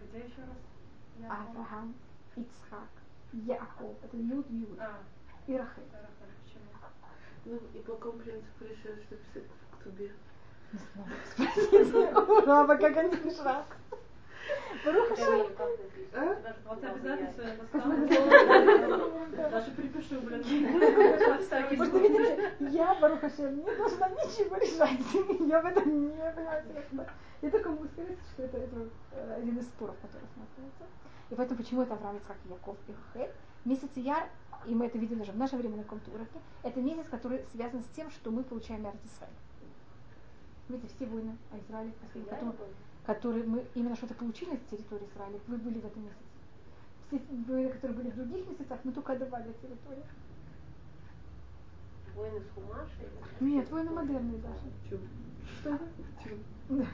Где 0.00 0.18
еще 0.18 0.42
раз? 0.42 1.30
Авраам, 1.30 1.94
Ицхак, 2.36 2.88
Яков. 3.32 3.96
Это 4.02 4.16
Юд, 4.16 4.46
Юд. 4.50 4.78
А, 4.80 4.98
И 5.46 5.56
Рахель. 5.56 5.82
почему? 6.44 6.64
Ну, 7.44 7.60
и 7.74 7.82
по 7.82 7.92
какому 7.94 8.18
принципу 8.18 8.64
решили, 8.64 9.02
что 9.04 9.16
писать 9.16 9.44
в 9.72 9.76
Ктубе? 9.78 10.12
Не 10.72 10.78
знаю. 10.94 11.16
Спросите 11.32 12.14
у 12.14 12.46
Раба, 12.46 12.76
как 12.76 12.96
они 12.96 13.16
пишут. 13.16 13.46
Баруха 14.84 15.16
Шем. 15.16 15.46
А? 16.14 16.36
Вот 16.66 16.84
обязательно. 16.84 17.54
Даже 19.50 19.70
припишу, 19.72 20.20
блин. 20.20 20.42
Случай. 20.44 21.76
видите, 21.76 22.52
я, 22.70 22.94
Баруха 22.94 23.28
Шем, 23.30 23.58
не 23.58 23.76
должна 23.76 24.08
ничего 24.10 24.56
решать. 24.56 25.00
Я 25.48 25.60
в 25.60 25.66
этом 25.66 26.08
не 26.08 26.10
понимаю. 26.10 26.64
Я 27.42 27.50
только 27.50 27.68
могу 27.70 27.86
сказать, 27.86 28.18
что 28.32 28.42
это, 28.44 28.56
это 28.58 28.88
э, 29.12 29.34
один 29.38 29.58
из 29.58 29.66
споров, 29.66 29.96
который 30.00 30.26
смотрится. 30.34 30.84
И 31.30 31.34
поэтому 31.34 31.58
почему 31.58 31.82
это 31.82 31.94
Авраам, 31.94 32.16
Ицхак, 32.16 32.36
Яков 32.48 32.76
и 32.88 32.94
Рахель. 33.14 33.32
Месяц 33.64 33.90
Яр, 33.96 34.28
и 34.64 34.74
мы 34.74 34.86
это 34.86 34.96
видим 34.96 35.18
даже 35.18 35.32
в 35.32 35.36
наше 35.36 35.56
время 35.56 35.76
на 35.76 35.82
каком-то 35.82 36.10
уроке, 36.12 36.40
это 36.62 36.80
месяц, 36.80 37.06
который 37.10 37.44
связан 37.52 37.82
с 37.82 37.96
тем, 37.96 38.10
что 38.10 38.30
мы 38.30 38.44
получаем 38.44 38.86
Эрт 38.86 39.04
Исраиль. 39.04 39.34
Видите, 40.68 40.88
все 40.94 41.06
войны 41.06 41.36
о 41.52 41.58
Израиле, 41.58 41.92
последние, 42.00 42.52
которые, 43.06 43.44
мы 43.44 43.64
именно 43.74 43.94
что-то 43.96 44.14
получили 44.14 44.56
с 44.56 44.70
территории 44.70 45.06
Израиля, 45.14 45.38
вы 45.46 45.56
были 45.58 45.78
в 45.78 45.86
этом 45.86 46.02
месяце. 46.02 46.20
Все 47.08 47.20
войны, 47.52 47.70
которые 47.70 47.96
были 47.96 48.10
в 48.10 48.16
других 48.16 48.48
месяцах, 48.48 48.80
мы 48.82 48.92
только 48.92 49.12
отдавали 49.12 49.52
территорию. 49.62 50.02
Войны 52.16 52.40
с 52.40 52.50
Хумашей? 52.54 53.06
Нет, 53.40 53.70
войны 53.70 53.90
модерные 53.90 54.38
даже. 54.38 54.64
Чё? 54.88 54.98
Что 55.60 55.74
это? 55.74 55.84
Да. 56.68 56.86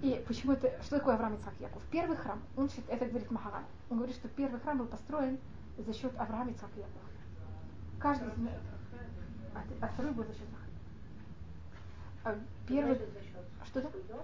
И 0.00 0.24
почему 0.26 0.52
это, 0.52 0.72
что 0.82 0.98
такое 0.98 1.14
Авраам 1.14 1.34
Ицхак 1.34 1.54
Яков? 1.60 1.82
Первый 1.90 2.16
храм, 2.16 2.40
он 2.56 2.70
счит- 2.70 2.88
это 2.88 3.04
говорит 3.04 3.30
Махаран, 3.30 3.64
он 3.90 3.98
говорит, 3.98 4.16
что 4.16 4.28
первый 4.28 4.60
храм 4.60 4.78
был 4.78 4.86
построен 4.86 5.38
за 5.76 5.92
счет 5.92 6.12
Авраама 6.18 6.52
Ицхак 6.52 6.70
Якова. 6.76 7.04
Каждый 7.98 8.28
из 8.28 8.36
них, 8.38 8.50
а, 9.54 9.62
а 9.80 9.88
второй 9.88 10.12
был 10.12 10.24
за 10.24 10.32
счет 10.34 10.46
Рахель. 10.52 10.72
А 12.24 12.38
первый, 12.68 12.94
Значит, 12.94 13.12
за 13.12 13.20
счет 13.20 13.44
что 13.66 13.80
это? 13.80 13.90
судьбы? 13.90 14.14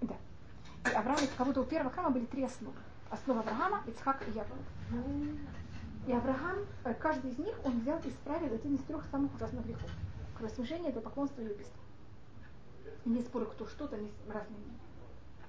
Да. 0.00 0.16
И 0.84 0.94
Авраам, 0.94 1.18
как 1.36 1.46
будто 1.46 1.60
у 1.60 1.64
первого 1.64 1.90
храма 1.90 2.10
были 2.10 2.24
три 2.26 2.44
основы. 2.44 2.76
Основа 3.10 3.40
Авраама, 3.40 3.82
Ицхак 3.86 4.26
и 4.28 4.30
Яков. 4.32 4.56
И 6.06 6.12
Авраам, 6.12 6.58
э, 6.84 6.94
каждый 6.94 7.32
из 7.32 7.38
них, 7.38 7.54
он 7.64 7.80
взял 7.80 7.98
и 8.00 8.08
исправил 8.08 8.54
один 8.54 8.74
из 8.74 8.82
трех 8.84 9.04
самых 9.10 9.34
ужасных 9.34 9.64
грехов. 9.66 9.90
Кровосмешение, 10.36 10.92
поклонство 10.92 11.42
и 11.42 11.50
убийство. 11.50 11.78
И 13.04 13.10
не 13.10 13.22
спорю, 13.22 13.46
кто 13.46 13.66
что, 13.66 13.86
там 13.88 14.00
есть 14.00 14.16
разные 14.26 14.58
мнения. 14.58 14.78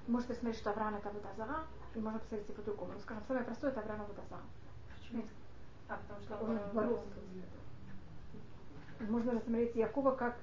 Можете 0.07 0.33
смотреть, 0.33 0.57
что 0.59 0.71
Авраам 0.71 0.95
это 0.95 1.09
Абудазара, 1.09 1.63
и 1.95 1.99
можно 1.99 2.19
посмотреть 2.19 2.49
и 2.49 2.53
по-другому. 2.53 2.93
Но 2.93 2.99
скажем, 2.99 3.23
самое 3.27 3.45
простое 3.45 3.71
это 3.71 3.79
Авраам 3.79 4.01
Абудазара. 4.01 4.41
Почему? 4.99 5.23
А, 5.87 5.97
потому 5.97 6.21
что 6.21 6.35
Он 6.37 6.49
он 6.49 6.59
боролся. 6.73 7.05
Можно 8.99 9.31
рассмотреть 9.33 9.75
Якова 9.75 10.11
как 10.11 10.37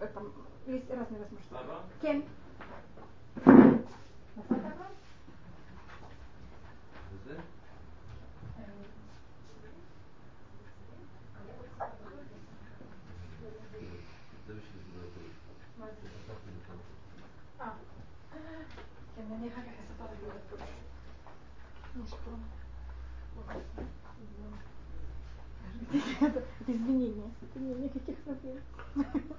э, 0.00 0.06
там, 0.06 0.32
есть 0.66 0.88
разные 0.90 1.20
возможности. 1.20 1.54
Кен. 2.00 2.24
Извинения. 26.66 27.30
Никаких 27.54 28.16
проблем. 28.18 28.60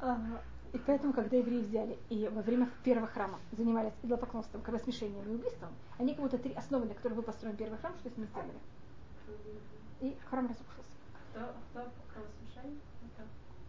А, 0.00 0.42
и 0.74 0.78
поэтому, 0.78 1.12
когда 1.12 1.36
евреи 1.36 1.60
взяли 1.62 1.96
и 2.10 2.26
во 2.26 2.42
время 2.42 2.68
первого 2.82 3.06
храма 3.06 3.38
занимались 3.52 3.92
идолопоклонством, 4.02 4.60
кровосмешением 4.60 5.24
и 5.30 5.34
убийством, 5.36 5.68
они 5.98 6.14
как 6.14 6.24
будто 6.24 6.36
три 6.36 6.52
основы, 6.52 6.86
на 6.86 6.94
которых 6.94 7.14
был 7.18 7.22
построен 7.22 7.56
первый 7.56 7.78
храм, 7.78 7.94
что 8.00 8.10
с 8.10 8.16
ним 8.16 8.26
сделали. 8.26 8.58
И 10.00 10.16
храм 10.28 10.46
разрушился. 10.48 10.90
Кто, 11.30 11.40
кто 11.70 11.90
кровосмешение? 12.12 12.80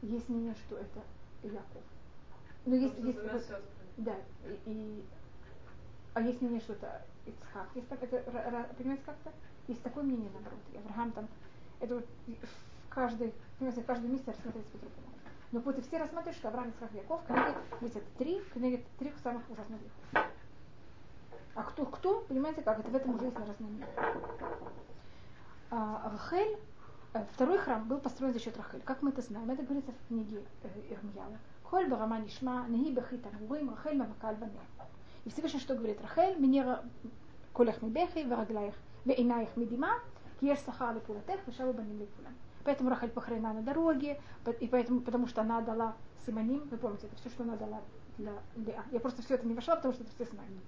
Есть 0.01 0.29
мнение, 0.29 0.55
что 0.55 0.77
это 0.77 1.01
Яков. 1.43 1.83
Но 2.65 2.73
есть, 2.75 2.95
потому 2.95 3.07
есть 3.07 3.21
вот- 3.21 3.31
сестрами. 3.39 3.63
Да, 3.97 4.15
и, 4.65 4.71
и- 4.71 5.05
а 6.15 6.21
есть 6.21 6.41
мнение, 6.41 6.59
что 6.61 6.73
это 6.73 7.03
Ицхак. 7.27 7.67
Есть 7.75 7.87
так, 7.87 8.01
это, 8.01 8.17
понимаете, 8.79 9.03
как-то? 9.05 9.31
Есть 9.67 9.83
такое 9.83 10.03
мнение, 10.03 10.31
наоборот. 10.33 10.59
И 10.73 10.77
Авраам 10.77 11.11
там, 11.11 11.27
это 11.79 11.95
вот 11.95 12.05
в 12.25 12.89
каждой, 12.89 13.31
понимаете, 13.59 13.83
в 13.83 13.85
каждом 13.85 14.11
месте 14.11 14.31
рассматривается 14.31 14.71
по-другому. 14.79 15.14
Но 15.51 15.59
вот 15.59 15.77
и 15.77 15.81
все 15.81 15.97
рассматривают, 15.97 16.37
что 16.37 16.47
Авраам, 16.49 16.69
Ицхак, 16.69 16.91
Яков, 16.93 17.25
книги, 17.25 17.55
есть 17.81 17.95
это 17.95 18.05
три, 18.17 18.41
книги 18.53 18.85
трех 18.99 19.17
самых 19.19 19.49
ужасных 19.49 19.79
грехов. 19.79 20.31
А 21.55 21.63
кто, 21.63 21.85
кто, 21.85 22.21
понимаете, 22.21 22.61
как 22.61 22.79
это 22.79 22.89
в 22.89 22.95
этом 22.95 23.15
уже 23.15 23.25
есть 23.25 23.37
разные 23.37 23.69
мнения. 23.69 23.87
А, 25.71 26.11
Рахель, 26.11 26.57
э, 27.13 27.25
второй 27.33 27.57
храм 27.57 27.87
был 27.87 27.99
построен 27.99 28.33
за 28.33 28.39
счет 28.39 28.57
Рахель. 28.57 28.81
Как 28.81 29.01
мы 29.01 29.11
это 29.11 29.21
знаем? 29.21 29.49
Это 29.49 29.63
говорится 29.63 29.91
в 29.93 30.07
книге 30.07 30.43
э, 30.63 30.67
Ирмияла. 30.89 31.37
Холь 31.63 31.87
барама 31.87 32.19
нишма, 32.19 32.65
неги 32.67 32.91
бехи 32.91 33.17
тамурим, 33.17 33.69
Рахель 33.69 33.97
мамакаль 33.97 34.35
банех. 34.35 34.61
И 35.23 35.29
Всевышний 35.29 35.59
что 35.59 35.75
говорит? 35.75 36.01
Рахель, 36.01 36.37
минера 36.39 36.83
колях 37.53 37.81
мибехи, 37.81 38.25
вараглаях, 38.27 38.75
вейнаих 39.05 39.55
мидима, 39.55 39.99
киеш 40.39 40.59
сахар 40.59 40.93
лепулатех, 40.95 41.39
вешаву 41.47 41.73
баним 41.73 41.99
лепулам. 41.99 42.35
Поэтому 42.65 42.89
Рахель 42.89 43.11
похоронена 43.11 43.53
на 43.53 43.61
дороге, 43.61 44.19
и 44.59 44.67
поэтому, 44.67 45.01
потому 45.01 45.27
что 45.27 45.41
она 45.41 45.61
дала 45.61 45.95
Симоним, 46.25 46.67
вы 46.71 46.77
помните, 46.77 47.05
это 47.05 47.15
все, 47.15 47.29
что 47.29 47.43
она 47.43 47.55
дала 47.55 47.79
для 48.17 48.33
Леа. 48.55 48.83
Я 48.91 48.99
просто 48.99 49.21
все 49.21 49.35
это 49.35 49.45
не 49.45 49.53
вошла, 49.53 49.75
потому 49.75 49.93
что 49.93 50.03
это 50.03 50.11
все 50.11 50.25
знаем. 50.25 50.59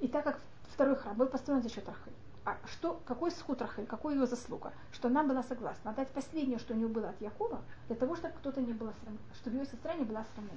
И 0.00 0.08
так 0.08 0.24
как 0.24 0.40
второй 0.72 0.96
храм 0.96 1.14
был 1.16 1.26
построен 1.26 1.62
за 1.62 1.68
счет 1.68 1.86
Рахель, 1.86 2.12
а 2.46 2.56
что, 2.66 3.00
какой 3.04 3.30
сход 3.30 3.60
Рахель, 3.60 3.86
какой 3.86 4.14
ее 4.14 4.26
заслуга? 4.26 4.72
Что 4.92 5.08
она 5.08 5.22
была 5.22 5.42
согласна 5.42 5.90
отдать 5.90 6.08
последнее, 6.08 6.58
что 6.58 6.72
у 6.72 6.76
нее 6.76 6.88
было 6.88 7.10
от 7.10 7.20
Якова, 7.20 7.60
для 7.88 7.96
того, 7.96 8.16
чтобы 8.16 8.34
кто-то 8.38 8.62
не 8.62 8.72
был 8.72 8.88
осрам- 8.88 9.18
чтобы 9.34 9.58
ее 9.58 9.66
сестра 9.66 9.94
не 9.94 10.04
была 10.04 10.20
осрамлена. 10.20 10.56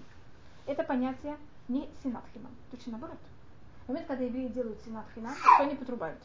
Это 0.68 0.84
понятие 0.84 1.38
не 1.68 1.89
синат 2.01 2.24
хинам, 2.34 2.51
точно 2.72 2.93
наоборот. 2.93 3.18
В 3.86 3.89
момент, 3.89 4.07
когда 4.07 4.24
евреи 4.24 4.47
делают 4.47 4.80
синат 4.86 5.05
хинам, 5.16 5.34
что 5.34 5.64
они 5.64 5.76
потрубают? 5.76 6.20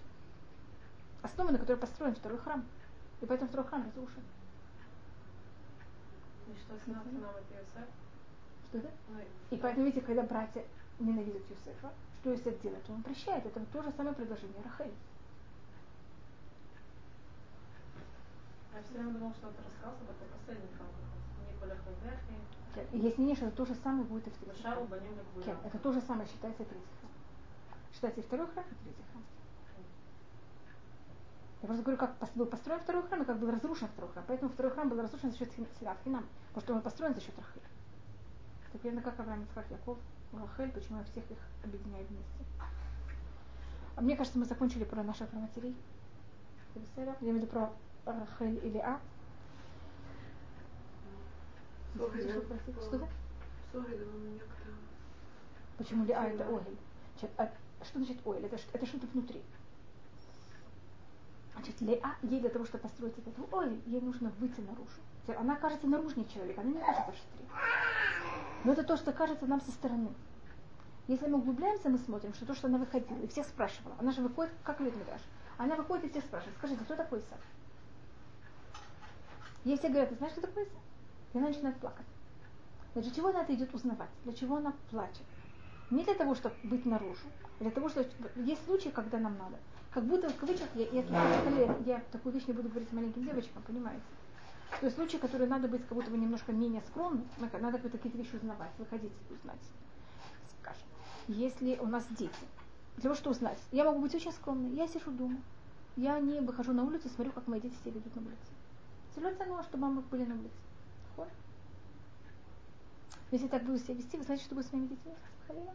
Основы, 1.23 1.51
на 1.53 1.59
которой 1.59 1.77
построен 1.77 2.15
второй 2.15 2.39
храм. 2.39 2.63
И 3.21 3.27
поэтому 3.27 3.49
второй 3.49 3.67
храм 3.67 3.85
разрушен. 3.85 4.23
И 6.47 6.55
что 6.61 6.75
с 6.77 6.87
нам 6.87 7.05
нам 7.21 7.31
это 7.37 7.55
Йосеф? 7.55 7.89
Что 8.69 8.79
это? 8.79 8.91
Ну, 9.09 9.21
И 9.51 9.57
поэтому, 9.57 9.87
видите, 9.87 10.05
когда 10.05 10.23
братья 10.23 10.65
ненавидят 10.99 11.43
Юсефа, 11.49 11.93
что 12.21 12.31
Юсеф 12.31 12.61
делает? 12.61 12.89
Он 12.89 13.03
прощает. 13.03 13.47
Это 13.47 13.61
то 13.61 13.83
же 13.83 13.93
самое 13.93 14.15
предложение 14.15 14.63
Рахель. 14.63 14.95
Я 18.75 18.83
все 18.83 18.95
время 18.95 19.13
думала, 19.13 19.35
что 19.35 19.49
это 19.49 19.63
рассказ 19.63 19.95
об 20.01 20.11
этом 20.11 20.25
Мебехи, 22.75 22.97
И 22.97 22.99
Есть 22.99 23.19
мнение, 23.19 23.37
что 23.37 23.47
это 23.47 23.57
то 23.57 23.67
же 23.67 23.75
самое 23.77 24.05
будет 24.05 24.27
и 24.27 24.31
в 24.31 24.39
третьем. 24.39 25.59
Это 25.65 25.79
то 25.79 25.93
же 25.93 26.01
самое 26.03 26.29
считается 26.29 26.65
третий 26.65 26.87
храм. 27.01 27.11
Считается 27.93 28.21
и 28.21 28.25
второй 28.25 28.47
храм, 28.49 28.65
и 28.65 28.75
третий 28.85 29.03
храм. 29.13 29.23
Я 31.65 31.69
просто 31.69 31.83
говорю, 31.83 31.97
как 31.99 32.15
был 32.35 32.45
построен 32.45 32.79
второй 32.81 33.03
храм, 33.05 33.23
и 33.23 33.25
как 33.25 33.39
был 33.39 33.51
разрушен 33.51 33.89
второй 33.89 34.11
храм. 34.13 34.23
Поэтому 34.29 34.51
второй 34.51 34.71
храм 34.73 34.87
был 34.91 35.01
разрушен 35.01 35.31
за 35.33 35.39
счет 35.39 35.51
хин- 35.57 35.67
Сират 35.81 35.97
Хинам, 36.05 36.27
потому 36.49 36.63
что 36.63 36.75
он 36.75 36.83
построен 36.83 37.15
за 37.15 37.23
счет 37.23 37.35
Рахель. 37.39 37.63
Это 38.69 38.79
примерно 38.79 39.01
как 39.01 39.19
Авраам 39.19 39.45
Ицхак 39.45 39.71
Яков, 39.71 39.97
Рахель, 40.35 40.73
почему 40.73 40.99
я 40.99 41.05
всех 41.05 41.25
их 41.31 41.39
объединяю 41.65 42.05
вместе. 42.07 42.45
А 43.97 44.01
мне 44.03 44.15
кажется, 44.15 44.39
мы 44.39 44.45
закончили 44.45 44.85
про 44.85 45.03
наших 45.03 45.33
матерей. 45.33 45.75
Я 47.23 47.29
имею 47.29 47.39
в 47.39 47.43
виду 47.45 47.47
про 47.47 47.73
Рахель 48.05 48.61
или 48.63 48.77
А. 48.77 49.01
Что-то? 52.83 53.09
Почему 55.79 56.05
ли 56.05 56.13
а 56.13 56.25
это? 56.35 56.45
Значит, 57.21 57.31
а 57.41 57.85
что 57.87 57.99
значит? 58.01 58.19
Это, 58.27 58.59
ш- 58.59 58.69
это 58.75 58.85
что-то 58.85 59.07
внутри. 59.15 59.43
Значит, 61.55 61.81
Леа, 61.81 62.17
ей 62.23 62.41
для 62.41 62.51
того, 62.51 62.65
чтобы 62.65 62.83
построить 62.83 63.17
этот 63.19 63.35
ойль, 63.53 63.81
ей 63.87 64.01
нужно 64.01 64.31
выйти 64.39 64.61
наружу. 64.61 65.39
Она 65.39 65.57
кажется 65.57 65.87
наружнее 65.87 66.29
человека, 66.29 66.61
она 66.61 66.71
не 66.71 66.81
кажется 66.81 67.13
шатре. 67.13 67.47
Но 68.65 68.73
это 68.73 68.83
то, 68.83 68.97
что 68.97 69.13
кажется 69.13 69.47
нам 69.47 69.61
со 69.61 69.71
стороны. 69.71 70.11
Если 71.07 71.27
мы 71.27 71.39
углубляемся, 71.39 71.89
мы 71.89 71.99
смотрим, 71.99 72.33
что 72.35 72.47
то, 72.47 72.55
что 72.55 72.67
она 72.67 72.79
выходила, 72.79 73.19
и 73.19 73.29
всех 73.29 73.47
спрашивала. 73.47 73.95
Она 73.99 74.13
же 74.13 74.23
выходит, 74.23 74.53
как 74.65 74.81
Лид 74.81 74.97
Мидраш. 74.97 75.21
Она 75.59 75.77
выходит 75.77 76.07
и 76.07 76.09
всех 76.11 76.25
спрашивает, 76.25 76.57
скажите, 76.59 76.83
кто 76.85 76.97
такой 76.97 77.21
Исав? 77.21 77.39
Все 79.63 79.89
говорят, 79.89 80.09
ты 80.11 80.17
знаешь, 80.17 80.33
кто 80.33 80.43
такой 80.43 80.65
Исав? 80.65 80.83
И 81.35 81.39
она 81.39 81.49
начинает 81.49 81.77
плакать. 81.79 82.07
Для 82.95 83.11
чего 83.11 83.29
она 83.29 83.43
это 83.43 83.55
идет 83.55 83.75
узнавать? 83.75 84.09
Для 84.25 84.33
чего 84.33 84.57
она 84.57 84.73
плачет? 84.91 85.25
Не 85.91 86.05
для 86.05 86.15
того, 86.15 86.35
чтобы 86.35 86.55
быть 86.65 86.87
наружу. 86.87 87.27
а 87.61 87.63
Для 87.63 87.71
того, 87.71 87.89
что 87.89 88.07
есть 88.37 88.65
случаи, 88.65 88.89
когда 88.89 89.19
нам 89.19 89.37
надо. 89.37 89.57
Как 89.95 90.03
будто 90.07 90.29
в 90.29 90.37
кавычках, 90.37 90.69
я, 90.75 90.89
я, 90.89 91.03
я, 91.03 91.79
я 91.87 92.03
такую 92.11 92.35
вещь 92.35 92.49
не 92.49 92.53
буду 92.53 92.69
говорить 92.69 92.93
маленьким 92.93 93.23
девочкам, 93.23 93.63
понимаете? 93.63 94.03
То 94.81 94.87
есть 94.87 94.97
случаи, 94.97 95.19
которые 95.19 95.49
надо 95.49 95.69
быть 95.69 95.87
как 95.87 95.97
будто 95.97 96.11
бы 96.11 96.19
немножко 96.19 96.51
менее 96.51 96.83
скромным, 96.89 97.29
надо 97.39 97.79
какие-то 97.79 98.19
вещи 98.19 98.35
узнавать, 98.35 98.73
выходить 98.77 99.13
и 99.31 99.33
узнать. 99.33 99.61
Скажем, 100.61 100.83
если 101.29 101.79
у 101.79 101.87
нас 101.87 102.05
дети, 102.11 102.35
для 102.97 103.03
того, 103.05 103.15
чтобы 103.15 103.37
узнать, 103.37 103.59
я 103.71 103.85
могу 103.85 104.01
быть 104.01 104.13
очень 104.13 104.33
скромной, 104.33 104.75
я 104.75 104.89
сижу 104.89 105.13
дома, 105.13 105.39
я 105.95 106.19
не 106.19 106.41
выхожу 106.41 106.73
на 106.73 106.83
улицу 106.83 107.09
смотрю, 107.09 107.33
как 107.33 107.47
мои 107.47 107.61
дети 107.61 107.77
себя 107.77 107.93
ведут 107.93 108.17
на 108.17 108.23
улице. 108.23 108.53
Целую 109.15 109.37
цену, 109.37 109.63
чтобы 109.63 109.83
мамы 109.85 110.03
были 110.03 110.25
на 110.25 110.35
улице. 110.35 110.57
Вот. 111.17 111.29
Если 113.31 113.47
так 113.47 113.63
буду 113.63 113.79
себя 113.79 113.95
вести, 113.95 114.17
вы 114.17 114.25
знаете, 114.25 114.45
что 114.45 114.57
будет 114.57 114.67
с 114.67 114.73
моими 114.73 114.89
детьми? 114.89 115.15
Халила? 115.47 115.73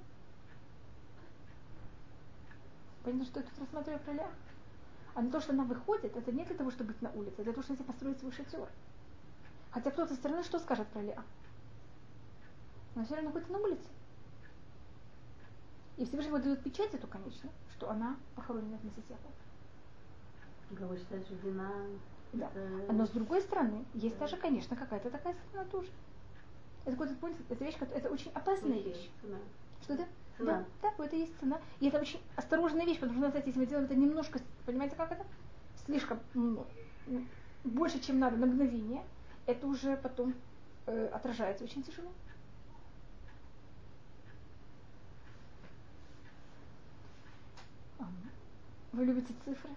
Понятно, 3.03 3.25
что 3.25 3.39
я 3.39 3.45
тут 3.45 3.59
рассматриваю 3.59 3.99
про 4.01 4.13
Ля. 4.13 4.29
А 5.15 5.21
на 5.21 5.31
то, 5.31 5.39
что 5.39 5.53
она 5.53 5.63
выходит, 5.63 6.15
это 6.15 6.31
не 6.31 6.45
для 6.45 6.55
того, 6.55 6.71
чтобы 6.71 6.93
быть 6.93 7.01
на 7.01 7.11
улице, 7.11 7.35
а 7.39 7.43
для 7.43 7.53
того, 7.53 7.63
чтобы 7.63 7.83
построить 7.83 8.19
свой 8.19 8.31
шатер. 8.31 8.69
Хотя 9.71 9.91
кто-то 9.91 10.13
со 10.13 10.15
стороны 10.15 10.43
что 10.43 10.59
скажет 10.59 10.87
про 10.87 11.01
Леа? 11.01 11.23
Она 12.95 13.05
все 13.05 13.15
равно 13.15 13.29
находится 13.29 13.53
на 13.53 13.59
улице. 13.59 13.87
И 15.97 16.05
Всевышний 16.05 16.39
дает 16.39 16.63
печать 16.63 16.93
эту, 16.93 17.07
конечно, 17.07 17.49
что 17.75 17.89
она 17.89 18.15
похоронена 18.35 18.77
в 18.77 18.83
Мессисепу. 18.85 19.29
Вы 20.69 20.97
считаете, 20.97 21.25
что 21.25 21.35
вина... 21.47 21.71
Да. 22.31 22.47
Это... 22.47 22.93
Но 22.93 23.05
с 23.05 23.09
другой 23.09 23.41
стороны, 23.41 23.85
есть 23.93 24.17
даже, 24.17 24.37
конечно, 24.37 24.75
какая-то 24.75 25.09
такая 25.09 25.35
сторона 25.49 25.69
тоже. 25.69 25.89
Это 26.85 26.91
какой-то 26.91 27.15
понимаете, 27.15 27.43
это 27.49 27.65
вещь, 27.65 27.75
это 27.79 28.09
очень 28.09 28.31
опасная 28.31 28.79
вещь. 28.79 29.09
Цена. 29.21 29.37
Что 29.81 29.93
это? 29.95 30.07
Цена. 30.39 30.65
Да, 30.81 30.91
да, 30.97 31.05
это 31.05 31.15
есть 31.17 31.37
цена. 31.39 31.59
И 31.81 31.87
это 31.87 31.99
очень 31.99 32.19
осторожная 32.37 32.85
вещь, 32.85 32.99
потому 32.99 33.19
что, 33.19 33.29
знаете, 33.29 33.49
если 33.49 33.59
мы 33.59 33.65
делаем 33.65 33.85
это 33.85 33.95
немножко, 33.95 34.39
понимаете, 34.65 34.95
как 34.95 35.11
это? 35.11 35.25
Слишком 35.85 36.19
ну, 36.33 36.65
больше, 37.65 37.99
чем 37.99 38.19
надо, 38.19 38.37
на 38.37 38.45
мгновение, 38.45 39.03
это 39.45 39.67
уже 39.67 39.97
потом 39.97 40.33
э, 40.85 41.07
отражается 41.07 41.65
очень 41.65 41.83
тяжело. 41.83 42.09
Вы 48.93 49.05
любите 49.05 49.33
цифры? 49.45 49.69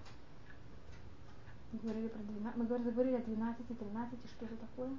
Мы 1.72 1.78
говорили 1.80 2.08
про 2.08 2.22
12, 2.22 2.56
мы 2.56 2.64
говорили 2.66 3.16
о 3.16 3.20
12, 3.20 3.78
13, 3.78 4.18
что 4.30 4.44
это 4.44 4.56
такое? 4.56 4.90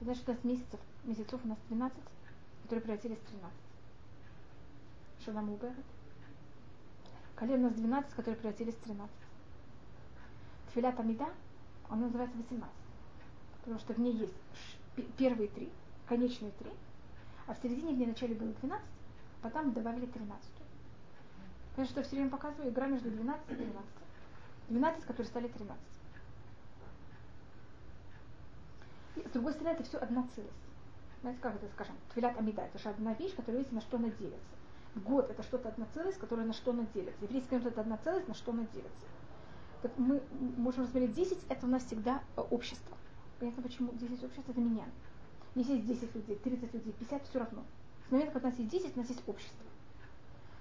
Значит, 0.00 0.28
у 0.28 0.32
нас 0.32 0.44
месяцев, 0.44 0.80
месяцев 1.04 1.40
у 1.44 1.48
нас 1.48 1.58
13, 1.68 1.98
которые 2.62 2.82
превратились 2.82 3.18
в 3.18 3.26
13. 3.30 3.63
Что 5.24 5.32
нам 5.32 5.50
уберет? 5.50 5.72
Колен 7.34 7.60
у 7.60 7.68
нас 7.68 7.72
12, 7.72 8.12
которые 8.12 8.36
превратились 8.36 8.74
в 8.74 8.80
13. 8.80 9.10
Тфилят 10.68 11.00
Амида, 11.00 11.28
она 11.88 12.02
называется 12.02 12.36
18. 12.36 12.70
Потому 13.60 13.78
что 13.78 13.94
в 13.94 14.00
ней 14.00 14.12
есть 14.12 14.34
первые 15.16 15.48
три, 15.48 15.72
конечные 16.06 16.50
три, 16.58 16.70
а 17.46 17.54
в 17.54 17.58
середине 17.62 17.94
в 17.94 17.96
ней 17.96 18.06
начале 18.06 18.34
было 18.34 18.50
12, 18.52 18.86
потом 19.40 19.72
добавили 19.72 20.04
13. 20.04 20.46
Конечно, 21.74 21.92
что 21.92 22.00
я 22.00 22.06
все 22.06 22.16
время 22.16 22.30
показываю, 22.30 22.70
игра 22.70 22.86
между 22.86 23.10
12 23.10 23.50
и 23.50 23.54
13. 23.54 23.82
12, 24.68 25.04
которые 25.04 25.26
стали 25.26 25.48
13. 25.48 25.82
И, 29.16 29.20
с 29.20 29.30
другой 29.32 29.54
стороны, 29.54 29.74
это 29.74 29.84
все 29.84 29.96
одна 29.96 30.28
целость. 30.34 30.52
Знаете, 31.22 31.40
как 31.40 31.54
это, 31.54 31.66
скажем, 31.72 31.96
твилят 32.12 32.36
амида, 32.36 32.60
это 32.60 32.78
же 32.78 32.90
одна 32.90 33.14
вещь, 33.14 33.34
которая 33.34 33.60
видите, 33.60 33.74
на 33.74 33.80
что 33.80 33.96
она 33.96 34.10
делится. 34.10 34.53
Год 34.94 35.30
это 35.30 35.42
что-то 35.42 35.68
одна 35.68 35.86
целость, 35.94 36.18
которая 36.18 36.46
на 36.46 36.52
что 36.52 36.70
она 36.70 36.86
делится. 36.94 37.24
Еврейский 37.24 37.56
народ 37.56 37.72
это 37.72 37.80
одна 37.80 37.96
целость, 37.98 38.28
на 38.28 38.34
что 38.34 38.52
она 38.52 38.64
делится. 38.72 39.06
Так 39.82 39.92
мы 39.98 40.22
можем 40.56 40.84
рассмотреть 40.84 41.14
10, 41.14 41.38
это 41.48 41.66
у 41.66 41.68
нас 41.68 41.84
всегда 41.84 42.22
э, 42.36 42.40
общество. 42.40 42.96
Понятно, 43.40 43.62
почему 43.62 43.92
10 43.92 44.24
обществ 44.24 44.48
это 44.48 44.60
меня. 44.60 44.84
Если 45.56 45.74
есть 45.74 45.86
10 45.86 46.14
людей, 46.14 46.36
30 46.36 46.74
людей, 46.74 46.92
50, 46.92 47.28
все 47.28 47.38
равно. 47.38 47.64
С 48.08 48.10
момента, 48.10 48.32
когда 48.32 48.48
у 48.48 48.50
нас 48.50 48.58
есть 48.60 48.70
10, 48.70 48.96
у 48.96 49.00
нас 49.00 49.08
есть 49.08 49.22
общество. 49.26 49.66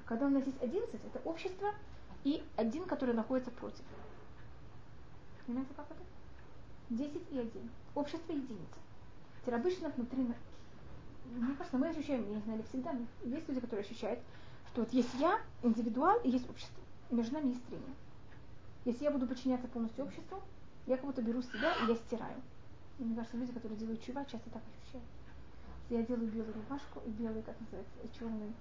Когда 0.06 0.26
у 0.26 0.30
нас 0.30 0.46
есть 0.46 0.62
11, 0.62 0.94
это 0.94 1.20
общество 1.28 1.70
и 2.24 2.44
один, 2.58 2.86
который 2.86 3.14
находится 3.14 3.52
против. 3.52 3.84
Понимаете, 5.46 5.72
как 5.76 5.86
это? 5.90 6.00
10 6.90 7.22
и 7.32 7.40
1. 7.40 7.52
Общество 7.96 8.32
единица. 8.32 8.80
Теперь 9.42 9.56
обычно 9.56 9.90
внутри, 9.90 10.28
мне 11.26 11.56
кажется, 11.56 11.78
мы 11.78 11.90
ощущаем, 11.90 12.28
я 12.30 12.36
не 12.36 12.42
знаю, 12.42 12.64
всегда, 12.64 12.96
есть 13.24 13.48
люди, 13.48 13.60
которые 13.60 13.86
ощущают, 13.86 14.20
что 14.72 14.82
вот 14.82 14.94
есть 14.94 15.14
я, 15.20 15.40
индивидуал, 15.62 16.20
и 16.22 16.30
есть 16.30 16.50
общество. 16.50 16.84
Между 17.10 17.34
нами 17.36 17.50
есть 17.50 17.66
трение. 17.66 17.96
Если 18.86 19.04
я 19.04 19.12
буду 19.12 19.28
подчиняться 19.28 19.68
полностью 19.68 20.06
обществу, 20.06 20.42
я 20.88 20.98
как 20.98 21.06
будто 21.06 21.22
беру 21.22 21.42
себя 21.42 21.74
и 21.84 21.90
я 21.90 21.96
стираю. 21.96 22.42
И 23.00 23.04
мне 23.04 23.16
кажется, 23.16 23.38
люди, 23.38 23.54
которые 23.54 23.80
делают 23.80 24.04
чува, 24.04 24.26
часто 24.26 24.50
так 24.50 24.62
ощущают. 24.62 25.06
Я 25.90 26.04
делаю 26.04 26.30
белую 26.30 26.54
рубашку 26.54 27.02
и 27.06 27.10
белый, 27.10 27.44
как 27.44 27.60
называется, 27.60 27.94
и 28.04 28.20
черный, 28.20 28.54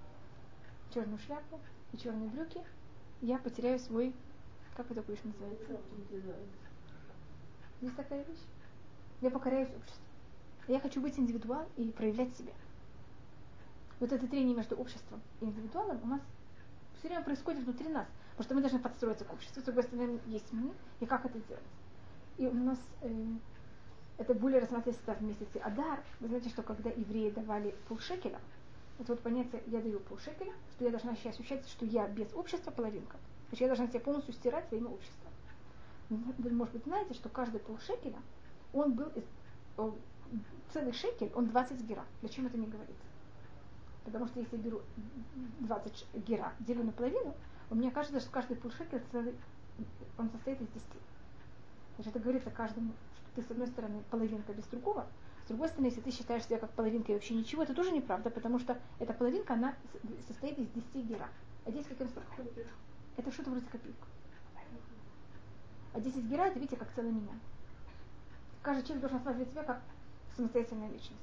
черную 0.93 1.19
шляпу 1.19 1.59
и 1.91 1.97
черные 1.97 2.29
брюки, 2.29 2.61
я 3.21 3.37
потеряю 3.37 3.79
свой, 3.79 4.13
как 4.75 4.89
это 4.91 5.01
вещь 5.09 5.21
называется? 5.23 5.79
Есть 7.81 7.95
такая 7.95 8.23
вещь? 8.23 8.43
Я 9.21 9.29
покоряюсь 9.29 9.69
обществу. 9.69 10.03
Я 10.67 10.79
хочу 10.79 11.01
быть 11.01 11.17
индивидуалом 11.19 11.67
и 11.75 11.91
проявлять 11.91 12.35
себя. 12.37 12.53
Вот 13.99 14.11
это 14.11 14.27
трение 14.27 14.55
между 14.55 14.75
обществом 14.75 15.21
и 15.41 15.45
индивидуалом 15.45 15.99
у 16.03 16.07
нас 16.07 16.21
все 16.99 17.09
время 17.09 17.23
происходит 17.23 17.63
внутри 17.63 17.89
нас. 17.89 18.07
Потому 18.37 18.43
что 18.43 18.55
мы 18.55 18.61
должны 18.61 18.79
подстроиться 18.79 19.25
к 19.25 19.33
обществу. 19.33 19.61
С 19.61 19.65
другой 19.65 19.83
стороны, 19.83 20.19
есть 20.25 20.51
мы, 20.51 20.71
и 20.99 21.05
как 21.05 21.25
это 21.25 21.39
делать. 21.39 21.63
И 22.37 22.47
у 22.47 22.53
нас 22.53 22.79
э, 23.01 23.25
это 24.17 24.33
более 24.33 24.59
рассматривается 24.59 25.13
в 25.13 25.21
месяце 25.21 25.57
Адар. 25.57 26.01
Вы 26.19 26.29
знаете, 26.29 26.49
что 26.49 26.63
когда 26.63 26.89
евреи 26.89 27.29
давали 27.29 27.75
полшекеля, 27.87 28.39
это 28.99 29.13
вот 29.13 29.21
понятие 29.21 29.61
«я 29.67 29.81
даю 29.81 29.99
полшекеля», 29.99 30.53
что 30.71 30.85
я 30.85 30.91
должна 30.91 31.11
ощущать, 31.11 31.67
что 31.67 31.85
я 31.85 32.07
без 32.07 32.33
общества 32.33 32.71
половинка. 32.71 33.17
Значит, 33.49 33.61
я 33.61 33.67
должна 33.67 33.87
себя 33.87 33.99
полностью 33.99 34.33
стирать 34.33 34.65
во 34.71 34.77
имя 34.77 34.89
общества. 34.89 35.29
Вы, 36.09 36.49
может 36.51 36.73
быть, 36.73 36.83
знаете, 36.83 37.13
что 37.13 37.29
каждый 37.29 37.59
полшекеля, 37.59 38.19
он 38.71 38.93
был 38.93 39.09
из, 39.09 39.23
целый 40.71 40.93
шекель, 40.93 41.31
он 41.35 41.47
20 41.47 41.81
гера. 41.81 42.05
Зачем 42.21 42.45
это 42.45 42.57
не 42.57 42.67
говорится? 42.67 43.03
Потому 44.05 44.27
что 44.27 44.39
если 44.39 44.57
я 44.57 44.63
беру 44.63 44.81
20 45.61 46.07
гера, 46.27 46.53
делю 46.59 46.83
на 46.83 46.91
половину, 46.91 47.35
у 47.69 47.75
меня 47.75 47.91
кажется, 47.91 48.19
что 48.19 48.31
каждый 48.31 48.57
полшекель 48.57 49.01
целый, 49.11 49.35
он 50.17 50.29
состоит 50.29 50.61
из 50.61 50.67
10. 50.67 50.87
Значит, 51.95 52.15
это 52.15 52.19
говорится 52.19 52.49
каждому, 52.49 52.91
что 53.15 53.35
ты 53.35 53.47
с 53.47 53.51
одной 53.51 53.67
стороны 53.67 54.03
половинка 54.09 54.53
без 54.53 54.65
другого, 54.65 55.07
с 55.45 55.47
другой 55.47 55.67
стороны, 55.67 55.87
если 55.87 56.01
ты 56.01 56.11
считаешь 56.11 56.45
себя 56.45 56.57
как 56.57 56.71
половинка 56.71 57.11
и 57.11 57.15
вообще 57.15 57.35
ничего, 57.35 57.63
это 57.63 57.73
тоже 57.73 57.91
неправда, 57.91 58.29
потому 58.29 58.59
что 58.59 58.77
эта 58.99 59.13
половинка, 59.13 59.53
она 59.53 59.75
состоит 60.27 60.57
из 60.57 60.69
10 60.69 60.95
гера. 61.05 61.27
А 61.65 61.71
здесь 61.71 61.85
каким 61.85 62.09
сроком? 62.09 62.47
Это 63.17 63.31
что-то 63.31 63.51
вроде 63.51 63.65
копейка. 63.65 64.07
А 65.93 65.99
10 65.99 66.23
гера, 66.25 66.43
это 66.43 66.59
видите, 66.59 66.77
как 66.77 66.93
целый 66.93 67.11
меня. 67.11 67.33
Каждый 68.61 68.83
человек 68.83 69.01
должен 69.01 69.17
осматривать 69.17 69.51
себя 69.51 69.63
как 69.63 69.81
самостоятельная 70.35 70.89
личность. 70.89 71.19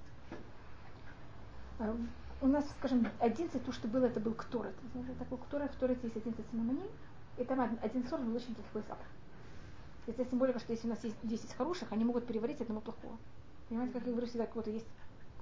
У 2.43 2.47
нас, 2.47 2.65
скажем, 2.79 3.07
11, 3.19 3.65
то, 3.65 3.73
что 3.73 3.89
было, 3.89 4.07
это 4.07 4.21
был 4.21 4.33
кторет. 4.33 4.75
Знаете, 4.93 5.13
такой 5.19 5.39
кторет, 5.39 5.71
в 5.73 5.77
кторете 5.77 6.01
есть 6.05 6.17
11 6.17 6.47
синоним, 6.51 6.89
и 7.37 7.45
там 7.45 7.79
один 7.83 8.07
сорт 8.09 8.23
был 8.23 8.35
очень 8.35 8.55
плохой 8.55 8.83
запах. 8.83 9.07
Это 10.07 10.37
более, 10.37 10.59
что 10.59 10.73
если 10.73 10.87
у 10.87 10.91
нас 10.91 11.05
есть 11.05 11.17
10 11.23 11.53
хороших, 11.55 11.93
они 11.93 12.05
могут 12.05 12.27
переварить 12.27 12.61
одного 12.61 12.81
плохого. 12.81 13.17
Понимаете, 13.69 13.93
как 13.95 14.07
я 14.07 14.13
говорю 14.13 14.27
всегда, 14.27 14.47
как 14.47 14.55
будто 14.55 14.71
есть 14.71 14.87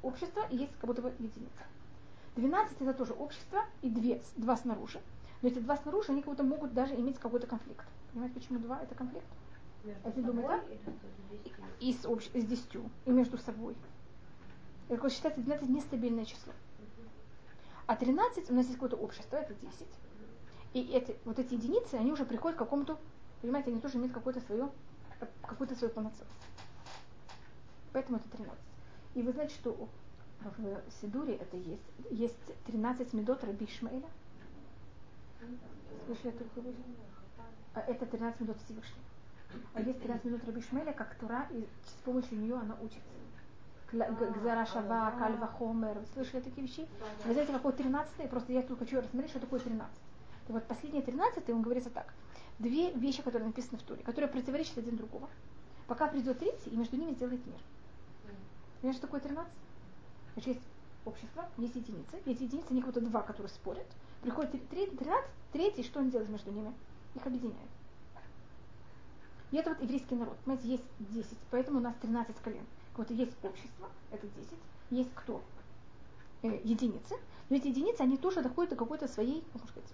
общество 0.03 0.43
и 0.51 0.57
есть 0.57 0.73
как 0.81 0.89
будто 0.89 1.03
бы 1.03 1.09
единица. 1.19 1.65
12 2.37 2.81
это 2.81 2.95
тоже 2.95 3.15
общество 3.15 3.65
и 3.83 3.91
две, 3.91 4.21
два 4.37 4.57
снаружи. 4.57 5.01
Но 5.41 5.49
эти 5.49 5.59
два 5.59 5.77
снаружи, 5.77 6.13
они 6.13 6.23
как 6.23 6.31
будто 6.33 6.43
могут 6.43 6.75
даже 6.75 6.95
иметь 6.95 7.19
какой-то 7.19 7.47
конфликт. 7.47 7.85
Понимаете, 8.13 8.39
почему 8.39 8.59
два 8.59 8.83
это 8.83 8.95
конфликт? 8.95 9.27
Так, 10.03 10.17
или 10.17 10.25
с 10.25 10.33
и 11.81 11.93
с, 11.93 12.05
общ... 12.07 12.29
с 12.35 12.45
десятью, 12.45 12.91
и 13.07 13.11
между 13.11 13.39
собой. 13.39 13.77
Это 14.89 15.09
считается 15.11 15.41
12 15.41 15.69
нестабильное 15.69 16.25
число. 16.25 16.53
А 17.87 17.97
13 17.97 18.51
у 18.51 18.55
нас 18.55 18.67
есть 18.67 18.77
какое-то 18.77 18.97
общество, 18.97 19.37
это 19.37 19.55
10. 19.55 19.87
И 20.75 20.83
эти, 20.93 21.17
вот 21.25 21.39
эти 21.39 21.55
единицы, 21.55 21.95
они 21.95 22.13
уже 22.13 22.25
приходят 22.25 22.57
к 22.57 22.59
какому-то, 22.59 22.99
понимаете, 23.41 23.71
они 23.71 23.81
тоже 23.81 23.97
имеют 23.97 24.13
какое-то 24.13 24.41
свое, 24.41 24.69
какую-то 25.43 25.75
свою 25.75 25.93
полноценность. 25.93 26.37
Поэтому 27.93 28.19
это 28.19 28.29
13. 28.31 28.59
И 29.15 29.23
вы 29.23 29.33
знаете, 29.33 29.55
что 29.55 29.89
в 30.41 31.01
Сидуре 31.01 31.35
это 31.37 31.57
есть. 31.57 31.83
Есть 32.11 32.37
13 32.67 33.13
медот 33.13 33.43
Раби 33.45 33.67
Ишмаэля. 33.67 34.09
Слышали 36.07 36.31
такую 36.33 36.67
вещь? 36.67 36.77
А 37.75 37.81
Это 37.81 38.07
13 38.07 38.41
медот 38.41 38.59
Всевышнего. 38.65 39.03
А 39.75 39.81
есть 39.81 40.01
13 40.03 40.25
минут 40.27 40.45
Раби 40.45 40.61
Шмеля, 40.61 40.93
как 40.93 41.15
Тура, 41.17 41.47
и 41.51 41.67
с 41.87 42.03
помощью 42.05 42.39
нее 42.39 42.57
она 42.57 42.77
учится. 42.83 43.01
Гзара 43.91 44.67
Шава, 44.67 45.15
Кальва 45.19 45.47
Хомер. 45.47 45.97
Слышали 46.13 46.41
такие 46.41 46.67
вещи? 46.67 46.87
Вы 47.25 47.33
знаете, 47.33 47.53
какой 47.53 47.73
13 47.73 48.29
Просто 48.29 48.53
я 48.53 48.63
тут 48.63 48.79
хочу 48.79 48.99
рассмотреть, 48.99 49.31
что 49.31 49.41
такое 49.41 49.61
13 49.61 49.97
И 50.49 50.53
вот 50.53 50.65
последние 50.67 51.03
13 51.03 51.49
он 51.51 51.63
говорится 51.63 51.89
так. 51.91 52.13
Две 52.59 52.93
вещи, 52.93 53.23
которые 53.23 53.47
написаны 53.47 53.79
в 53.79 53.83
Туре, 53.83 54.03
которые 54.03 54.31
противоречат 54.31 54.79
один 54.79 54.97
другому. 54.97 55.29
Пока 55.87 56.07
придет 56.09 56.39
третий, 56.39 56.71
и 56.71 56.77
между 56.77 56.97
ними 56.97 57.13
сделает 57.13 57.47
мир. 57.47 57.61
Понимаешь, 58.81 58.99
что 58.99 59.07
такое 59.07 59.21
13? 59.21 59.51
Значит, 60.35 60.49
есть 60.49 60.67
общество, 61.07 61.49
есть 61.57 61.77
единицы. 61.77 62.21
Есть 62.27 62.41
единицы, 62.41 62.67
они 62.71 62.83
как-то 62.83 63.01
два, 63.01 63.23
которые 63.23 63.49
спорят. 63.49 63.87
Приходит 64.23 64.69
13, 64.69 65.25
третий, 65.53 65.83
что 65.83 66.01
он 66.01 66.11
делает 66.11 66.29
между 66.29 66.51
ними? 66.51 66.75
Их 67.15 67.27
объединяет. 67.27 67.71
И 69.51 69.57
это 69.57 69.71
вот 69.71 69.81
еврейский 69.83 70.15
народ. 70.15 70.37
Понимаете, 70.45 70.69
есть 70.69 70.85
10, 70.99 71.39
поэтому 71.51 71.79
у 71.79 71.83
нас 71.83 71.95
13 72.03 72.37
колен. 72.43 72.65
Вот 72.97 73.11
есть 73.11 73.45
общество, 73.45 73.89
это 74.11 74.27
10, 74.27 74.53
есть 74.91 75.11
кто? 75.15 75.43
Э, 76.43 76.61
единицы. 76.65 77.17
Но 77.49 77.57
эти 77.57 77.69
единицы, 77.69 78.03
они 78.03 78.19
тоже 78.19 78.43
доходят 78.43 78.71
до 78.71 78.77
какой-то 78.77 79.09
своей, 79.09 79.43
ну, 79.55 79.61
можно 79.61 79.69
сказать, 79.69 79.91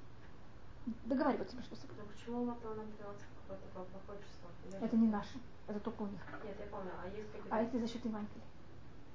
договариваться 1.05 1.57
между 1.57 1.77
собой. 1.77 1.97
Но 1.99 2.05
почему 2.05 2.43
у 2.43 2.47
Латана 2.47 2.83
13 2.83 3.23
какое-то? 3.47 4.25
Или 4.67 4.85
Это 4.85 4.97
не 4.97 5.09
наше, 5.09 5.39
это 5.69 5.81
только 5.81 6.03
у 6.03 6.07
них. 6.07 6.21
Нет, 6.45 6.57
я 6.59 6.67
помню, 6.67 6.91
а 7.03 7.09
есть 7.09 7.31
какие-то... 7.31 7.55
А 7.55 7.61
это 7.61 7.79
за 7.79 7.87
счет 7.87 8.05
Евангелия. 8.05 8.45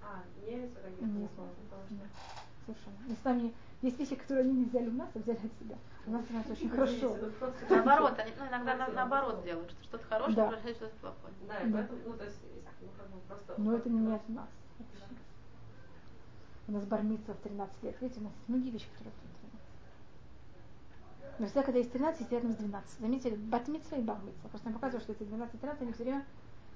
А, 0.02 0.24
не 0.38 1.26
условий, 1.26 1.52
потому 1.70 1.86
что... 1.86 1.94
нет, 1.96 2.10
совершенно. 2.74 2.98
Мы 3.08 3.16
с 3.16 3.24
вами 3.24 3.54
есть 3.82 4.00
вещи, 4.00 4.16
которые 4.16 4.46
они 4.46 4.54
не 4.60 4.66
взяли 4.66 4.90
у 4.90 4.94
нас, 4.94 5.10
а 5.14 5.20
взяли 5.20 5.38
от 5.38 5.54
себя. 5.60 5.78
У 6.06 6.12
нас 6.12 6.26
у 6.30 6.34
нас 6.34 6.46
очень 6.50 6.70
хорошо. 6.70 7.18
Наоборот, 7.70 8.20
они 8.20 8.32
ну, 8.38 8.48
иногда 8.48 8.76
на- 8.76 8.90
наоборот 8.90 9.44
делают, 9.44 9.72
что 9.72 9.84
что-то 9.84 10.06
хорошее 10.06 10.36
Да. 10.36 10.58
что-то 10.74 10.96
плохое. 11.02 11.34
Да, 11.48 11.58
и 11.60 11.70
Да. 11.70 11.78
поэтому, 11.78 12.00
ну, 12.06 12.14
то 12.14 12.26
есть, 12.26 12.40
ну, 12.82 12.88
как 12.98 13.10
бы 13.10 13.20
просто... 13.28 13.54
Но 13.58 13.76
это 13.76 13.90
не 13.90 14.14
от 14.14 14.30
нас. 14.30 14.48
вообще. 14.78 15.04
У 16.68 16.72
нас 16.72 16.86
бармица 16.86 17.34
в 17.34 17.38
13 17.38 17.84
лет. 17.84 17.96
Видите, 18.02 18.20
у 18.20 18.24
нас 18.24 18.34
есть 18.34 18.50
многие 18.50 18.70
вещи, 18.70 18.88
которые 18.92 19.14
в 19.14 19.20
13. 19.20 19.60
Но 21.40 21.46
всегда, 21.46 21.64
когда 21.64 21.80
есть 21.80 21.92
13, 21.92 22.20
есть 22.20 22.32
рядом 22.32 22.52
с 22.52 22.56
12. 22.58 23.00
Заметили, 23.00 23.36
батмица 23.36 23.96
и 23.96 24.02
бармица. 24.02 24.48
Просто 24.50 24.68
нам 24.68 24.74
показывают, 24.76 25.04
что 25.04 25.14
эти 25.14 25.24
12 25.24 25.56
и 25.56 25.58
13, 25.58 25.82
они 25.84 25.94
все 25.94 26.04
время 26.04 26.26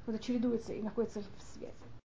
вот 0.07 0.21
чередуются 0.21 0.73
и 0.73 0.81
находятся 0.81 1.21
в 1.21 1.41
связи. 1.53 1.71